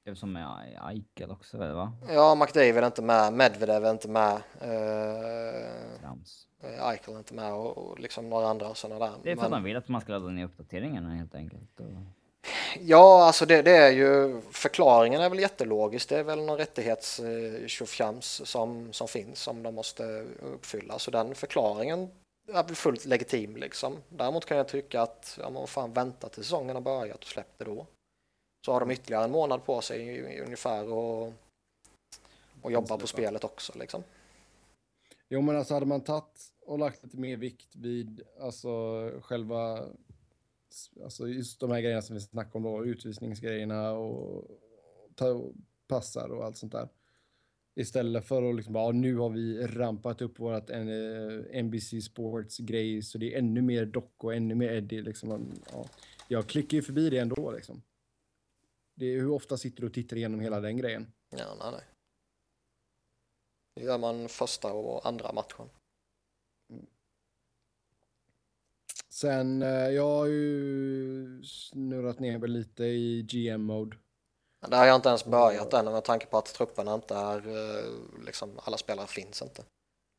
[0.04, 1.92] det är som med Eichel också va?
[2.08, 4.42] Ja, McDavid är inte med, Medvedev är inte med.
[4.62, 6.10] Uh,
[6.62, 9.14] Eichel är inte med och, och liksom några andra sådana där.
[9.22, 9.52] Det är för Men...
[9.52, 11.80] att de vill att man ska ladda ner uppdateringarna helt enkelt.
[11.80, 11.86] Och...
[12.80, 16.08] Ja, alltså det, det, är ju förklaringen är väl jättelogisk.
[16.08, 20.04] Det är väl någon rättighets eh, som, som finns som de måste
[20.40, 20.98] uppfylla.
[20.98, 22.08] Så den förklaringen
[22.48, 23.96] är väl fullt legitim liksom.
[24.08, 27.58] Däremot kan jag tycka att ja, man fan vänta till säsongen har börjat och släpp
[27.58, 27.86] det då.
[28.66, 31.32] Så har de ytterligare en månad på sig ungefär och,
[32.62, 34.02] och jobba på spelet också liksom.
[35.28, 38.70] Jo men alltså hade man tagit och lagt lite mer vikt vid alltså
[39.22, 39.88] själva
[41.02, 44.50] alltså just de här grejerna som vi snackade om då, utvisningsgrejerna och,
[45.14, 45.50] ta,
[45.88, 46.88] passar och allt sånt där.
[47.74, 53.02] Istället för att liksom bara, nu har vi rampat upp vårat eh, NBC Sports grej
[53.02, 55.52] så det är ännu mer dock och ännu mer Eddie liksom.
[55.72, 55.88] Ja,
[56.28, 57.82] jag klickar ju förbi det ändå liksom.
[58.94, 61.12] Det är, hur ofta sitter du och tittar igenom hela den grejen?
[61.30, 61.84] Ja, nej, nej.
[63.74, 65.68] Det gör man första och andra matchen.
[66.70, 66.86] Mm.
[69.20, 73.96] Sen, eh, jag har ju snurrat ner mig lite i GM-mode.
[74.68, 78.24] Det har jag inte ens börjat än med tanke på att trupperna inte är, eh,
[78.26, 79.62] liksom alla spelare finns inte.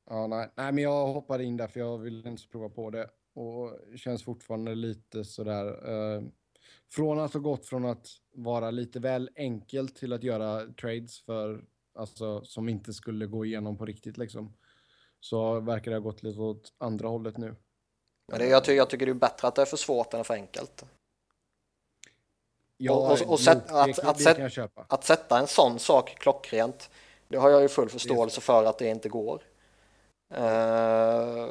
[0.10, 3.10] Ja, nej, nej men jag hoppade in där för jag vill inte prova på det.
[3.36, 5.90] Och känns fortfarande lite sådär.
[5.90, 6.24] Uh,
[6.92, 11.66] från att ha gått från att vara lite väl enkelt till att göra trades för,
[11.96, 14.58] alltså som inte skulle gå igenom på riktigt liksom.
[15.20, 17.56] Så verkar det ha gått lite åt andra hållet nu.
[18.32, 20.24] Men det, jag, ty jag tycker det är bättre att det är för svårt än
[20.24, 20.84] för enkelt.
[22.78, 26.16] Ja, och, och, och sätt, att, det, att, det sätt, att, sätta en sån sak
[26.20, 26.90] klockrent,
[27.28, 29.42] det har jag ju full förståelse för att det inte går.
[30.38, 31.48] Uh,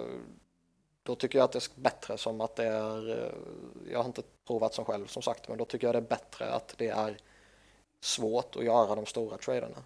[1.02, 3.32] då tycker jag att det är bättre som att det är, eh,
[3.92, 6.52] jag har inte provat som själv som sagt, men då tycker jag det är bättre
[6.52, 7.16] att det är
[8.00, 9.84] svårt att göra de stora traderna.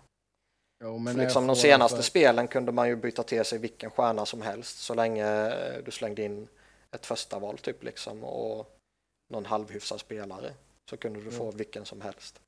[0.85, 2.03] Jo, men liksom de senaste för...
[2.03, 5.91] spelen kunde man ju byta till sig vilken stjärna som helst så länge eh, du
[5.91, 6.49] slängde in
[6.95, 8.81] ett första val typ liksom och
[9.29, 10.55] någon halvhyfsad spelare
[10.91, 12.41] så kunde du få vilken som helst.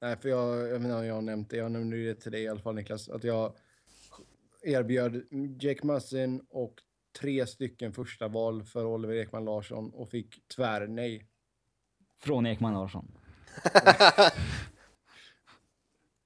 [0.00, 2.48] Nej, för jag, jag menar, jag har nämnt det, jag nämnde det till dig i
[2.48, 3.52] alla fall Niklas, att jag
[4.62, 5.22] erbjöd
[5.60, 6.82] Jake Mussin och
[7.20, 11.26] tre stycken första val för Oliver Ekman Larsson och fick tvärnej.
[12.18, 13.12] Från Ekman Larsson.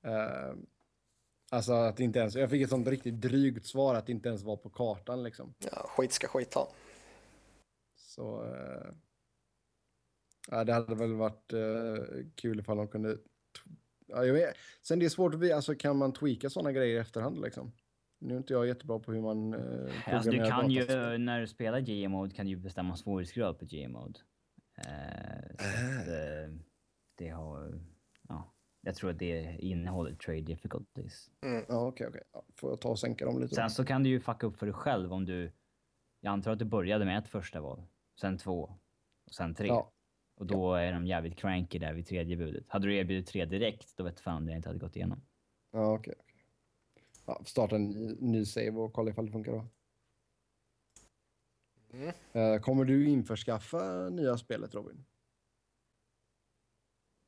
[0.06, 0.54] uh,
[1.50, 4.42] alltså att inte ens, jag fick ett sånt riktigt drygt svar att det inte ens
[4.42, 5.54] var på kartan liksom.
[5.58, 6.68] Ja, skit ska skit ha.
[8.14, 8.54] Så...
[10.50, 13.18] Ja, det hade väl varit uh, kul ifall de kunde...
[14.06, 14.56] Ja, jag vet.
[14.82, 17.72] Sen det är svårt att vi, alltså kan man tweaka sådana grejer i efterhand liksom?
[18.20, 19.54] Nu är inte jag jättebra på hur man...
[19.54, 20.84] Uh, alltså, du kan ju,
[21.18, 24.20] när du spelar GM-mode kan du bestämma svårighetsgrad på GM-mode.
[24.78, 25.50] Uh,
[26.08, 26.58] uh.
[27.18, 27.80] det har...
[28.28, 31.30] Ja, jag tror att det innehåller trade difficulties.
[31.42, 31.64] Mm.
[31.68, 32.40] Ja, okej, okay, okej.
[32.40, 32.52] Okay.
[32.56, 33.54] får jag ta och sänka dem lite?
[33.54, 35.52] Sen så kan du ju fucka upp för dig själv om du...
[36.20, 37.82] Jag antar att du började med ett första val,
[38.20, 38.74] sen två,
[39.26, 39.66] och sen tre.
[39.66, 39.92] Ja.
[40.34, 42.64] Och då är de jävligt cranky där vid tredje budet.
[42.68, 45.22] Hade du erbjudit tre direkt, då vet fan det inte hade gått igenom.
[45.70, 46.12] Ja, okej.
[46.12, 46.32] Okay
[47.26, 47.90] ja, starta en
[48.20, 49.66] ny save och kolla ifall det funkar då.
[51.92, 52.12] Mm.
[52.32, 55.04] Eh, kommer du införskaffa nya spelet Robin?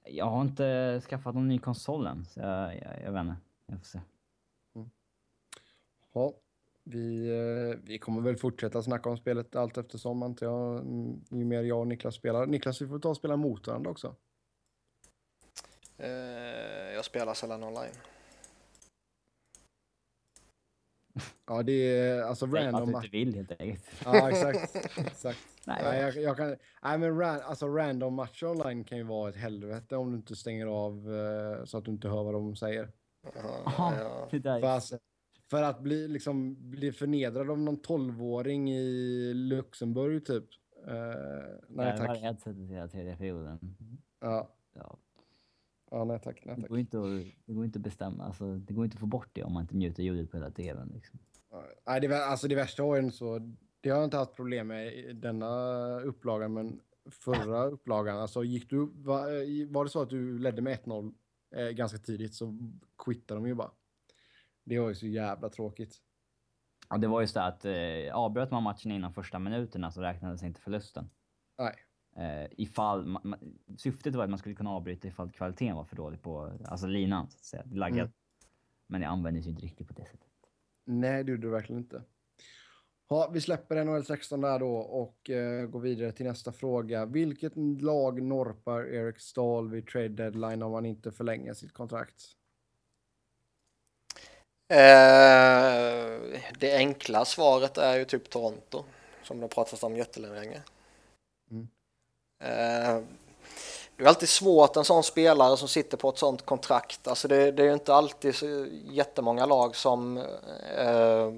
[0.05, 3.37] Jag har inte skaffat någon ny konsol än, så jag, jag, jag vet inte.
[3.67, 4.01] Jag får se.
[4.75, 4.91] Mm.
[6.13, 6.35] Ja,
[6.85, 10.81] vi, eh, vi kommer väl fortsätta snacka om spelet allt eftersom antar jag.
[10.81, 12.47] Mm, ju mer jag och Niklas spelar.
[12.47, 14.17] Niklas, vi får ta och spela mot varandra också.
[16.01, 16.07] Uh,
[16.95, 17.93] jag spelar sällan online.
[21.47, 22.95] Ja, det är alltså random.
[22.95, 23.85] att du inte vill helt enkelt.
[24.05, 24.77] Ja, exakt.
[24.99, 25.39] exakt.
[25.65, 29.31] nej, nej, jag, jag, kan, nej, men ran, alltså random matcher online kan ju vara
[29.31, 32.57] ett helvete om du inte stänger av uh, så att du inte hör vad de
[32.57, 32.93] säger.
[33.67, 34.29] Aha, ja.
[35.51, 40.45] För, att bli, liksom, bli förnedrad av någon tolvåring i Luxemburg typ.
[40.89, 40.95] Uh,
[41.69, 42.01] nej, tack.
[42.01, 43.59] Jag har headsetet hela tredje perioden.
[44.21, 44.57] Ja.
[44.75, 44.99] ja.
[45.91, 46.43] Ja, nej tack.
[46.45, 46.65] Nej, tack.
[46.65, 49.07] Det, går inte att, det går inte att bestämma, alltså, det går inte att få
[49.07, 50.91] bort det om man inte mutar ljudet på hela tvn.
[50.95, 51.19] Liksom.
[51.87, 53.39] Nej, det, alltså det värsta ju så,
[53.81, 56.81] det har jag inte haft problem med i denna upplagan, men
[57.11, 61.15] förra upplagan, alltså gick du, var, var det så att du ledde med 1-0
[61.57, 62.59] eh, ganska tidigt så
[63.05, 63.71] quittade de ju bara.
[64.65, 65.97] Det var ju så jävla tråkigt.
[66.89, 67.75] Ja, det var ju så att eh,
[68.13, 71.11] avbröt man matchen innan första minuterna så räknades inte förlusten.
[71.59, 71.75] Nej.
[72.17, 73.37] Eh, ifall, ma, ma,
[73.77, 77.31] syftet var att man skulle kunna avbryta ifall kvaliteten var för dålig på alltså linan,
[77.31, 77.99] så att säga, laggad.
[77.99, 78.13] Mm.
[78.87, 80.29] Men det användes ju inte riktigt på det sättet.
[80.85, 82.03] Nej, det gjorde det verkligen inte.
[83.09, 87.07] Ja, vi släpper NHL 16 där då och eh, går vidare till nästa fråga.
[87.07, 92.23] Vilket lag norpar Erik Stahl vid trade deadline om han inte förlänger sitt kontrakt?
[94.69, 98.85] Eh, det enkla svaret är ju typ Toronto,
[99.23, 100.63] som det pratats om jättelänge.
[101.51, 101.69] Mm.
[102.45, 103.03] Eh,
[103.97, 107.09] det är alltid svårt en sån spelare som sitter på ett sånt kontrakt.
[107.09, 110.17] Alltså det, det är ju inte alltid så jättemånga lag som
[110.77, 111.33] eh,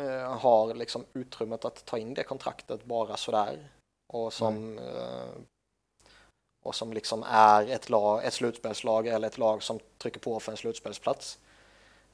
[0.00, 3.68] eh, har liksom utrymmet att ta in det kontraktet bara sådär.
[4.12, 5.46] Och som, mm.
[6.64, 10.52] och som liksom är ett, lag, ett slutspelslag eller ett lag som trycker på för
[10.52, 11.38] en slutspelsplats.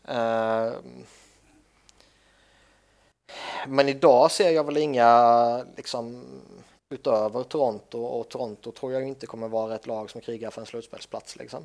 [0.04, 1.04] Ehm,
[3.68, 6.24] men idag ser jag väl inga liksom
[6.94, 10.66] utöver Toronto och Toronto tror jag inte kommer vara ett lag som krigar för en
[10.66, 11.64] slutspelsplats liksom.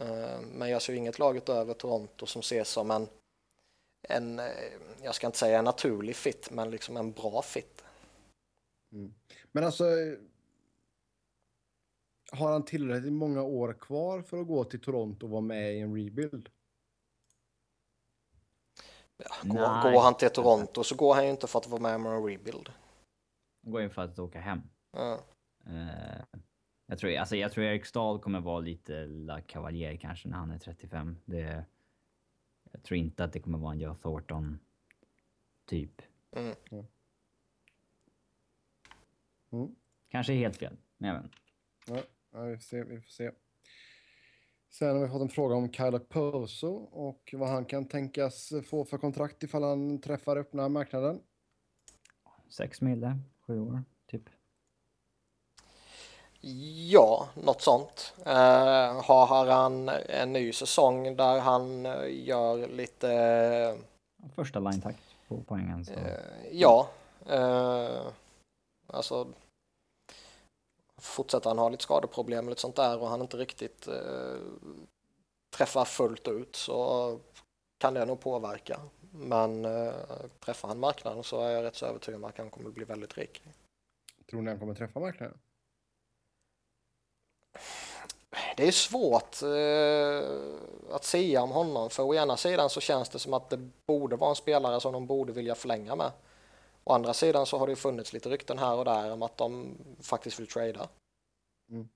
[0.00, 3.08] Ehm, men jag ser inget lag utöver Toronto som ses som en,
[4.08, 4.46] en eh,
[5.02, 7.84] jag ska inte säga en naturlig fit, men liksom en bra fit.
[8.92, 9.14] Mm.
[9.52, 9.84] Men alltså,
[12.30, 15.80] har han tillräckligt många år kvar för att gå till Toronto och vara med i
[15.80, 16.48] en rebuild?
[19.24, 21.90] Ja, går, går, han till Toronto så går han ju inte för att vara med
[21.90, 22.70] i en rebuild
[23.62, 24.62] går in för att åka hem.
[24.96, 25.18] Mm.
[25.66, 26.22] Uh,
[26.86, 30.50] jag, tror, alltså, jag tror Erik Stahl kommer vara lite La Cavalier kanske när han
[30.50, 31.16] är 35.
[31.24, 31.64] Det,
[32.72, 34.58] jag tror inte att det kommer vara en Joe Thornton
[35.66, 36.02] typ.
[36.32, 36.54] Mm.
[39.50, 39.76] Mm.
[40.08, 41.30] Kanske helt fel, men jag vet
[41.86, 42.84] ja, ja, vi får se.
[42.84, 43.30] Vi får se.
[44.70, 48.84] Sen har vi fått en fråga om Kyle Poso och vad han kan tänkas få
[48.84, 51.20] för kontrakt ifall han träffar öppna marknaden.
[52.48, 54.22] Sex mille sju år, typ?
[56.90, 58.14] Ja, något sånt.
[58.18, 63.06] Uh, har han en ny säsong där han uh, gör lite...
[64.22, 65.84] Uh, Första line-takt på poängen.
[65.84, 65.92] Så.
[66.52, 66.88] ja.
[68.86, 69.26] alltså...
[71.00, 73.88] Fortsätter han ha lite skadeproblem och lite sånt där och han inte riktigt
[75.50, 77.18] träffar fullt ut så
[77.78, 78.80] kan det nog påverka.
[79.12, 79.94] Men eh,
[80.40, 83.18] träffar han marknaden så är jag rätt så övertygad om att han kommer bli väldigt
[83.18, 83.42] rik.
[84.30, 85.38] Tror ni han kommer träffa marknaden?
[87.50, 87.58] Det
[88.56, 93.18] det är svårt eh, att säga om honom för å ena sidan så känns det
[93.18, 96.12] som att det borde vara en spelare som de borde vilja förlänga med.
[96.90, 99.78] Å andra sidan så har det funnits lite rykten här och där om att de
[100.02, 100.88] faktiskt vill trada.
[101.70, 101.88] Mm.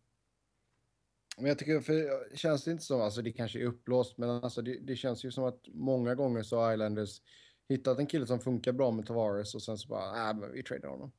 [1.36, 4.62] Men jag tycker, för känns det inte som, alltså det kanske är upplåst, men alltså
[4.62, 7.22] det, det känns ju som att många gånger så har Islanders
[7.68, 10.62] hittat en kille som funkar bra med Tavares och sen så bara, äh, men vi
[10.62, 11.12] tradar honom.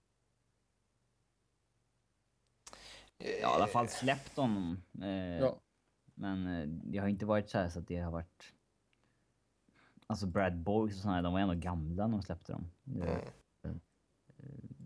[3.18, 4.84] Ja, i alla fall släppt honom.
[5.02, 5.60] Eh, ja.
[6.14, 8.54] Men eh, det har inte varit så här så att det har varit...
[10.08, 12.72] Alltså Brad Boys och sådana, de var ändå gamla när de släppte dem.
[12.88, 13.20] Mm.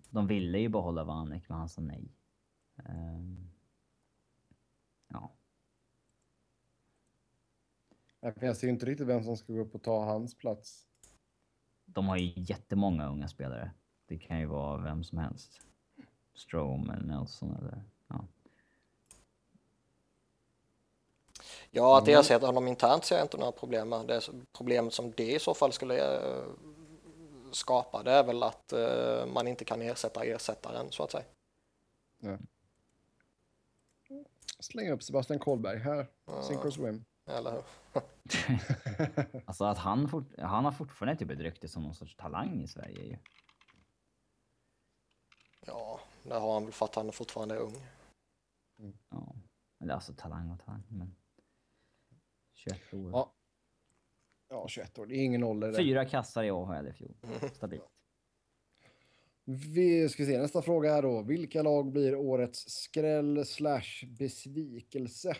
[0.09, 2.11] De ville ju behålla Vanek, men han sa nej.
[2.75, 3.49] Um,
[5.07, 5.31] ja.
[8.19, 10.87] Jag ser ju inte riktigt vem som ska gå upp och ta hans plats.
[11.85, 13.71] De har ju jättemånga unga spelare.
[14.05, 15.61] Det kan ju vara vem som helst.
[16.33, 17.83] Strom eller Nelson eller...
[18.07, 18.25] Ja.
[21.71, 22.19] Ja, att mm.
[22.19, 24.07] ersätta honom internt ser jag inte några problem med.
[24.07, 25.95] Det problemet som det i så fall skulle
[27.49, 31.25] eh, skapa det är väl att uh, man inte kan ersätta ersättaren så att säga.
[32.19, 32.37] Ja.
[34.59, 36.07] Slänga upp Sebastian Kohlberg här.
[36.25, 36.43] Ja.
[36.43, 37.05] Sink or swim.
[37.25, 37.63] Eller hur?
[39.45, 42.67] alltså att han, fort, han har fortfarande typ ett rykte som någon sorts talang i
[42.67, 43.17] Sverige ju.
[45.65, 47.87] Ja, det har han väl för att han fortfarande är ung.
[48.79, 48.97] Mm.
[49.09, 49.35] Ja,
[49.79, 51.15] eller alltså talang och talang, men
[52.53, 53.11] 21 år.
[53.11, 53.33] Ja.
[54.49, 55.05] Ja, 21 år.
[55.05, 55.73] Det är ingen ålder.
[55.73, 57.13] Fyra kassar i AHL i fjol.
[57.53, 57.83] Stabilt.
[59.43, 61.21] Vi ska se nästa fråga här då.
[61.21, 65.35] Vilka lag blir årets skräll slash besvikelse?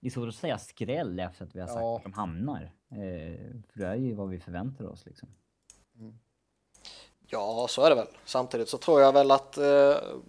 [0.00, 1.96] Det är svårt att säga skräll efter att vi har sagt ja.
[1.96, 2.72] att de hamnar.
[2.90, 2.96] Eh,
[3.68, 5.28] för det är ju vad vi förväntar oss liksom.
[5.98, 6.18] Mm.
[7.26, 8.08] Ja, så är det väl.
[8.24, 9.58] Samtidigt så tror jag väl att...
[9.58, 9.64] Eh,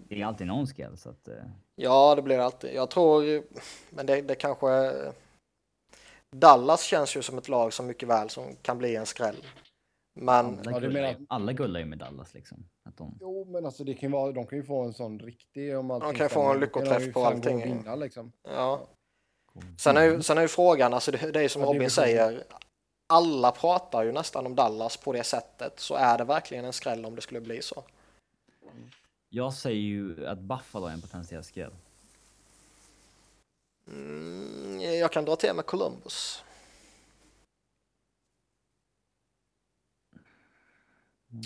[0.08, 1.28] det är alltid någon skräll så att...
[1.28, 1.36] Eh...
[1.76, 2.76] Ja, det blir det alltid.
[2.76, 3.44] Jag tror,
[3.90, 4.68] men det, det kanske
[6.36, 9.46] Dallas känns ju som ett lag som mycket väl som kan bli en skräll.
[10.14, 10.60] Men...
[10.60, 11.16] Alla, gullar, menar...
[11.30, 12.70] alla gullar ju med Dallas liksom.
[12.90, 13.18] Att de...
[13.22, 15.78] Jo, men alltså det kan vara, de kan ju få en sån riktig...
[15.78, 17.64] Om de kan få en lyckoträff på allting.
[17.64, 18.32] Vinna, liksom.
[18.44, 18.88] Ja.
[19.78, 22.44] Sen är, ju, sen är ju frågan, alltså det, det är som ja, Robin säger,
[23.08, 27.06] alla pratar ju nästan om Dallas på det sättet, så är det verkligen en skräll
[27.06, 27.84] om det skulle bli så?
[29.30, 31.74] Jag säger ju att Buffalo är en potentiell skräll.
[33.88, 36.44] Mm, jag kan dra till med Columbus.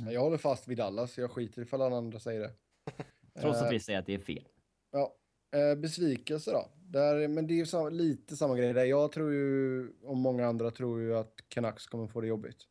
[0.10, 2.54] Jag håller fast vid Dallas, jag skiter ifall alla andra säger det.
[3.42, 4.48] Trots att vi säger att det är fel.
[4.92, 5.16] Ja.
[5.56, 6.70] Eh, besvikelse då?
[6.76, 8.86] Där, men det är ju samma, lite samma grej där.
[8.86, 12.68] Jag tror ju, och många andra tror ju att Canucks kommer få det jobbigt.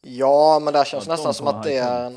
[0.00, 2.16] Ja, men det känns ja, nästan som att det är en,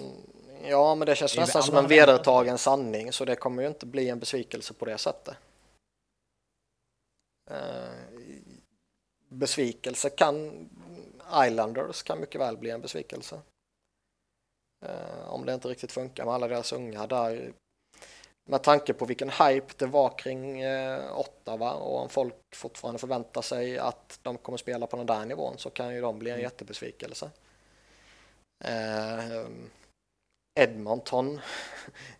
[0.64, 3.86] Ja, men det känns det nästan som en vedertagen sanning, så det kommer ju inte
[3.86, 5.36] bli en besvikelse på det sättet.
[7.52, 7.90] Eh,
[9.30, 10.70] besvikelse kan
[11.48, 13.42] Islanders kan mycket väl bli en besvikelse.
[14.86, 17.54] Eh, om det inte riktigt funkar med alla deras unga där.
[18.50, 23.42] Med tanke på vilken hype det var kring eh, Ottawa och om folk fortfarande förväntar
[23.42, 26.36] sig att de kommer spela på den där nivån så kan ju de bli en
[26.36, 26.46] mm.
[30.56, 31.40] Edmonton,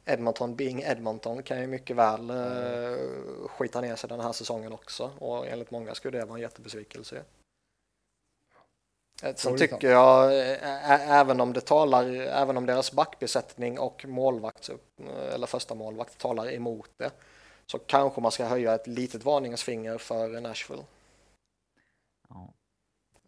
[0.06, 5.12] Edmonton being Edmonton kan ju mycket väl uh, skita ner sig den här säsongen också
[5.20, 7.24] och enligt många skulle det vara en jättebesvikelse.
[9.24, 10.34] Eh, sen tycker jag,
[11.20, 14.70] även om det talar, även om deras backbesättning och målvakt,
[15.34, 17.12] eller första målvakt talar emot det,
[17.66, 20.84] så kanske man ska höja ett litet varningens finger för Nashville.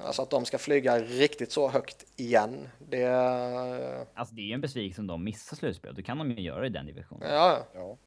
[0.04, 2.70] Alltså att de ska flyga riktigt så högt igen.
[2.80, 3.08] Det...
[4.14, 5.96] Alltså det är ju en besvikelse om de missar slutspel.
[5.96, 7.34] Då kan de ju göra i den divisionen.
[7.34, 7.68] Ja.
[7.74, 7.98] Ja,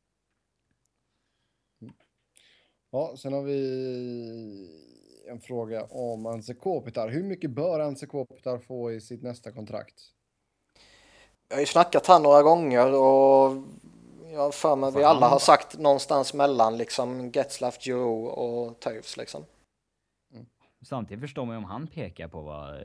[2.91, 3.61] ja sen har vi
[5.29, 7.09] en fråga om Anse Kopitar.
[7.09, 10.03] Hur mycket bör Anse Kopitar få i sitt nästa kontrakt?
[11.49, 13.63] Jag har ju snackat här några gånger och
[14.33, 19.17] jag har för mig vi alla har sagt någonstans mellan liksom Getzlaff, Joe och Toews
[19.17, 19.45] liksom.
[20.83, 22.81] Samtidigt förstår man ju om han pekar på vad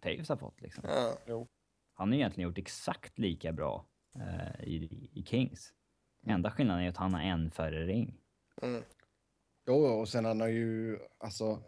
[0.00, 0.84] Taves har fått liksom.
[1.26, 1.46] Ja.
[1.94, 5.72] Han har egentligen gjort exakt lika bra eh, i, i Kings.
[6.26, 8.20] Enda skillnaden är att han har en färre ring.
[8.62, 8.82] Mm.
[9.66, 11.62] Jo, och sen han har ju, alltså,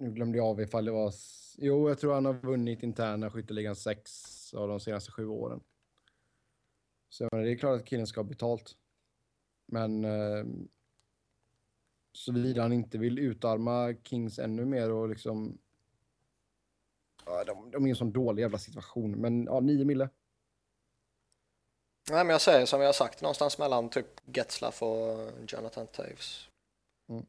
[0.00, 1.12] nu glömde jag av ifall det var,
[1.58, 4.10] jo, jag tror han har vunnit interna skytteligan sex
[4.54, 5.60] av de senaste sju åren.
[7.08, 8.76] Så det är klart att killen ska ha betalt.
[9.66, 10.44] Men eh,
[12.14, 15.58] Såvida han inte vill utarma Kings ännu mer och liksom...
[17.26, 20.08] Ja, de, de är i en sån dålig jävla situation, men ja, nio mille.
[22.10, 26.48] Nej, men jag säger som vi har sagt, någonstans mellan typ Getzlaff och Jonathan Taves.
[27.08, 27.26] Mm.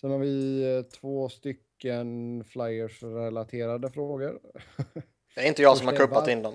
[0.00, 4.40] Sen har vi eh, två stycken Flyers-relaterade frågor.
[5.34, 6.54] Det är inte jag som har kuppat in dem.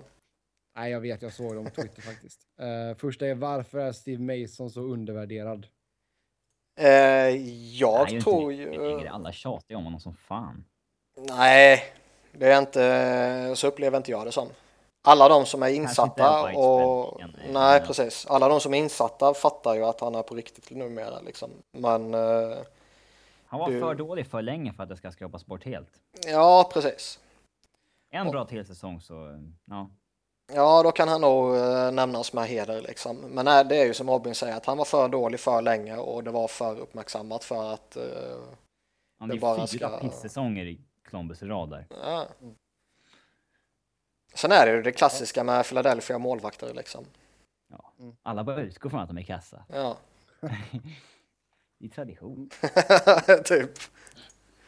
[0.76, 2.48] Nej, jag vet, jag såg dem på Twitter faktiskt.
[2.62, 5.68] Uh, första är varför är Steve Mason så undervärderad?
[6.82, 6.88] Uh,
[7.76, 9.08] jag Nej, tror ju...
[9.08, 10.66] Alla tjatar om honom som fan.
[11.18, 11.84] Nej,
[12.32, 14.48] det är inte, så upplever inte jag det som.
[15.02, 17.22] Alla de som är insatta och...
[17.50, 18.26] Nej, precis.
[18.26, 21.50] Alla de som är insatta fattar ju att han är på riktigt numera liksom.
[21.72, 22.14] Men...
[22.14, 22.58] Uh,
[23.46, 23.80] han var du...
[23.80, 25.90] för dålig för länge för att det ska skapas bort helt.
[26.28, 27.20] Ja, precis.
[28.12, 29.90] En bra till säsong så, ja.
[30.56, 33.18] Ja, då kan han nog uh, nämnas med heder liksom.
[33.18, 35.98] Men nej, det är ju som Robin säger att han var för dålig för länge
[35.98, 38.04] och det var för uppmärksammat för att uh,
[39.20, 40.00] han det bara fyra ska...
[40.00, 41.88] pissäsonger i Columbus rad där.
[41.90, 42.28] Ja.
[44.34, 47.06] Sen är det ju det klassiska med Philadelphia målvakter liksom.
[47.68, 47.94] Ja,
[48.24, 49.66] alla börjar utgå från att de är kassa.
[49.68, 49.98] Ja.
[51.80, 52.50] är tradition.
[53.46, 53.72] typ.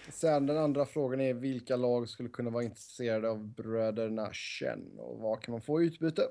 [0.09, 5.19] Sen den andra frågan är vilka lag skulle kunna vara intresserade av bröderna Chen och
[5.19, 6.27] vad kan man få i utbyte?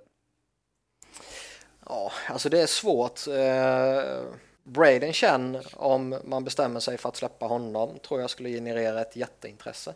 [1.86, 3.26] Ja, alltså det är svårt.
[3.26, 9.00] Eh, Braden Chen, om man bestämmer sig för att släppa honom, tror jag skulle generera
[9.00, 9.94] ett jätteintresse.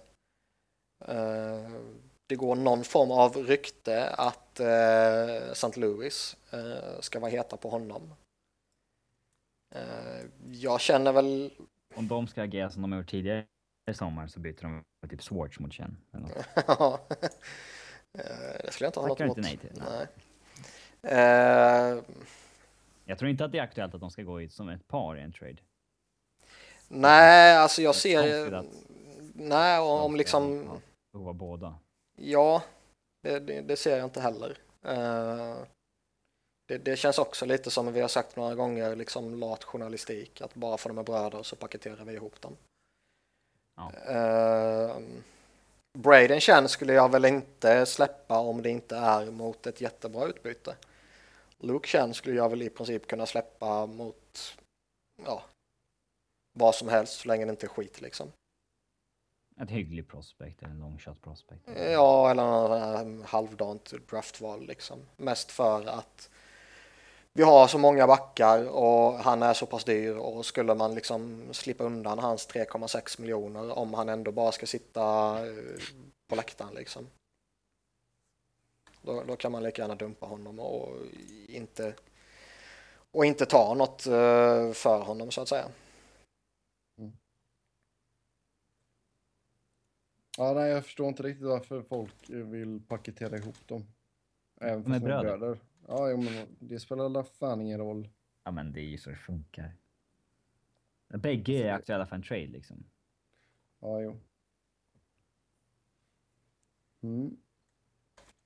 [1.05, 1.70] Eh,
[2.26, 5.80] det går någon form av rykte att eh, St.
[5.80, 8.14] Louis eh, ska vara heta på honom.
[9.74, 11.50] Eh, jag känner väl...
[11.94, 13.46] Om de ska agera som de har gjort tidigare
[13.90, 15.97] i sommar så byter de typ Swartz mot Chen.
[16.66, 17.01] ja,
[18.19, 19.36] eh, det skulle jag inte ha något emot.
[19.36, 19.82] nej till.
[19.89, 20.06] Nej.
[21.05, 22.02] Uh,
[23.05, 25.16] jag tror inte att det är aktuellt att de ska gå i som ett par
[25.16, 25.56] i en trade.
[26.89, 28.65] Nej, alltså jag ser...
[29.35, 30.70] Nej, om liksom...
[31.12, 31.74] Behova båda.
[32.16, 32.62] Ja,
[33.23, 34.59] det, det, det, ser jag inte heller.
[34.89, 35.56] Uh,
[36.66, 40.55] det, det, känns också lite som vi har sagt några gånger, liksom lat journalistik, att
[40.55, 42.56] bara för de är bröder så paketerar vi ihop dem.
[43.78, 43.92] Ja.
[44.14, 45.02] Uh,
[45.98, 50.76] Braden Chen skulle jag väl inte släppa om det inte är mot ett jättebra utbyte.
[51.59, 54.56] Luke Chen skulle jag väl i princip kunna släppa mot
[55.24, 55.42] ja,
[56.59, 58.32] vad som helst så länge det inte är skit liksom.
[59.60, 61.62] Ett hygglig prospect en long shot prospect?
[61.76, 64.98] Ja, eller en halvdant draftval liksom.
[65.16, 66.30] Mest för att
[67.39, 71.48] vi har så många backar och han är så pass dyr och skulle man liksom
[71.52, 75.02] slippa undan hans 3,6 miljoner om han ändå bara ska sitta
[75.47, 75.55] eh,
[76.28, 77.06] på läktaren liksom.
[79.02, 80.97] Då, då, kan man lika gärna dumpa honom och
[81.48, 81.94] inte
[83.10, 85.69] och inte ta något eh, för honom så att säga.
[86.98, 87.12] Mm.
[90.39, 93.86] Ja, nej, jag förstår inte riktigt varför folk vill paketera ihop dem.
[94.60, 95.23] Även med bröder.
[95.23, 95.59] bröder.
[95.89, 98.09] Ja, men det spelar alla fan ingen roll.
[98.44, 99.77] Ja, men det är ju så det funkar.
[101.09, 102.85] Bägge är aktuella för en trade liksom.
[103.81, 104.20] Ja, jo.
[107.02, 107.36] Mm.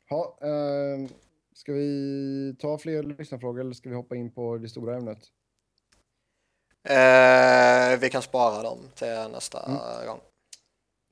[0.09, 1.11] Ja, eh,
[1.53, 5.33] ska vi ta fler lyssnarfrågor eller ska vi hoppa in på det stora ämnet?
[6.83, 10.07] Eh, vi kan spara dem till nästa mm.
[10.07, 10.21] gång.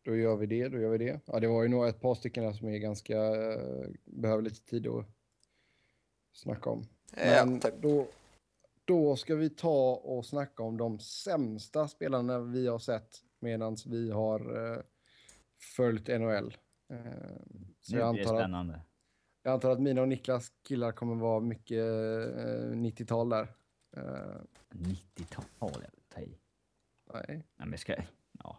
[0.05, 1.21] Då gör vi det, då gör vi det.
[1.25, 4.65] Ja, det var ju nog ett par stycken där som är ganska, eh, behöver lite
[4.65, 5.07] tid att
[6.33, 6.87] snacka om.
[7.17, 8.07] Men ja, då,
[8.85, 14.11] då ska vi ta och snacka om de sämsta spelarna vi har sett medan vi
[14.11, 14.83] har eh,
[15.77, 16.57] följt NHL.
[16.91, 16.99] Eh,
[17.81, 18.75] så jag antar, spännande.
[18.75, 18.81] Att,
[19.43, 23.49] jag antar att mina och Niklas killar kommer vara mycket eh, 90-tal där.
[23.97, 24.41] Eh,
[24.71, 25.85] 90-tal?
[26.09, 26.39] Ta i.
[27.13, 27.25] Nej.
[27.29, 27.97] Nej men ska,
[28.39, 28.59] ja.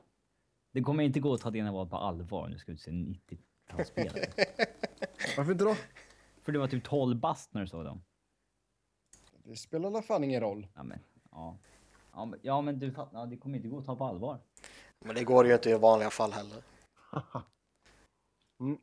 [0.72, 2.48] Det kommer inte gå att ta dina val på allvar.
[2.48, 4.30] Nu ska du se 90-talsspelare.
[5.38, 5.76] Varför inte då?
[6.42, 8.04] För du var typ 12 bast när du såg dem.
[9.44, 10.68] Det spelar alla fan ingen roll.
[10.76, 11.00] Ja men,
[11.32, 11.58] ja.
[12.14, 14.40] Ja men, ja, men du, ja, det kommer inte gå att ta på allvar.
[15.00, 16.64] Men det går ju inte i vanliga fall heller.
[18.60, 18.78] mm.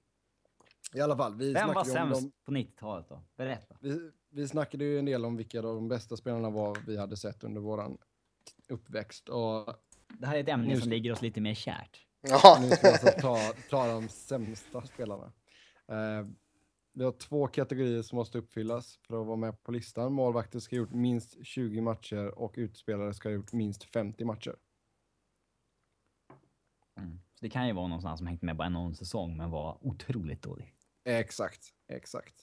[0.93, 2.33] I alla fall, vi Vem var sämst dem...
[2.45, 3.23] på 90-talet då?
[3.37, 3.77] Berätta.
[3.81, 7.45] Vi, vi snackade ju en del om vilka de bästa spelarna var vi hade sett
[7.45, 7.99] under våran
[8.69, 9.29] uppväxt.
[9.29, 9.75] Och
[10.19, 10.81] det här är ett ämne nu...
[10.81, 12.07] som ligger oss lite mer kärt.
[12.21, 12.59] Ja.
[12.61, 15.33] Nu ska vi alltså ta, ta de sämsta spelarna.
[15.93, 16.29] Uh,
[16.99, 20.13] vi har två kategorier som måste uppfyllas för att vara med på listan.
[20.13, 24.57] Målvakter ska ha gjort minst 20 matcher och utspelare ska ha gjort minst 50 matcher.
[26.99, 27.21] Mm.
[27.35, 30.43] Så det kan ju vara någonstans som hängt med bara någon säsong men var otroligt
[30.43, 30.75] dålig.
[31.05, 32.35] Exakt, exakt.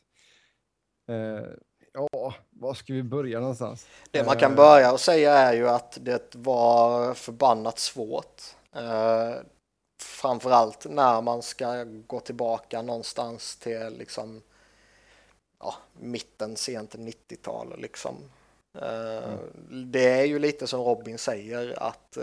[1.10, 1.48] Uh,
[1.94, 3.88] ja, var ska vi börja någonstans?
[4.12, 8.42] Det man kan uh, börja och säga är ju att det var förbannat svårt.
[8.76, 9.36] Uh,
[9.98, 14.42] framförallt när man ska gå tillbaka någonstans till liksom
[15.60, 18.16] ja, mitten, sent 90-tal liksom.
[18.82, 19.92] Mm.
[19.92, 22.18] Det är ju lite som Robin säger att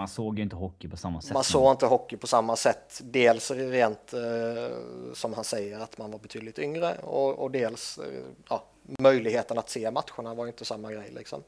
[0.00, 1.32] man såg ju inte hockey på samma sätt.
[1.32, 3.00] Man såg inte hockey på samma sätt.
[3.04, 4.76] Dels rent eh,
[5.14, 9.70] som han säger att man var betydligt yngre och, och dels eh, ja, möjligheten att
[9.70, 11.42] se matcherna var inte samma grej liksom.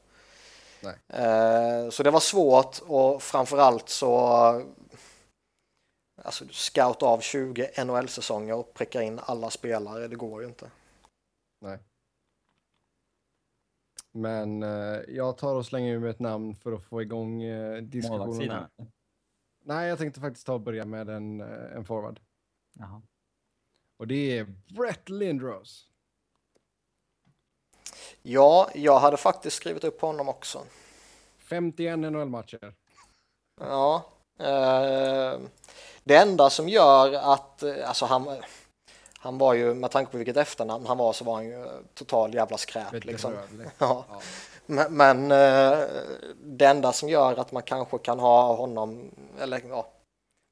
[1.07, 4.61] Eh, så det var svårt och framförallt så
[6.23, 10.71] alltså scout av 20 NHL-säsonger och pricka in alla spelare, det går ju inte.
[11.61, 11.79] Nej.
[14.11, 18.69] Men eh, jag tar och slänger med ett namn för att få igång eh, diskussionen.
[19.65, 22.19] Nej, jag tänkte faktiskt ta och börja med en, eh, en forward.
[22.73, 23.01] Jaha.
[23.97, 24.43] Och det är
[24.75, 25.89] Brett Lindros.
[28.21, 30.65] Ja, jag hade faktiskt skrivit upp honom också.
[31.37, 32.73] 51 NHL-matcher.
[33.59, 34.05] Ja.
[34.39, 35.39] Eh,
[36.03, 38.37] det enda som gör att, eh, alltså han,
[39.17, 42.33] han var ju, med tanke på vilket efternamn han var så var han ju total
[42.33, 43.05] jävla skräp.
[43.05, 43.33] Liksom.
[43.77, 44.05] Ja.
[44.09, 44.21] ja.
[44.65, 45.87] Men, men eh,
[46.35, 49.87] det enda som gör att man kanske kan ha honom, eller ja,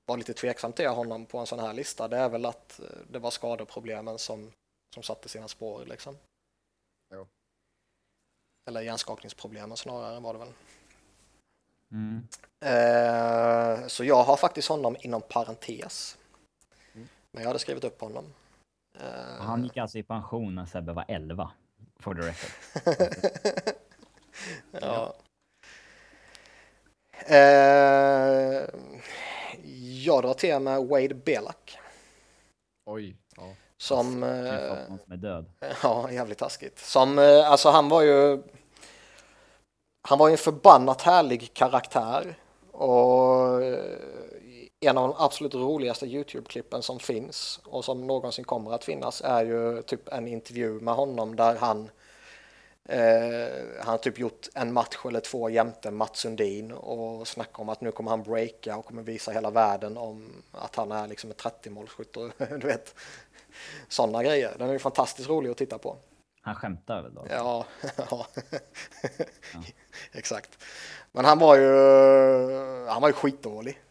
[0.05, 2.85] vara lite tveksam till honom på en sån här lista, det är väl att eh,
[3.09, 4.51] det var skadeproblemen som,
[4.93, 5.85] som satte sina spår.
[5.85, 6.17] Liksom.
[7.13, 7.27] Jo.
[8.69, 10.53] Eller hjärnskakningsproblemen snarare var det väl.
[11.91, 12.27] Mm.
[12.59, 13.50] Eh,
[13.89, 16.17] så jag har faktiskt honom inom parentes.
[16.93, 17.07] Mm.
[17.31, 18.33] Men jag hade skrivit upp honom.
[19.39, 21.51] Han gick alltså i pension när Sebbe var 11,
[21.99, 22.51] for the record.
[24.81, 25.15] ja.
[27.29, 28.69] Uh,
[30.05, 31.77] jag drar till med Wade Belak.
[32.85, 33.17] Oj.
[33.37, 33.53] Ja.
[33.77, 34.23] Som...
[34.23, 35.45] Uh, som är död.
[35.83, 36.79] Ja, jävligt taskigt.
[36.79, 38.43] Som, alltså han var ju...
[40.07, 42.35] Han var ju en förbannat härlig karaktär.
[42.81, 43.61] Och
[44.79, 49.45] en av de absolut roligaste Youtube-klippen som finns och som någonsin kommer att finnas är
[49.45, 51.89] ju typ en intervju med honom där han
[52.85, 57.69] eh, han har typ gjort en match eller två jämte Mats Sundin och snackar om
[57.69, 61.29] att nu kommer han breaka och kommer visa hela världen om att han är liksom
[61.29, 62.95] en 30-målsskytt och du vet
[63.87, 64.55] sådana grejer.
[64.57, 65.97] Den är ju fantastiskt rolig att titta på.
[66.41, 67.25] Han skämtar väl då?
[67.29, 67.65] Ja,
[67.97, 68.27] ja.
[69.53, 69.63] ja.
[70.11, 70.63] exakt.
[71.11, 71.67] Men han var ju,
[72.87, 73.81] han var ju skitdålig.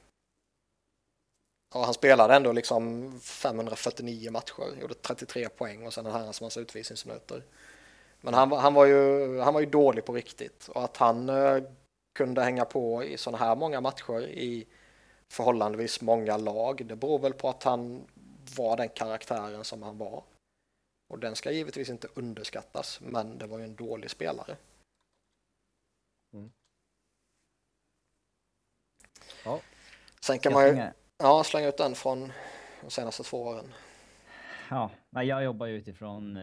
[1.74, 6.60] Och han spelade ändå liksom 549 matcher, gjorde 33 poäng och sen en herrans massa
[6.60, 7.42] utvisningsminuter.
[8.20, 11.62] Men han, han, var ju, han var ju dålig på riktigt och att han eh,
[12.12, 14.66] kunde hänga på i sådana här många matcher i
[15.28, 18.06] förhållandevis många lag, det beror väl på att han
[18.56, 20.22] var den karaktären som han var.
[21.08, 24.56] Och den ska givetvis inte underskattas, men det var ju en dålig spelare.
[26.32, 26.50] Mm.
[30.24, 30.90] Sen kan man ju...
[31.18, 32.32] Ja, slänga ut den från
[32.82, 33.72] de senaste två åren.
[34.70, 36.38] Ja, jag jobbar ju utifrån...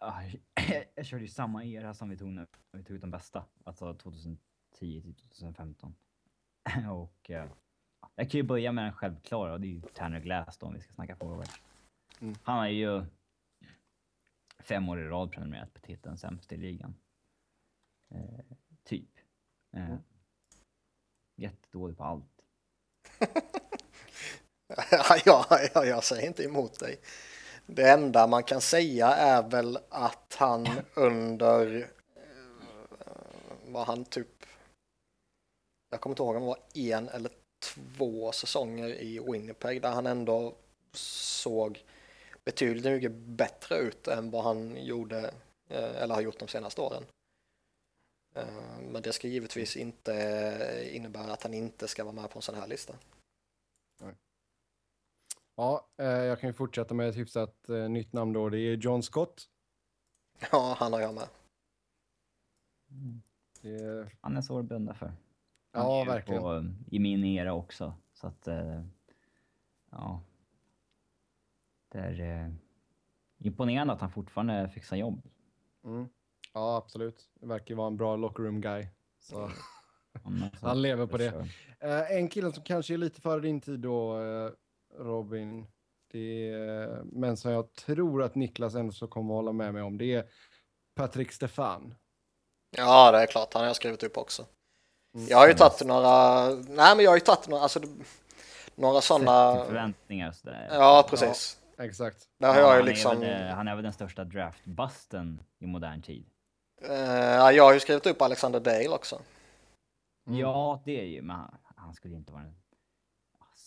[0.00, 0.22] Ja,
[0.94, 2.46] jag körde ju samma era som vi tog nu.
[2.72, 4.38] Vi tog ut de bästa, alltså 2010
[4.78, 5.94] till 2015.
[6.92, 7.48] Och ja,
[8.14, 10.74] jag kan ju börja med den självklara och det är ju Tanner Glass då om
[10.74, 11.48] vi ska snacka forward.
[12.20, 12.34] Mm.
[12.42, 13.04] Han har ju
[14.58, 16.94] fem år i rad prenumererat på titeln sämst i ligan.
[18.14, 19.10] Eh, typ.
[19.76, 19.98] Eh, mm.
[21.36, 22.35] Jättedålig på allt.
[25.24, 27.00] ja, ja, jag säger inte emot dig.
[27.66, 31.86] Det enda man kan säga är väl att han under eh,
[33.66, 34.28] var han typ
[35.90, 40.06] jag kommer inte ihåg om det var en eller två säsonger i Winnipeg där han
[40.06, 40.54] ändå
[40.92, 41.84] såg
[42.44, 45.30] betydligt mycket bättre ut än vad han gjorde
[45.68, 47.04] eh, eller har gjort de senaste åren.
[48.36, 52.42] Eh, men det ska givetvis inte innebära att han inte ska vara med på en
[52.42, 52.94] sån här lista.
[55.58, 58.48] Ja, eh, jag kan ju fortsätta med ett hyfsat eh, nytt namn då.
[58.48, 59.48] Det är John Scott.
[60.52, 61.28] Ja, han har jag med.
[63.60, 64.10] Det...
[64.20, 65.06] Han är svår att blunda för.
[65.72, 66.42] Han ja, verkligen.
[66.42, 67.94] På, I min era också.
[68.14, 68.48] Så att,
[69.90, 70.20] ja.
[71.88, 72.54] Det är
[73.38, 75.22] imponerande att han fortfarande fixar jobb.
[75.84, 76.08] Mm.
[76.56, 77.28] Ja, absolut.
[77.40, 78.86] Det verkar vara en bra locker room guy.
[79.20, 79.50] Så.
[80.62, 81.32] Han lever på det.
[81.84, 84.50] Uh, en kille som kanske är lite före din tid då, uh,
[84.98, 85.66] Robin.
[86.12, 89.82] Det är, men som jag tror att Niklas ändå så kommer att hålla med mig
[89.82, 89.98] om.
[89.98, 90.24] Det är
[90.94, 91.94] Patrik Stefan.
[92.76, 93.54] Ja, det är klart.
[93.54, 94.46] Han har jag skrivit upp också.
[95.14, 95.26] Mm.
[95.30, 97.80] Jag har ju tagit några, nej men jag har ju tagit några, alltså
[98.74, 99.64] några sådana.
[99.64, 100.68] förväntningar sådär.
[100.72, 101.58] Ja, precis.
[101.76, 102.28] Ja, exakt.
[102.38, 103.22] Där har ja, jag ju liksom.
[103.22, 106.26] Är väl, han är väl den största draftbusten i modern tid.
[106.82, 109.22] Uh, jag har ju skrivit upp Alexander Dale också.
[110.26, 110.38] Mm.
[110.38, 112.54] Ja, det är ju, men han, han skulle inte vara en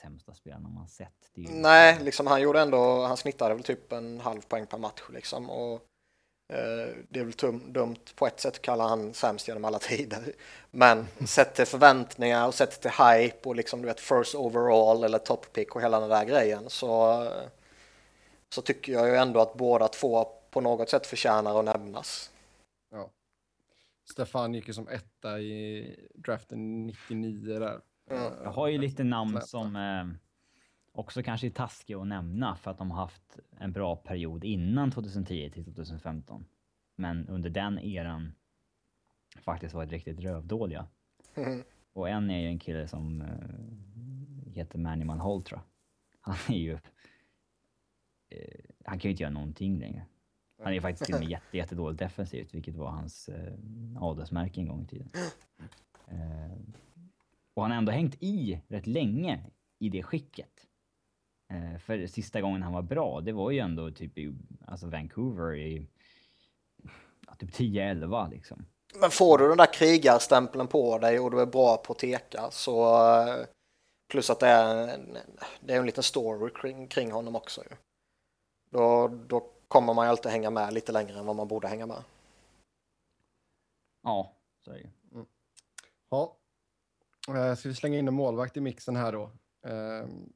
[0.02, 1.32] sämsta spelarna man sett.
[1.34, 1.48] Ju...
[1.50, 5.50] Nej, liksom han gjorde ändå, han snittade väl typ en halv poäng per match liksom.
[5.50, 5.74] Och,
[6.54, 9.80] eh, det är väl tum, dumt på ett sätt att kalla han sämst genom alla
[9.80, 10.34] tider.
[10.72, 15.20] Men sett till förväntningar och sett till hype och liksom du vet first overall eller
[15.20, 17.28] top pick och hela den där grejen så,
[18.50, 22.32] så tycker jag ju ändå att båda två på något sätt förtjänar att nämnas.
[22.90, 23.12] Ja.
[24.04, 27.82] Stefan gick ju som etta i draften 99 där.
[28.12, 28.34] Mm.
[28.44, 30.06] Jag har ju lite namn som eh,
[30.92, 34.92] också kanske är taskiga att nämna för att de har haft en bra period innan
[34.92, 36.46] 2010 till 2015.
[36.96, 38.34] Men under den eran
[39.42, 40.88] faktiskt varit riktigt rövdåliga.
[41.36, 41.64] Mm.
[41.94, 45.62] Och en är ju en kille som eh, heter Mannyman Holtra.
[46.22, 46.74] Han är ju...
[48.30, 50.06] Eh, han kan ju inte göra någonting längre.
[50.64, 53.54] Han är faktiskt till och med jätte, jättedåligt defensivt, vilket var hans eh,
[54.00, 55.10] adelsmärke en gång i tiden.
[56.08, 56.58] Eh,
[57.54, 59.46] och han har ändå hängt i rätt länge
[59.80, 60.66] i det skicket.
[61.52, 65.56] Eh, för sista gången han var bra, det var ju ändå typ i alltså Vancouver
[65.56, 65.88] i
[67.28, 68.66] ja, typ 10-11 liksom.
[69.00, 72.52] Men får du den där krigarstämpeln på dig och du är bra på att teka
[72.52, 73.46] så eh,
[74.12, 75.18] plus att det är en,
[75.60, 77.76] det är en liten story kring, kring honom också ju.
[78.72, 81.86] Då, då kommer man ju alltid hänga med lite längre än vad man borde hänga
[81.86, 82.04] med.
[84.02, 84.34] Ja,
[84.66, 85.26] så är det mm.
[86.10, 86.38] Ja.
[87.28, 89.32] Eh, ska vi slänga in en målvakt i mixen här då?
[89.62, 90.34] Um...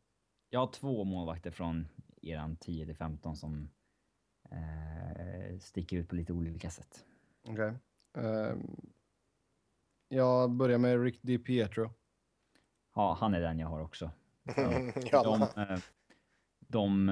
[0.50, 1.88] Jag har två målvakter från
[2.22, 3.70] eran 10 till 15 som
[4.50, 7.06] eh, sticker ut på lite olika sätt.
[7.42, 7.54] Okej.
[7.54, 7.70] Okay.
[8.26, 8.26] Um...
[8.26, 8.92] Ehm,
[10.08, 11.92] jag börjar med Rick DiPietro.
[12.96, 14.12] Ja, han är den jag har också.
[15.12, 15.24] ja.
[15.24, 15.80] De, eh,
[16.60, 17.10] de, de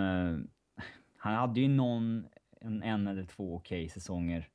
[1.23, 2.27] han hade ju någon,
[2.61, 4.49] en, en eller två okej säsonger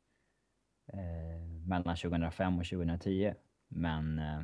[0.87, 3.35] eh, mellan 2005 och 2010.
[3.69, 4.43] Men eh,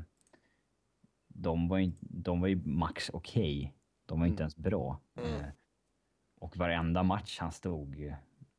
[1.29, 3.75] de, var ju, de var ju max okej.
[4.07, 4.33] De var mm.
[4.33, 5.01] inte ens bra.
[5.15, 5.35] Mm.
[5.35, 5.47] Eh,
[6.41, 8.15] och varenda match han stod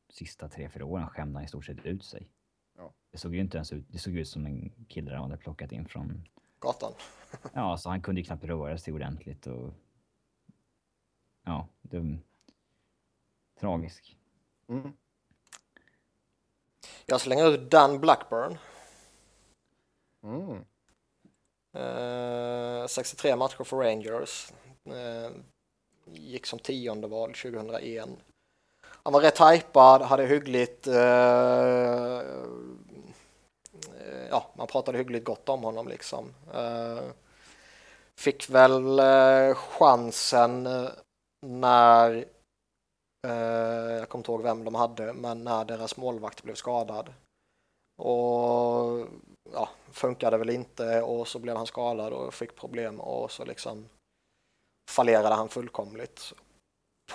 [0.08, 2.28] sista tre, fyra åren skämde han i stort sett ut sig.
[2.76, 2.92] Ja.
[3.10, 5.72] Det såg ju inte ens ut, det såg ut som en kille de hade plockat
[5.72, 6.24] in från
[6.58, 6.92] gatan.
[7.52, 9.74] ja, så han kunde ju knappt röra sig ordentligt och
[11.44, 12.18] ja, det,
[13.60, 14.16] tragisk.
[14.68, 14.92] Mm.
[17.06, 18.58] Jag slänger ut Dan Blackburn.
[20.22, 20.64] Mm.
[21.74, 24.52] Eh, 63 matcher för Rangers.
[24.84, 25.30] Eh,
[26.04, 28.08] gick som tionde val 2001.
[28.82, 30.86] Han var rätt hypad, hade hyggligt...
[30.86, 32.22] Eh,
[34.30, 36.34] ja, man pratade hyggligt gott om honom liksom.
[38.16, 39.00] Fick väl
[39.54, 40.68] chansen
[41.40, 42.24] när
[43.28, 47.12] jag kommer inte ihåg vem de hade, men när deras målvakt blev skadad.
[47.96, 49.06] Och
[49.52, 53.88] ja, funkade väl inte och så blev han skadad och fick problem och så liksom
[54.90, 56.32] fallerade han fullkomligt.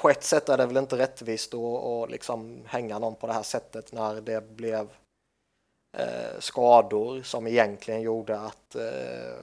[0.01, 3.43] På ett sätt är det väl inte rättvist att liksom hänga någon på det här
[3.43, 4.89] sättet när det blev
[5.97, 9.39] eh, skador som egentligen gjorde att eh,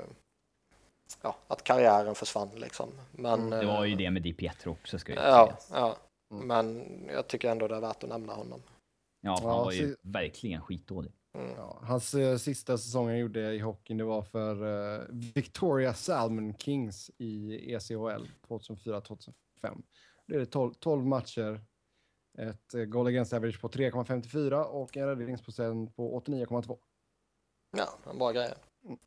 [1.23, 2.89] ja, att karriären försvann liksom.
[3.13, 5.81] Men, mm, det var ju det med Di Pietro också ska jag ja, säga.
[5.81, 5.97] Ja.
[6.31, 6.47] Mm.
[6.47, 8.63] Men jag tycker ändå det är värt att nämna honom.
[9.21, 11.13] Ja, han ja, var ju verkligen skitdålig.
[11.35, 11.51] Mm.
[11.57, 16.55] Ja, hans uh, sista säsong han gjorde i hockeyn det var för uh, Victoria Salmon
[16.59, 19.33] Kings i ECHL 2004-2005.
[20.27, 21.61] Det är 12, 12 matcher,
[22.39, 26.79] ett uh, goal against average på 3,54 och en räddningsprocent på 89,2.
[27.77, 28.55] Ja, en bra grej.
[28.85, 28.99] Mm.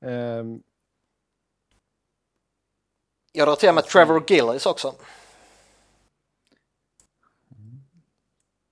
[0.00, 0.62] Um,
[3.32, 4.94] jag drar till med Trevor Gillis också.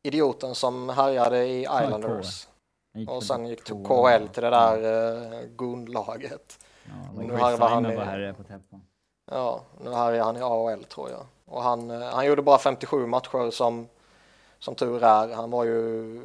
[0.07, 2.49] Idioten som härjade i Islanders.
[3.09, 6.59] Och sen gick till KL till det där uh, Gun-laget.
[6.85, 8.81] Ja, nu harvar han i, här på
[9.31, 11.27] Ja, nu härjar han i AHL tror jag.
[11.45, 13.89] Och han, uh, han gjorde bara 57 matcher som,
[14.59, 15.35] som tur är.
[15.35, 16.21] Han var ju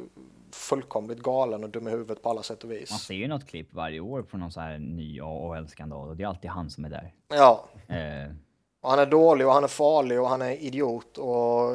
[0.50, 2.90] fullkomligt galen och dum i huvudet på alla sätt och vis.
[2.90, 6.22] Man ser ju något klipp varje år på någon så här ny AHL-skandal och det
[6.22, 7.12] är alltid han som är där.
[7.28, 7.64] Ja.
[7.88, 8.34] Eh.
[8.80, 11.70] Och han är dålig och han är farlig och han är idiot och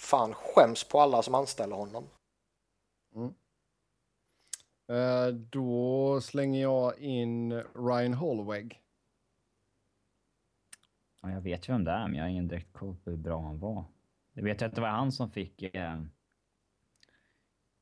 [0.00, 2.04] fan skäms på alla som anställer honom.
[3.14, 3.34] Mm.
[4.88, 8.82] Eh, då slänger jag in Ryan Holweg.
[11.22, 13.16] Ja, jag vet ju vem det är, men jag har ingen direkt koll på hur
[13.16, 13.84] bra han var.
[14.32, 15.62] Jag vet att det var han som fick...
[15.62, 15.94] Eh,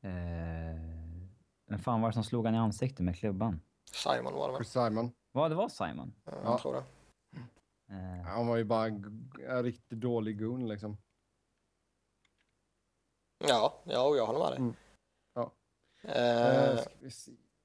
[0.02, 0.80] eh,
[1.66, 3.60] vem fan var det som slog han i ansiktet med klubban?
[3.92, 4.64] Simon var det väl?
[4.64, 5.12] Simon.
[5.32, 6.14] Ja, det var Simon.
[6.24, 6.58] Ja, jag ja.
[6.58, 6.84] tror det.
[7.94, 8.22] Eh.
[8.24, 10.96] Han var ju bara en riktigt dålig gun liksom.
[13.38, 14.58] Ja, ja jag håller med dig.
[14.58, 14.74] Mm.
[15.34, 15.50] Ja.
[16.02, 16.80] Eh,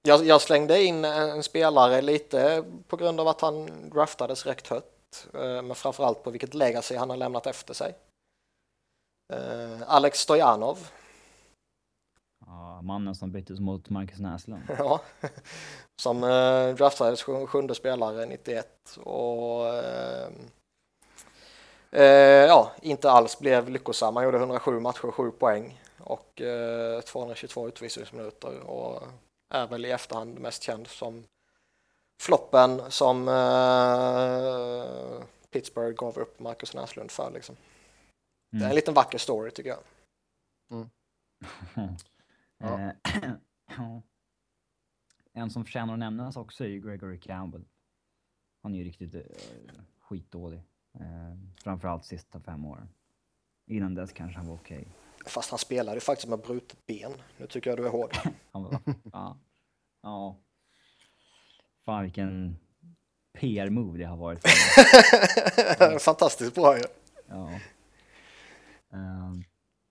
[0.04, 5.28] jag, jag, slängde in en spelare lite på grund av att han draftades rätt högt.
[5.34, 7.96] eh, men framförallt på vilket legacy han har lämnat efter sig.
[9.34, 10.90] Eh, Alex Stojanov.
[12.46, 14.64] Ja, mannen som byttes mot Marcus Näslund.
[14.78, 15.02] Ja,
[16.02, 20.30] som eh, draftades sjunde spelare 91 och eh,
[21.94, 22.04] eh,
[22.48, 24.16] ja, inte alls blev lyckosam.
[24.16, 29.04] Han gjorde 107 matcher, 7 poäng och eh, 222 utvisningsminuter och
[29.50, 31.24] är väl i efterhand mest känd som
[32.22, 37.32] floppen som eh, Pittsburgh gav upp Marcus Näslund för.
[37.32, 37.56] Liksom.
[37.56, 38.60] Mm.
[38.60, 39.80] Det är en liten vacker story tycker jag.
[40.72, 40.90] Mm.
[42.58, 42.92] ja.
[45.34, 47.66] en som förtjänar att nämnas också är ju Gregory Campbell.
[48.64, 49.22] Han är ju riktigt uh,
[50.00, 50.64] skitdålig.
[51.00, 52.90] Uh, framförallt sista fem åren.
[53.68, 54.80] Innan dess kanske han var okej.
[54.80, 54.92] Okay.
[55.26, 57.12] Fast han spelade ju faktiskt med brutet ben.
[57.38, 58.12] Nu tycker jag du är hård.
[59.14, 59.38] ja.
[60.02, 60.38] ja.
[61.86, 62.58] Fan vilken
[63.34, 64.48] PR-move det har varit.
[66.02, 66.84] Fantastiskt bra ju.
[67.28, 67.60] Ja.
[68.90, 69.44] Um,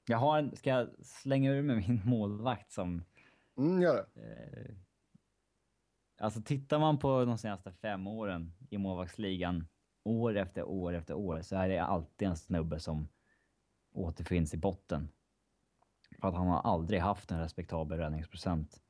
[0.07, 3.05] jag har, ska jag slänga ur med min målvakt som...
[3.59, 4.21] Mm, gör det.
[4.21, 4.77] Uh,
[6.19, 9.67] alltså tittar man på de senaste fem åren i målvaktsligan,
[10.03, 13.09] år efter år efter år, så är det alltid en snubbe som
[13.93, 15.09] återfinns i botten.
[16.21, 18.83] För att han har aldrig haft en respektabel räddningsprocent.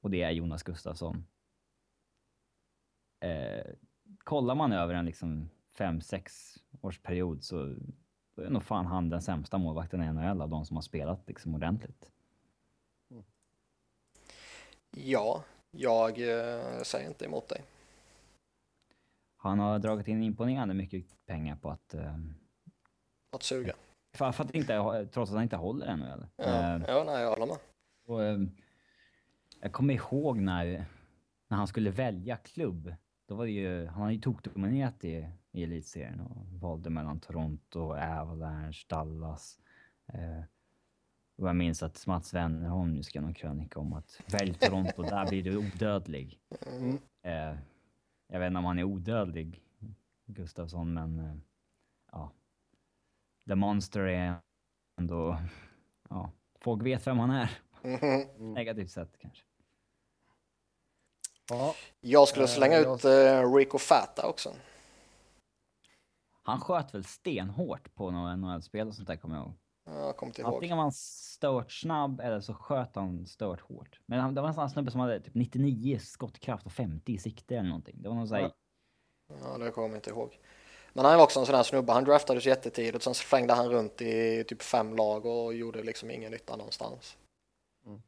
[0.00, 1.26] Och det är Jonas Gustafsson.
[3.20, 3.66] Eh,
[4.18, 7.76] kollar man över en liksom 5-6 års period så
[8.34, 11.28] då är nog fan han den sämsta målvakten i NHL av de som har spelat
[11.28, 12.10] liksom ordentligt.
[13.10, 13.24] Mm.
[14.90, 17.62] Ja, jag eh, säger inte emot dig.
[19.42, 21.94] Han har dragit in imponerande mycket pengar på att...
[21.94, 22.16] Eh,
[23.32, 23.74] att suga.
[24.12, 26.28] För, för, att inte, trots att han inte håller ännu eller?
[26.36, 27.56] Ja, eh, ja nej, jag håller med.
[28.06, 28.40] Och, eh,
[29.60, 30.84] jag kommer ihåg när,
[31.48, 32.94] när han skulle välja klubb.
[33.28, 37.80] Då var det ju, han hade ju tokdominerat i, i elitserien och valde mellan Toronto,
[37.94, 39.58] Avalanche, Dallas.
[40.12, 40.42] Eh,
[41.36, 45.42] och jag minns att Mats Wennerholm skrev någon krönika om att välj Toronto, där blir
[45.42, 46.40] du odödlig.
[46.66, 46.98] Mm.
[47.22, 47.58] Eh,
[48.32, 49.62] jag vet inte om han är odödlig,
[50.26, 51.36] Gustafsson, men eh,
[52.12, 52.32] ja.
[53.48, 54.34] The Monster är
[54.98, 55.38] ändå,
[56.08, 56.30] ja,
[56.60, 57.58] folk vet vem han är.
[57.82, 58.52] Mm.
[58.54, 59.44] Negativt sett kanske.
[61.50, 61.74] Ja.
[62.00, 64.54] Jag skulle slänga uh, ut uh, Rico Fata också.
[66.42, 69.54] Han sköt väl stenhårt på några NHL-spel och sånt där kommer jag ihåg.
[69.94, 74.00] Ja, kom till Antingen var han stört snabb eller så sköt han stört hårt.
[74.06, 77.18] Men han, det var en sån snubbe som hade typ 99 skottkraft och 50 i
[77.18, 78.02] sikte eller någonting.
[78.02, 78.50] Det var någon sån ja.
[79.28, 80.38] ja, det kommer jag inte ihåg.
[80.92, 81.92] Men han var också en sån här snubbe.
[81.92, 83.04] Han draftades jättetidigt.
[83.04, 87.18] Sen svängde han runt i typ fem lag och gjorde liksom ingen nytta någonstans.
[87.86, 88.02] Mm.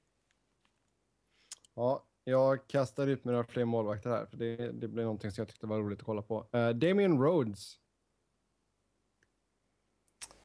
[1.75, 5.49] Ja, jag kastar ut några fler målvakter här, för det, det blir någonting som jag
[5.49, 6.47] tyckte var roligt att kolla på.
[6.55, 7.79] Uh, Damien Rhodes.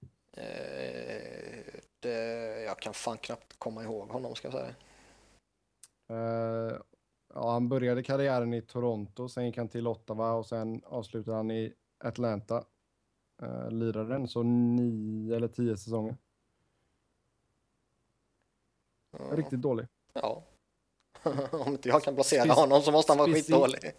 [0.03, 0.09] Uh,
[1.99, 4.75] det, jag kan fan knappt komma ihåg honom, ska jag säga.
[6.11, 6.81] Uh,
[7.33, 11.51] ja, han började karriären i Toronto, sen gick han till Ottawa och sen avslutade han
[11.51, 11.73] i
[12.03, 12.63] Atlanta.
[13.43, 16.17] Uh, lirade den så nio eller tio säsonger.
[19.31, 19.87] Riktigt dålig.
[20.13, 20.43] Ja.
[21.51, 23.93] Om inte jag kan placera Spe honom så måste han vara skitdålig.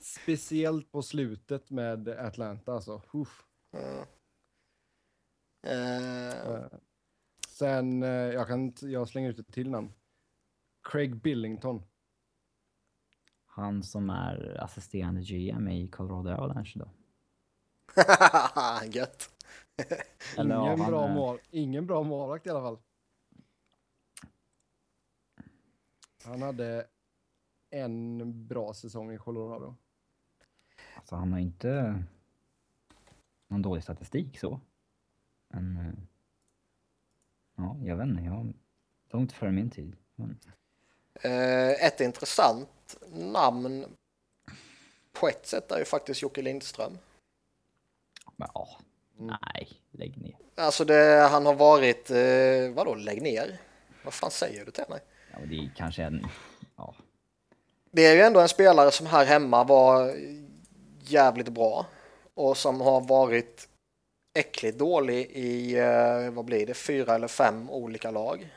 [0.00, 3.02] Speciellt på slutet med Atlanta alltså.
[3.12, 4.04] Mm.
[5.66, 6.66] Uh.
[7.48, 9.92] Sen, uh, jag, kan, jag slänger ut ett till namn.
[10.82, 11.82] Craig Billington.
[13.46, 16.90] Han som är assisterande GM i Colorado Avalanche då.
[18.92, 19.30] Gött.
[20.38, 21.14] Eller, ingen, ja, bra är...
[21.14, 22.78] mål, ingen bra målvakt i alla fall.
[26.24, 26.86] Han hade
[27.70, 29.74] en bra säsong i Colorado.
[30.96, 32.02] Alltså han har inte
[33.48, 34.60] någon dålig statistik så.
[35.54, 35.92] Men eh,
[37.56, 38.22] ja, jag vet inte.
[38.22, 38.52] Jag,
[39.10, 39.96] långt före min tid.
[40.14, 40.38] Men...
[41.14, 43.86] Eh, ett intressant namn
[45.12, 46.98] på ett sätt är ju faktiskt Jocke Lindström.
[48.36, 48.78] Men, ja,
[49.18, 49.36] mm.
[49.54, 50.36] nej, lägg ner.
[50.54, 53.58] Alltså det, han har varit, eh, vadå lägg ner?
[54.04, 55.00] Vad fan säger du till mig?
[55.32, 56.26] Ja, det är kanske en...
[56.76, 56.94] Ja.
[57.90, 60.16] Det är ju ändå en spelare som här hemma var
[61.00, 61.86] jävligt bra
[62.34, 63.68] och som har varit
[64.34, 68.50] äckligt dålig i, eh, vad blir det, fyra eller fem olika lag.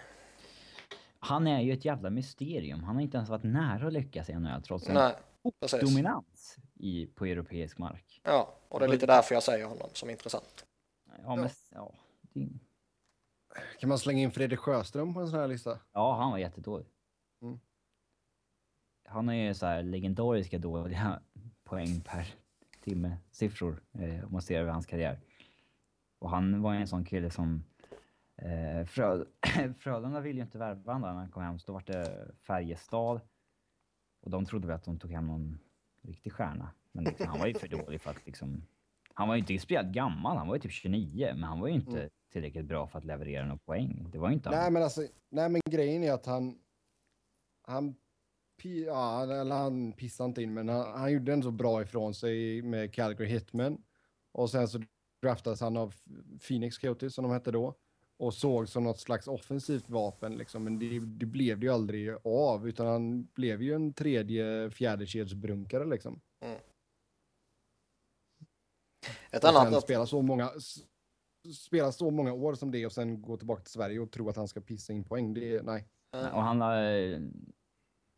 [1.19, 2.83] Han är ju ett jävla mysterium.
[2.83, 5.15] Han har inte ens varit nära att lyckas i NHL trots en Nej,
[5.81, 8.21] dominans i, på europeisk mark.
[8.23, 10.65] Ja, och det är lite därför jag säger honom som intressant.
[11.23, 11.93] Ja, men, ja.
[13.79, 15.79] Kan man slänga in Fredrik Sjöström på en sån här lista?
[15.93, 16.87] Ja, han var jättedålig.
[17.41, 17.59] Mm.
[19.05, 21.21] Han har ju så här legendariska dåliga
[21.63, 22.35] poäng per
[22.83, 25.19] timme-siffror eh, om man ser över hans karriär.
[26.19, 27.63] Och han var en sån kille som
[28.35, 29.25] eh, Frö,
[29.79, 33.21] Frölunda ville ju inte värva honom när han kom hem, så då var det Färjestad.
[34.21, 35.59] Och de trodde väl att de tog hem någon
[36.01, 36.71] riktig stjärna.
[36.91, 38.63] Men liksom, han var ju för dålig för att liksom...
[39.13, 41.73] Han var ju inte speciellt gammal, han var ju typ 29, men han var ju
[41.73, 42.09] inte mm.
[42.31, 44.09] tillräckligt bra för att leverera några poäng.
[44.11, 44.73] Det var ju inte Nej, han.
[44.73, 46.59] men alltså, nej, men grejen är att han...
[47.61, 47.95] Han
[48.63, 52.93] ja, eller han pissade inte in, men han, han gjorde ändå bra ifrån sig med
[52.93, 53.83] Calgary Hitman.
[54.31, 54.81] Och sen så
[55.27, 55.93] draftades han av
[56.47, 57.75] Phoenix Coyotes som de hette då.
[58.19, 60.63] Och såg som något slags offensivt vapen liksom.
[60.63, 65.85] Men det, det blev det ju aldrig av, utan han blev ju en tredje, fjärdekedsbrunkare
[65.85, 66.21] liksom.
[66.41, 66.57] Mm.
[69.31, 69.83] Ett annat...
[69.83, 70.51] Spela så många
[71.53, 74.35] spela så många år som det och sen gå tillbaka till Sverige och tro att
[74.35, 75.33] han ska pissa in poäng.
[75.33, 75.87] Det nej.
[76.11, 77.19] Och han, eh,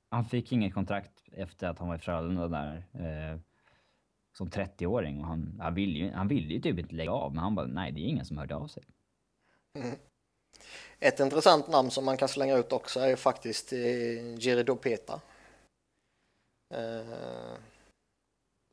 [0.09, 2.83] han fick inget kontrakt efter att han var i Frölunda där.
[4.37, 7.43] Som 30-åring och han, han, ville ju, han ville ju typ inte lägga av, men
[7.43, 8.83] han bara nej, det är ingen som hörde av sig.
[9.73, 9.95] Mm.
[10.99, 15.21] Ett intressant namn som man kan slänga ut också är faktiskt eh, Peta.
[16.73, 17.57] Eh,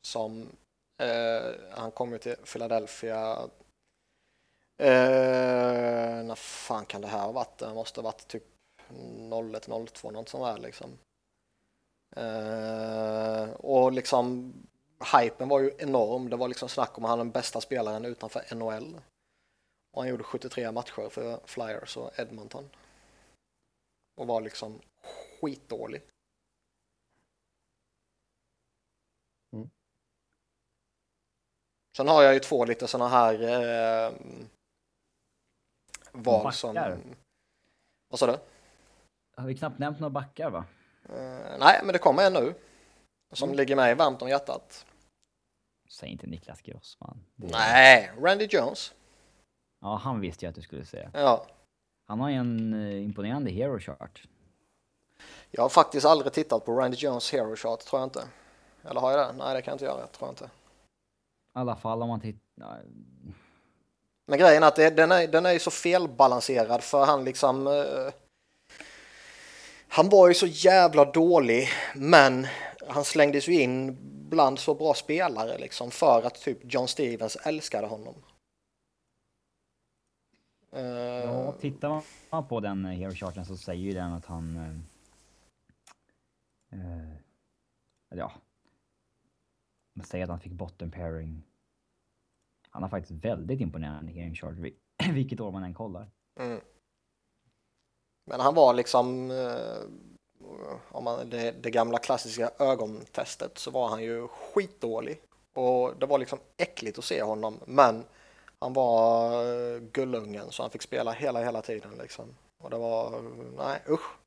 [0.07, 0.49] som
[1.01, 3.49] eh, han kom ju till Philadelphia
[4.83, 7.57] eh, när fan kan det här ha varit?
[7.57, 8.43] Det måste ha varit typ
[9.55, 10.97] 01, 02 något sånt där liksom.
[12.17, 14.53] Uh, och liksom
[14.99, 16.29] hypen var ju enorm.
[16.29, 19.01] Det var liksom snack om att han den bästa spelaren utanför NHL.
[19.93, 22.69] Och han gjorde 73 matcher för Flyers och Edmonton.
[24.15, 24.81] Och var liksom
[25.41, 26.01] skitdålig.
[29.53, 29.69] Mm.
[31.97, 34.13] Sen har jag ju två lite sådana här eh,
[36.11, 36.75] val som...
[38.09, 38.37] Vad sa du?
[39.35, 40.65] Har vi knappt nämnt några backar va?
[41.09, 42.53] Uh, nej, men det kommer en nu.
[43.31, 43.57] Som mm.
[43.57, 44.85] ligger mig varmt om hjärtat.
[45.89, 47.23] Säg inte Niklas Grossman.
[47.35, 48.93] Nej, Randy Jones.
[49.81, 51.11] Ja, han visste jag att du skulle säga.
[51.13, 51.45] Ja.
[52.05, 54.27] Han har ju en uh, imponerande hero chart.
[55.51, 58.23] Jag har faktiskt aldrig tittat på Randy Jones hero chart, tror jag inte.
[58.83, 59.33] Eller har jag det?
[59.37, 60.45] Nej, det kan jag inte göra, tror jag inte.
[60.45, 60.49] I
[61.53, 62.81] alla fall om man tittar...
[64.25, 67.67] Men grejen är att det, den, är, den är så felbalanserad för han liksom...
[67.67, 68.11] Uh
[69.87, 72.47] han var ju så jävla dålig, men
[72.87, 73.97] han slängdes ju in
[74.29, 78.15] bland så bra spelare liksom för att typ John Stevens älskade honom.
[80.71, 84.57] Ja, tittar man på den hero charten så säger ju den att han...
[86.73, 87.13] Uh, uh,
[88.09, 88.31] ja.
[89.93, 91.43] Man säger att han fick bottom pairing.
[92.69, 94.55] Han har faktiskt väldigt imponerande hero chart,
[95.13, 96.09] vilket år man än kollar.
[96.39, 96.61] Mm.
[98.29, 99.81] Men han var liksom, eh,
[100.89, 105.21] om man, det, det, gamla klassiska ögontestet så var han ju skitdålig.
[105.53, 108.03] Och det var liksom äckligt att se honom, men
[108.59, 112.35] han var eh, gullungen så han fick spela hela, hela tiden liksom.
[112.63, 113.21] Och det var,
[113.57, 114.17] nej usch.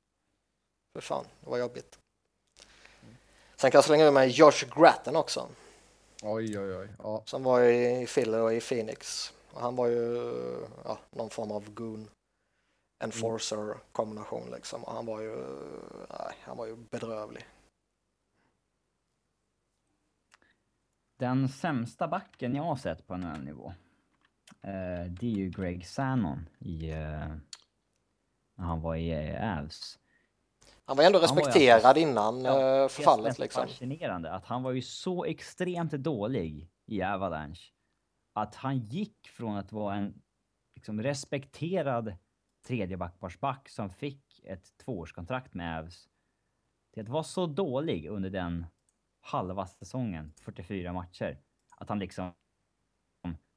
[0.94, 1.98] För fan, det var jobbigt.
[3.56, 5.48] Sen kan jag slänga ur mig Josh Gratton också.
[6.22, 6.88] Oj, oj, oj.
[6.98, 7.22] Ja.
[7.24, 9.32] Som var i Philly och i Phoenix.
[9.50, 10.32] Och han var ju
[10.84, 12.08] ja, någon form av goon
[13.00, 14.84] enforcer kombination liksom.
[14.84, 15.36] Och han var ju,
[16.10, 17.46] nej, han var ju bedrövlig.
[21.16, 23.74] Den sämsta backen jag har sett på en nivå.
[24.62, 27.28] Eh, det är ju Greg Sannon i, eh,
[28.54, 29.98] när han var i eh, Avs.
[30.84, 33.66] Han var ändå respekterad alltså, innan ja, förfallet liksom.
[33.66, 37.72] fascinerande att han var ju så extremt dålig i Avalanche.
[38.32, 40.22] Att han gick från att vara en
[40.74, 42.14] liksom, respekterad
[42.62, 46.08] tredje backparsback som fick ett tvåårskontrakt med Avs
[46.92, 48.66] till att vara så dålig under den
[49.20, 51.40] halva säsongen, 44 matcher,
[51.76, 52.32] att han liksom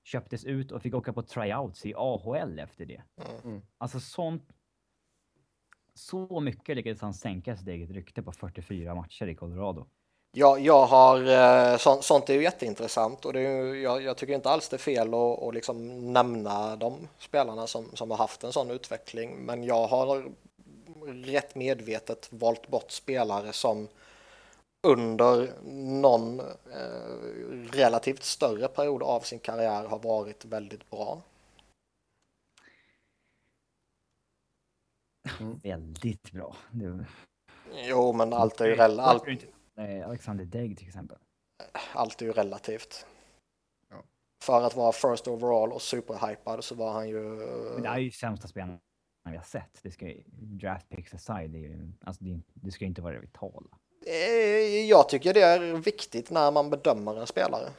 [0.03, 3.03] köptes ut och fick åka på tryouts i AHL efter det.
[3.43, 3.61] Mm.
[3.77, 4.53] Alltså sånt...
[5.95, 9.89] Så mycket lyckades han sänka sitt eget rykte på 44 matcher i Colorado.
[10.35, 14.33] Ja, jag har, eh, så, sånt är ju jätteintressant och det är, jag, jag tycker
[14.33, 18.43] inte alls det är fel att, att liksom nämna de spelarna som, som har haft
[18.43, 19.35] en sån utveckling.
[19.35, 20.31] Men jag har
[21.05, 23.87] rätt medvetet valt bort spelare som
[24.87, 25.53] under
[26.01, 26.45] någon eh,
[27.71, 31.21] relativt större period av sin karriär har varit väldigt bra.
[35.39, 35.59] Mm.
[35.63, 36.55] Väldigt bra.
[37.73, 39.52] Jo, men allt är ju relativt.
[40.05, 41.17] Alexander Degg till exempel.
[41.93, 43.05] Allt är ju relativt.
[43.89, 44.03] Ja.
[44.43, 47.23] För att vara first overall och superhypad så var han ju...
[47.73, 48.79] Men det är ju sämsta spelaren
[49.29, 49.79] vi har sett.
[49.81, 53.01] Det ska ju, draft picks aside, det, är ju, alltså det, det ska ju inte
[53.01, 53.67] vara det vitala.
[54.05, 57.69] Eh, jag tycker det är viktigt när man bedömer en spelare.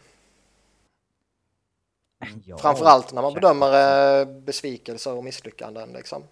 [2.44, 6.22] Ja, Framförallt när man bedömer eh, besvikelser och misslyckanden liksom.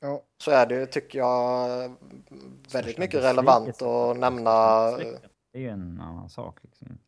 [0.00, 0.22] Ja.
[0.38, 1.94] Så är det tycker jag,
[2.72, 4.90] väldigt mycket relevant att nämna.
[4.90, 5.18] Det
[5.52, 6.58] är ju en annan sak.
[6.62, 6.98] Liksom.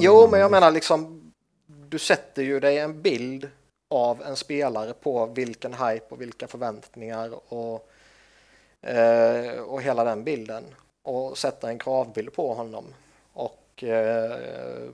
[0.00, 1.32] Jo, men jag menar liksom,
[1.66, 3.48] du sätter ju dig en bild
[3.88, 7.90] av en spelare på vilken hype och vilka förväntningar och,
[8.82, 10.64] eh, och hela den bilden
[11.02, 12.84] och sätta en kravbild på honom.
[13.32, 14.88] Och eh,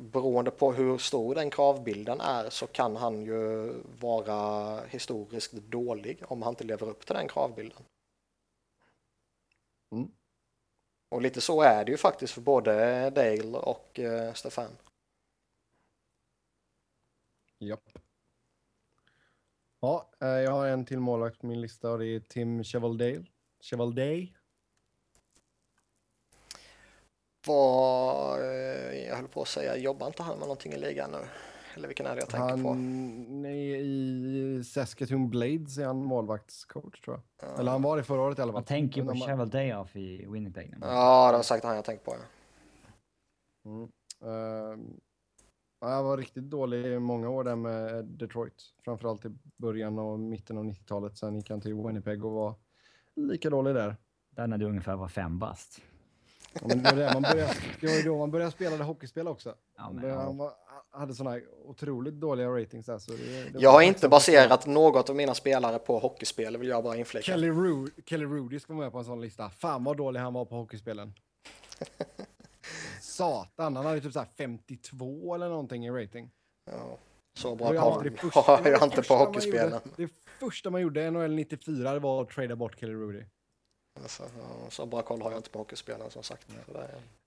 [0.00, 6.42] beroende på hur stor den kravbilden är så kan han ju vara historiskt dålig om
[6.42, 7.82] han inte lever upp till den kravbilden.
[9.92, 10.10] Mm.
[11.08, 14.70] Och lite så är det ju faktiskt för både Dale och eh, Stefan.
[17.58, 17.98] Japp.
[19.80, 23.24] Ja, eh, jag har en till målvakt på min lista och det är Tim Chevaldale.
[23.60, 24.34] Chevalday.
[27.46, 31.18] Var, eh, jag höll på att säga, jobbar inte han med någonting i ligan nu?
[31.74, 32.68] Eller vilken är det jag tänker han, på?
[32.68, 37.50] Han är i Saskatoon Blades är han målvaktscoach tror jag.
[37.50, 37.58] Ja.
[37.58, 38.60] Eller han var det förra året i alla fall.
[38.60, 40.74] Jag tänker på Cheval off i Winnipeg.
[40.80, 42.16] Ja, det var sagt han jag tänkte på.
[42.16, 43.70] Ja.
[43.70, 43.88] Mm.
[44.24, 44.78] Uh,
[45.80, 48.62] jag var riktigt dålig i många år där med Detroit.
[48.84, 51.18] Framförallt i början och mitten av 90-talet.
[51.18, 52.54] Sen gick han till Winnipeg och var
[53.16, 53.96] lika dålig där.
[54.30, 55.82] Där när du ungefär var fem bast.
[56.52, 57.12] Ja, men det, var det.
[57.12, 59.54] Man började, det var ju då man började spela hockeyspel också.
[59.76, 60.10] Ja, men.
[60.10, 60.52] Han var,
[60.90, 62.98] hade sådana otroligt dåliga ratings där.
[62.98, 66.84] Så det, det jag har inte baserat något av mina spelare på hockeyspel, vill jag
[66.84, 67.24] bara inflika.
[67.24, 69.50] Kelly, Ru Kelly Rudy ska vara med på en sån lista.
[69.50, 71.12] Fan vad dålig han var på hockeyspelen.
[73.00, 76.30] Satan, han hade typ så 52 eller någonting i rating.
[76.70, 76.98] Ja,
[77.34, 77.74] så bra har
[78.64, 79.80] jag inte på hockeyspelen.
[79.96, 80.08] Det
[80.38, 83.24] första man gjorde NHL 94 var att trada bort Kelly Rudy.
[83.94, 84.30] Alltså,
[84.68, 86.46] så bra koll har jag inte på hockeyspelaren som sagt.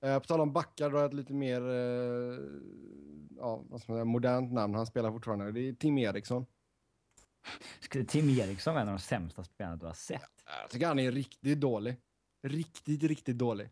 [0.01, 2.39] Eh, på tal om backar, då har jag ett lite mer eh,
[3.37, 4.75] ja, vad ska man säga, modernt namn.
[4.75, 5.51] Han spelar fortfarande.
[5.51, 6.45] Det är Tim Eriksson.
[7.79, 10.43] Skulle Tim Eriksson vara en av de sämsta spelarna du har sett?
[10.61, 11.95] Jag tycker han är riktigt dålig.
[12.47, 13.69] Riktigt, riktigt dålig.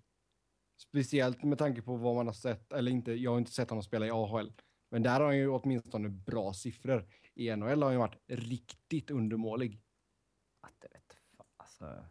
[0.82, 3.84] Speciellt med tanke på vad man har sett, eller inte, jag har inte sett honom
[3.84, 4.54] spela i AHL.
[4.92, 7.08] Men där har han ju åtminstone bra siffror.
[7.34, 9.82] I NHL har han ju varit riktigt undermålig.
[10.62, 11.18] Att det vet
[11.58, 12.06] alltså...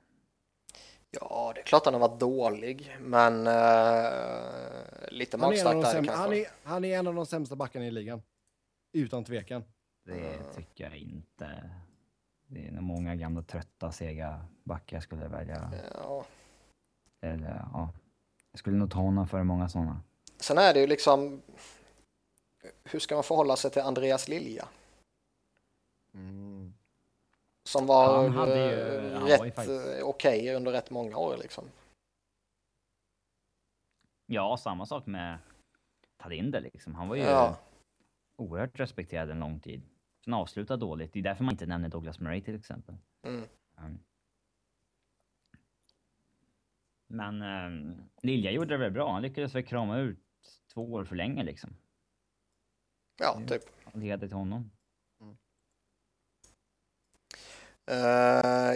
[1.10, 6.12] Ja, det är klart han har varit dålig, men uh, lite magstarkt är det kanske.
[6.12, 8.22] Han är, han är en av de sämsta backarna i ligan.
[8.92, 9.64] Utan tvekan.
[10.04, 11.70] Det tycker jag inte.
[12.46, 15.72] Det är nog många gamla trötta, sega backar jag skulle välja.
[15.94, 16.24] Ja.
[17.20, 17.92] Eller, ja.
[18.50, 20.00] Jag skulle nog ta honom för många sådana.
[20.36, 21.42] Sen är det ju liksom...
[22.84, 24.68] Hur ska man förhålla sig till Andreas Lilja?
[26.14, 26.74] Mm.
[27.72, 28.30] Som var ju,
[29.26, 29.58] rätt
[30.02, 31.64] okej okay under rätt många år liksom.
[34.26, 35.38] Ja, samma sak med
[36.16, 36.94] Talinder liksom.
[36.94, 37.58] Han var ju ja.
[38.36, 39.82] oerhört respekterad en lång tid.
[40.24, 41.12] Sen avslutade dåligt.
[41.12, 42.96] Det är därför man inte nämner Douglas Murray till exempel.
[43.22, 43.44] Mm.
[43.76, 43.98] Um.
[47.06, 49.12] Men um, Lilja gjorde det väl bra.
[49.12, 50.18] Han lyckades väl krama ut
[50.74, 51.76] två år för länge liksom.
[53.20, 53.62] Ja, typ.
[53.94, 54.70] Leder till honom.
[57.79, 57.79] Eh,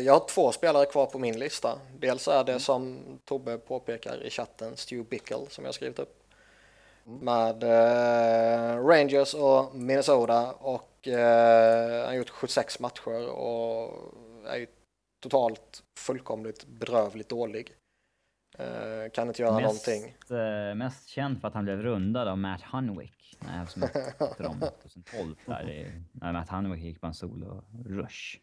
[0.04, 1.78] jag har två spelare kvar på min lista.
[1.98, 2.60] Dels är det mm.
[2.60, 6.24] som Tobbe påpekar i chatten Stu Bickle som jag skrivit upp.
[7.06, 7.18] Mm.
[7.18, 14.14] Med uh, Rangers och Minnesota och uh, han har gjort 76 matcher och
[14.46, 14.66] är ju
[15.22, 17.74] totalt fullkomligt bedrövligt dålig.
[19.12, 20.16] Kan inte göra mest, någonting.
[20.76, 23.36] Mest känd för att han blev rundad av Matt Hunwick.
[23.38, 28.38] Nej, som jag dem 2012 där, när Matt Hunwick gick på en solo-rush.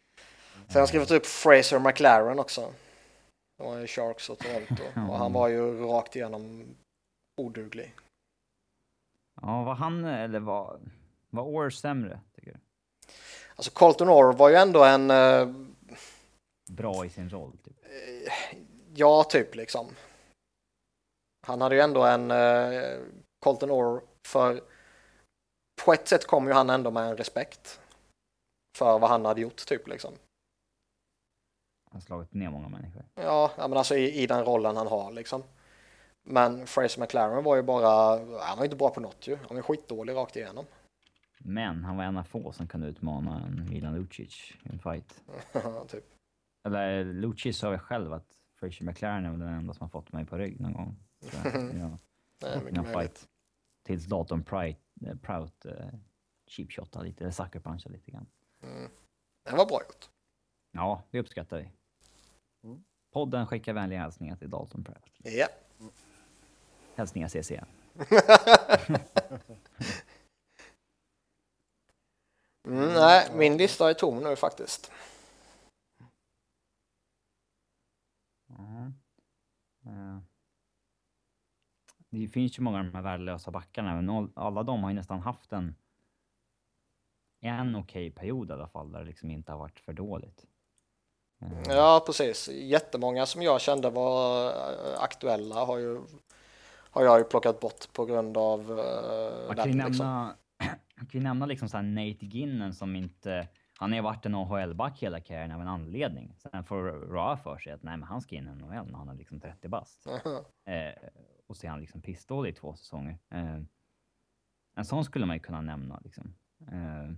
[0.54, 2.72] Sen har jag skrivit upp Fraser McLaren också.
[3.58, 4.82] Det var ju Sharks och Toronto.
[5.10, 6.74] Och han var ju rakt igenom
[7.40, 7.94] oduglig.
[9.40, 10.80] Ja, var han, eller var,
[11.30, 12.58] var Orr sämre, tycker du?
[13.56, 15.10] Alltså Colton Orr var ju ändå en...
[15.10, 15.54] Uh,
[16.70, 17.84] Bra i sin roll, typ.
[17.84, 18.32] Uh,
[18.94, 19.88] ja, typ liksom.
[21.46, 23.00] Han hade ju ändå en uh,
[23.44, 24.60] Colton Orr för
[25.84, 27.80] på ett sätt kom ju han ändå med en respekt
[28.78, 30.14] för vad han hade gjort, typ liksom.
[31.92, 33.04] Han har slagit ner många människor.
[33.14, 35.42] Ja, men alltså i, i den rollen han har liksom.
[36.22, 39.36] Men Fraser McLaren var ju bara, han var inte bra på något ju.
[39.48, 40.64] Han var skitdålig rakt igenom.
[41.38, 45.22] Men han var en av få som kunde utmana en Milan Lucic i en fight.
[45.88, 46.04] typ.
[46.64, 48.26] Eller Lucic sa väl själv att
[48.60, 50.96] Fraser McLaren är väl den enda som har fått mig på rygg någon gång.
[51.80, 51.98] ja.
[52.42, 53.28] Nej, en fight.
[53.86, 54.06] Tills
[54.46, 55.72] Prout, eh, Prout uh,
[56.46, 58.26] cheapshotade lite, eller sucker punchade lite grann.
[58.62, 58.90] Mm.
[59.44, 60.08] Det var bra gjort.
[60.72, 61.68] Ja, det uppskattar vi.
[63.12, 65.04] Podden skickar vänliga hälsningar till Dalton Pratt.
[65.18, 65.48] Ja.
[66.94, 67.52] Hälsningar CC.
[72.66, 74.92] Mm, nej, min lista är tom nu faktiskt.
[79.84, 80.20] Mm.
[82.08, 85.20] Det finns ju många av de här värdelösa backarna, men alla de har ju nästan
[85.20, 85.74] haft en
[87.40, 90.46] en okej okay period i alla fall, där det liksom inte har varit för dåligt.
[91.42, 91.76] Mm.
[91.76, 92.48] Ja, precis.
[92.48, 96.00] Jättemånga som jag kände var eh, aktuella har ju
[96.90, 98.60] har jag ju plockat bort på grund av
[99.46, 100.06] man kan ju liksom.
[100.06, 100.34] nämna,
[100.96, 103.48] kan ju nämna liksom så Nate Ginnen som inte
[103.82, 106.34] han har ju varit en AHL-back hela karriären av en anledning.
[106.36, 106.82] Sen får
[107.12, 109.40] Ra för sig att nej, men han ska in i NHL när han är liksom
[109.40, 110.06] 30 bast.
[110.66, 111.08] eh,
[111.46, 113.18] och så är han liksom pissdålig i två säsonger.
[113.30, 113.58] Eh,
[114.76, 116.34] en sån skulle man ju kunna nämna liksom.
[116.72, 117.10] Eh,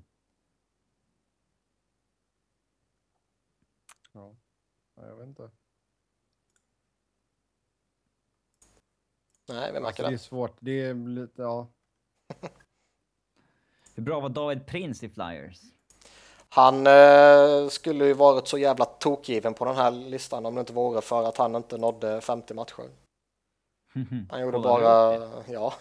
[4.14, 4.34] Ja,
[4.94, 5.50] jag vet inte.
[9.48, 10.08] Nej, vem märker alltså, det?
[10.08, 10.56] Det är svårt.
[10.60, 11.66] Det är lite, ja.
[13.94, 15.60] Hur bra var David Prince i Flyers?
[16.48, 20.72] Han eh, skulle ju varit så jävla tokgiven på den här listan om det inte
[20.72, 22.90] vore för att han inte nådde 50 matcher.
[24.30, 25.74] Han gjorde bara, ja.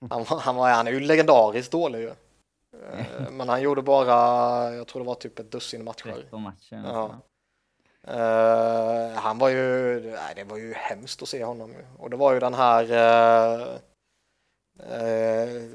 [0.10, 2.14] Han, han, var, han är ju legendariskt dålig ju.
[2.82, 6.12] Eh, men han gjorde bara, jag tror det var typ ett dussin matcher.
[6.12, 6.82] 13 matcher.
[6.84, 7.20] Ja.
[8.08, 11.74] Uh, han var ju, nej, det var ju hemskt att se honom.
[11.98, 13.76] Och det var ju den här uh,
[14.92, 15.70] uh,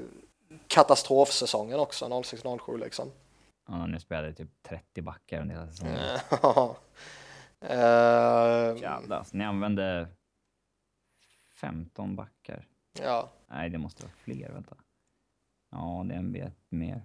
[0.66, 3.12] katastrofsäsongen också, 06-07 liksom.
[3.68, 5.98] Ja, nu spelade typ 30 backar under hela säsongen.
[7.64, 10.08] uh, Jävlar, så ni använde
[11.54, 12.66] 15 backar?
[13.02, 13.28] Ja.
[13.46, 14.76] Nej, det måste vara fler, vänta.
[15.76, 17.02] Ja, det är en bit mer.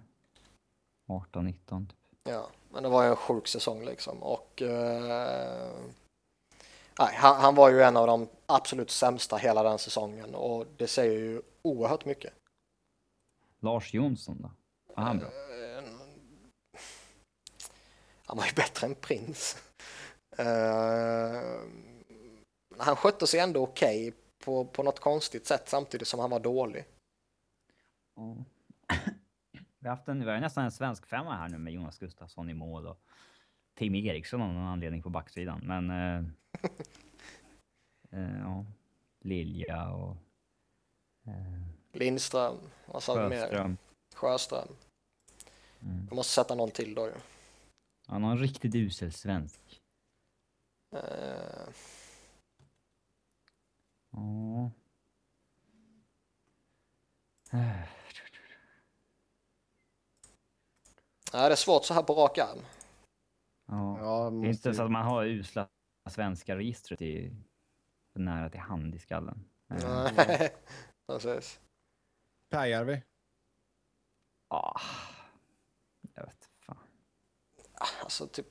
[1.06, 1.98] 18, 19 typ.
[2.24, 5.72] Ja, men det var ju en sjuk säsong liksom och eh,
[6.98, 10.86] nej, han, han, var ju en av de absolut sämsta hela den säsongen och det
[10.86, 12.32] säger ju oerhört mycket.
[13.60, 14.50] Lars Jonsson då?
[14.94, 15.28] Var han bra?
[15.28, 15.84] Eh,
[18.26, 19.56] han var ju bättre än Prins.
[20.36, 21.60] Eh,
[22.78, 26.40] han skötte sig ändå okej okay på, på något konstigt sätt samtidigt som han var
[26.40, 26.84] dålig.
[28.16, 28.44] Mm.
[29.78, 32.50] Vi har, haft en, vi har nästan en svensk femma här nu med Jonas Gustafsson
[32.50, 33.00] i mål och
[33.74, 35.60] Tim Eriksson av någon anledning på backsidan.
[35.64, 35.90] Men...
[35.90, 36.24] Eh,
[38.20, 38.66] eh, ja,
[39.20, 40.16] Lilja och...
[41.26, 42.56] Eh, Lindström.
[42.86, 43.76] Vad sa vi mer?
[44.14, 44.68] Sjöström.
[45.80, 46.06] Mm.
[46.08, 47.14] Jag måste sätta någon till då ju.
[48.08, 49.80] Ja, någon riktigt usel svensk.
[50.94, 51.00] Uh...
[54.10, 54.70] Ja.
[61.32, 62.58] Ja, det är svårt så här på rak arm.
[63.66, 64.48] Ja, ja måste...
[64.48, 65.68] inte så att man har usla
[66.10, 67.36] svenska registret i,
[68.14, 69.44] nära till hand i skallen.
[69.66, 70.52] Nej,
[71.06, 71.60] precis.
[72.48, 73.02] Pääjärvi?
[74.48, 74.80] Ja,
[76.14, 76.78] jag vet fan.
[78.02, 78.46] Alltså typ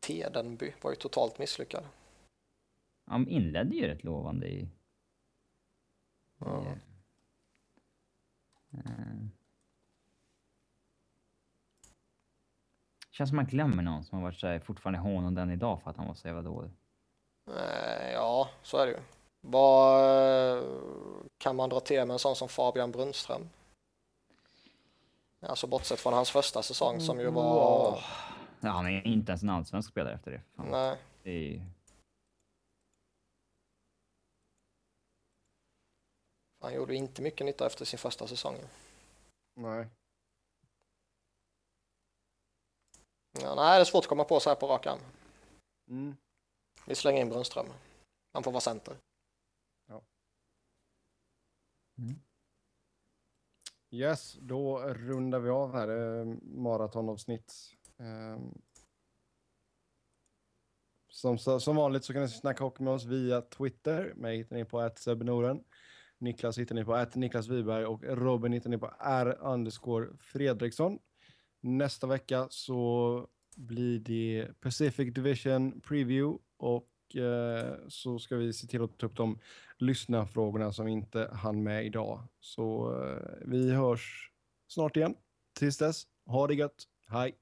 [0.00, 1.84] Tedenby var ju totalt misslyckad.
[3.06, 4.68] Han inledde ju rätt lovande i...
[6.38, 6.76] Ja.
[8.70, 8.78] I,
[13.18, 15.96] Känns som man glömmer någon som har varit så fortfarande hånad den idag för att
[15.96, 16.70] han var så jävla dålig.
[17.50, 18.98] Eh, ja, så är det ju.
[19.40, 20.64] Vad
[21.38, 23.48] kan man dra till med en sån som Fabian Brunström?
[25.40, 28.00] Alltså bortsett från hans första säsong som ju var...
[28.60, 30.42] Ja, han är inte ens en allsvensk spelare efter det.
[30.56, 30.70] Fan.
[30.70, 30.96] Nej.
[31.22, 31.66] Det är...
[36.60, 38.56] Han gjorde inte mycket nytta efter sin första säsong.
[39.54, 39.86] Nej.
[43.40, 45.00] Ja, nej, det är svårt att komma på så här på rak arm.
[45.90, 46.16] Mm.
[46.86, 47.66] Vi slänger in Brunström.
[48.32, 48.96] Han får vara center.
[49.86, 50.02] Ja.
[51.98, 52.20] Mm.
[53.90, 57.54] Yes, då rundar vi av här eh, maratonavsnitt.
[57.98, 58.38] Eh,
[61.08, 64.12] som, som vanligt så kan ni snacka hockey med oss via Twitter.
[64.16, 65.64] Mig hittar ni på @sebnoren.
[66.18, 70.98] Niklas hittar ni på Niklas Wiberg och Robin hittar ni på R Fredriksson.
[71.60, 73.26] Nästa vecka så
[73.56, 79.16] blir det Pacific Division Preview och eh, så ska vi se till att ta upp
[79.16, 79.38] de
[79.78, 82.22] lyssnarfrågorna som inte hann med idag.
[82.40, 84.30] Så eh, vi hörs
[84.68, 85.14] snart igen.
[85.58, 86.84] Tills dess, ha det gött.
[87.06, 87.38] Hej!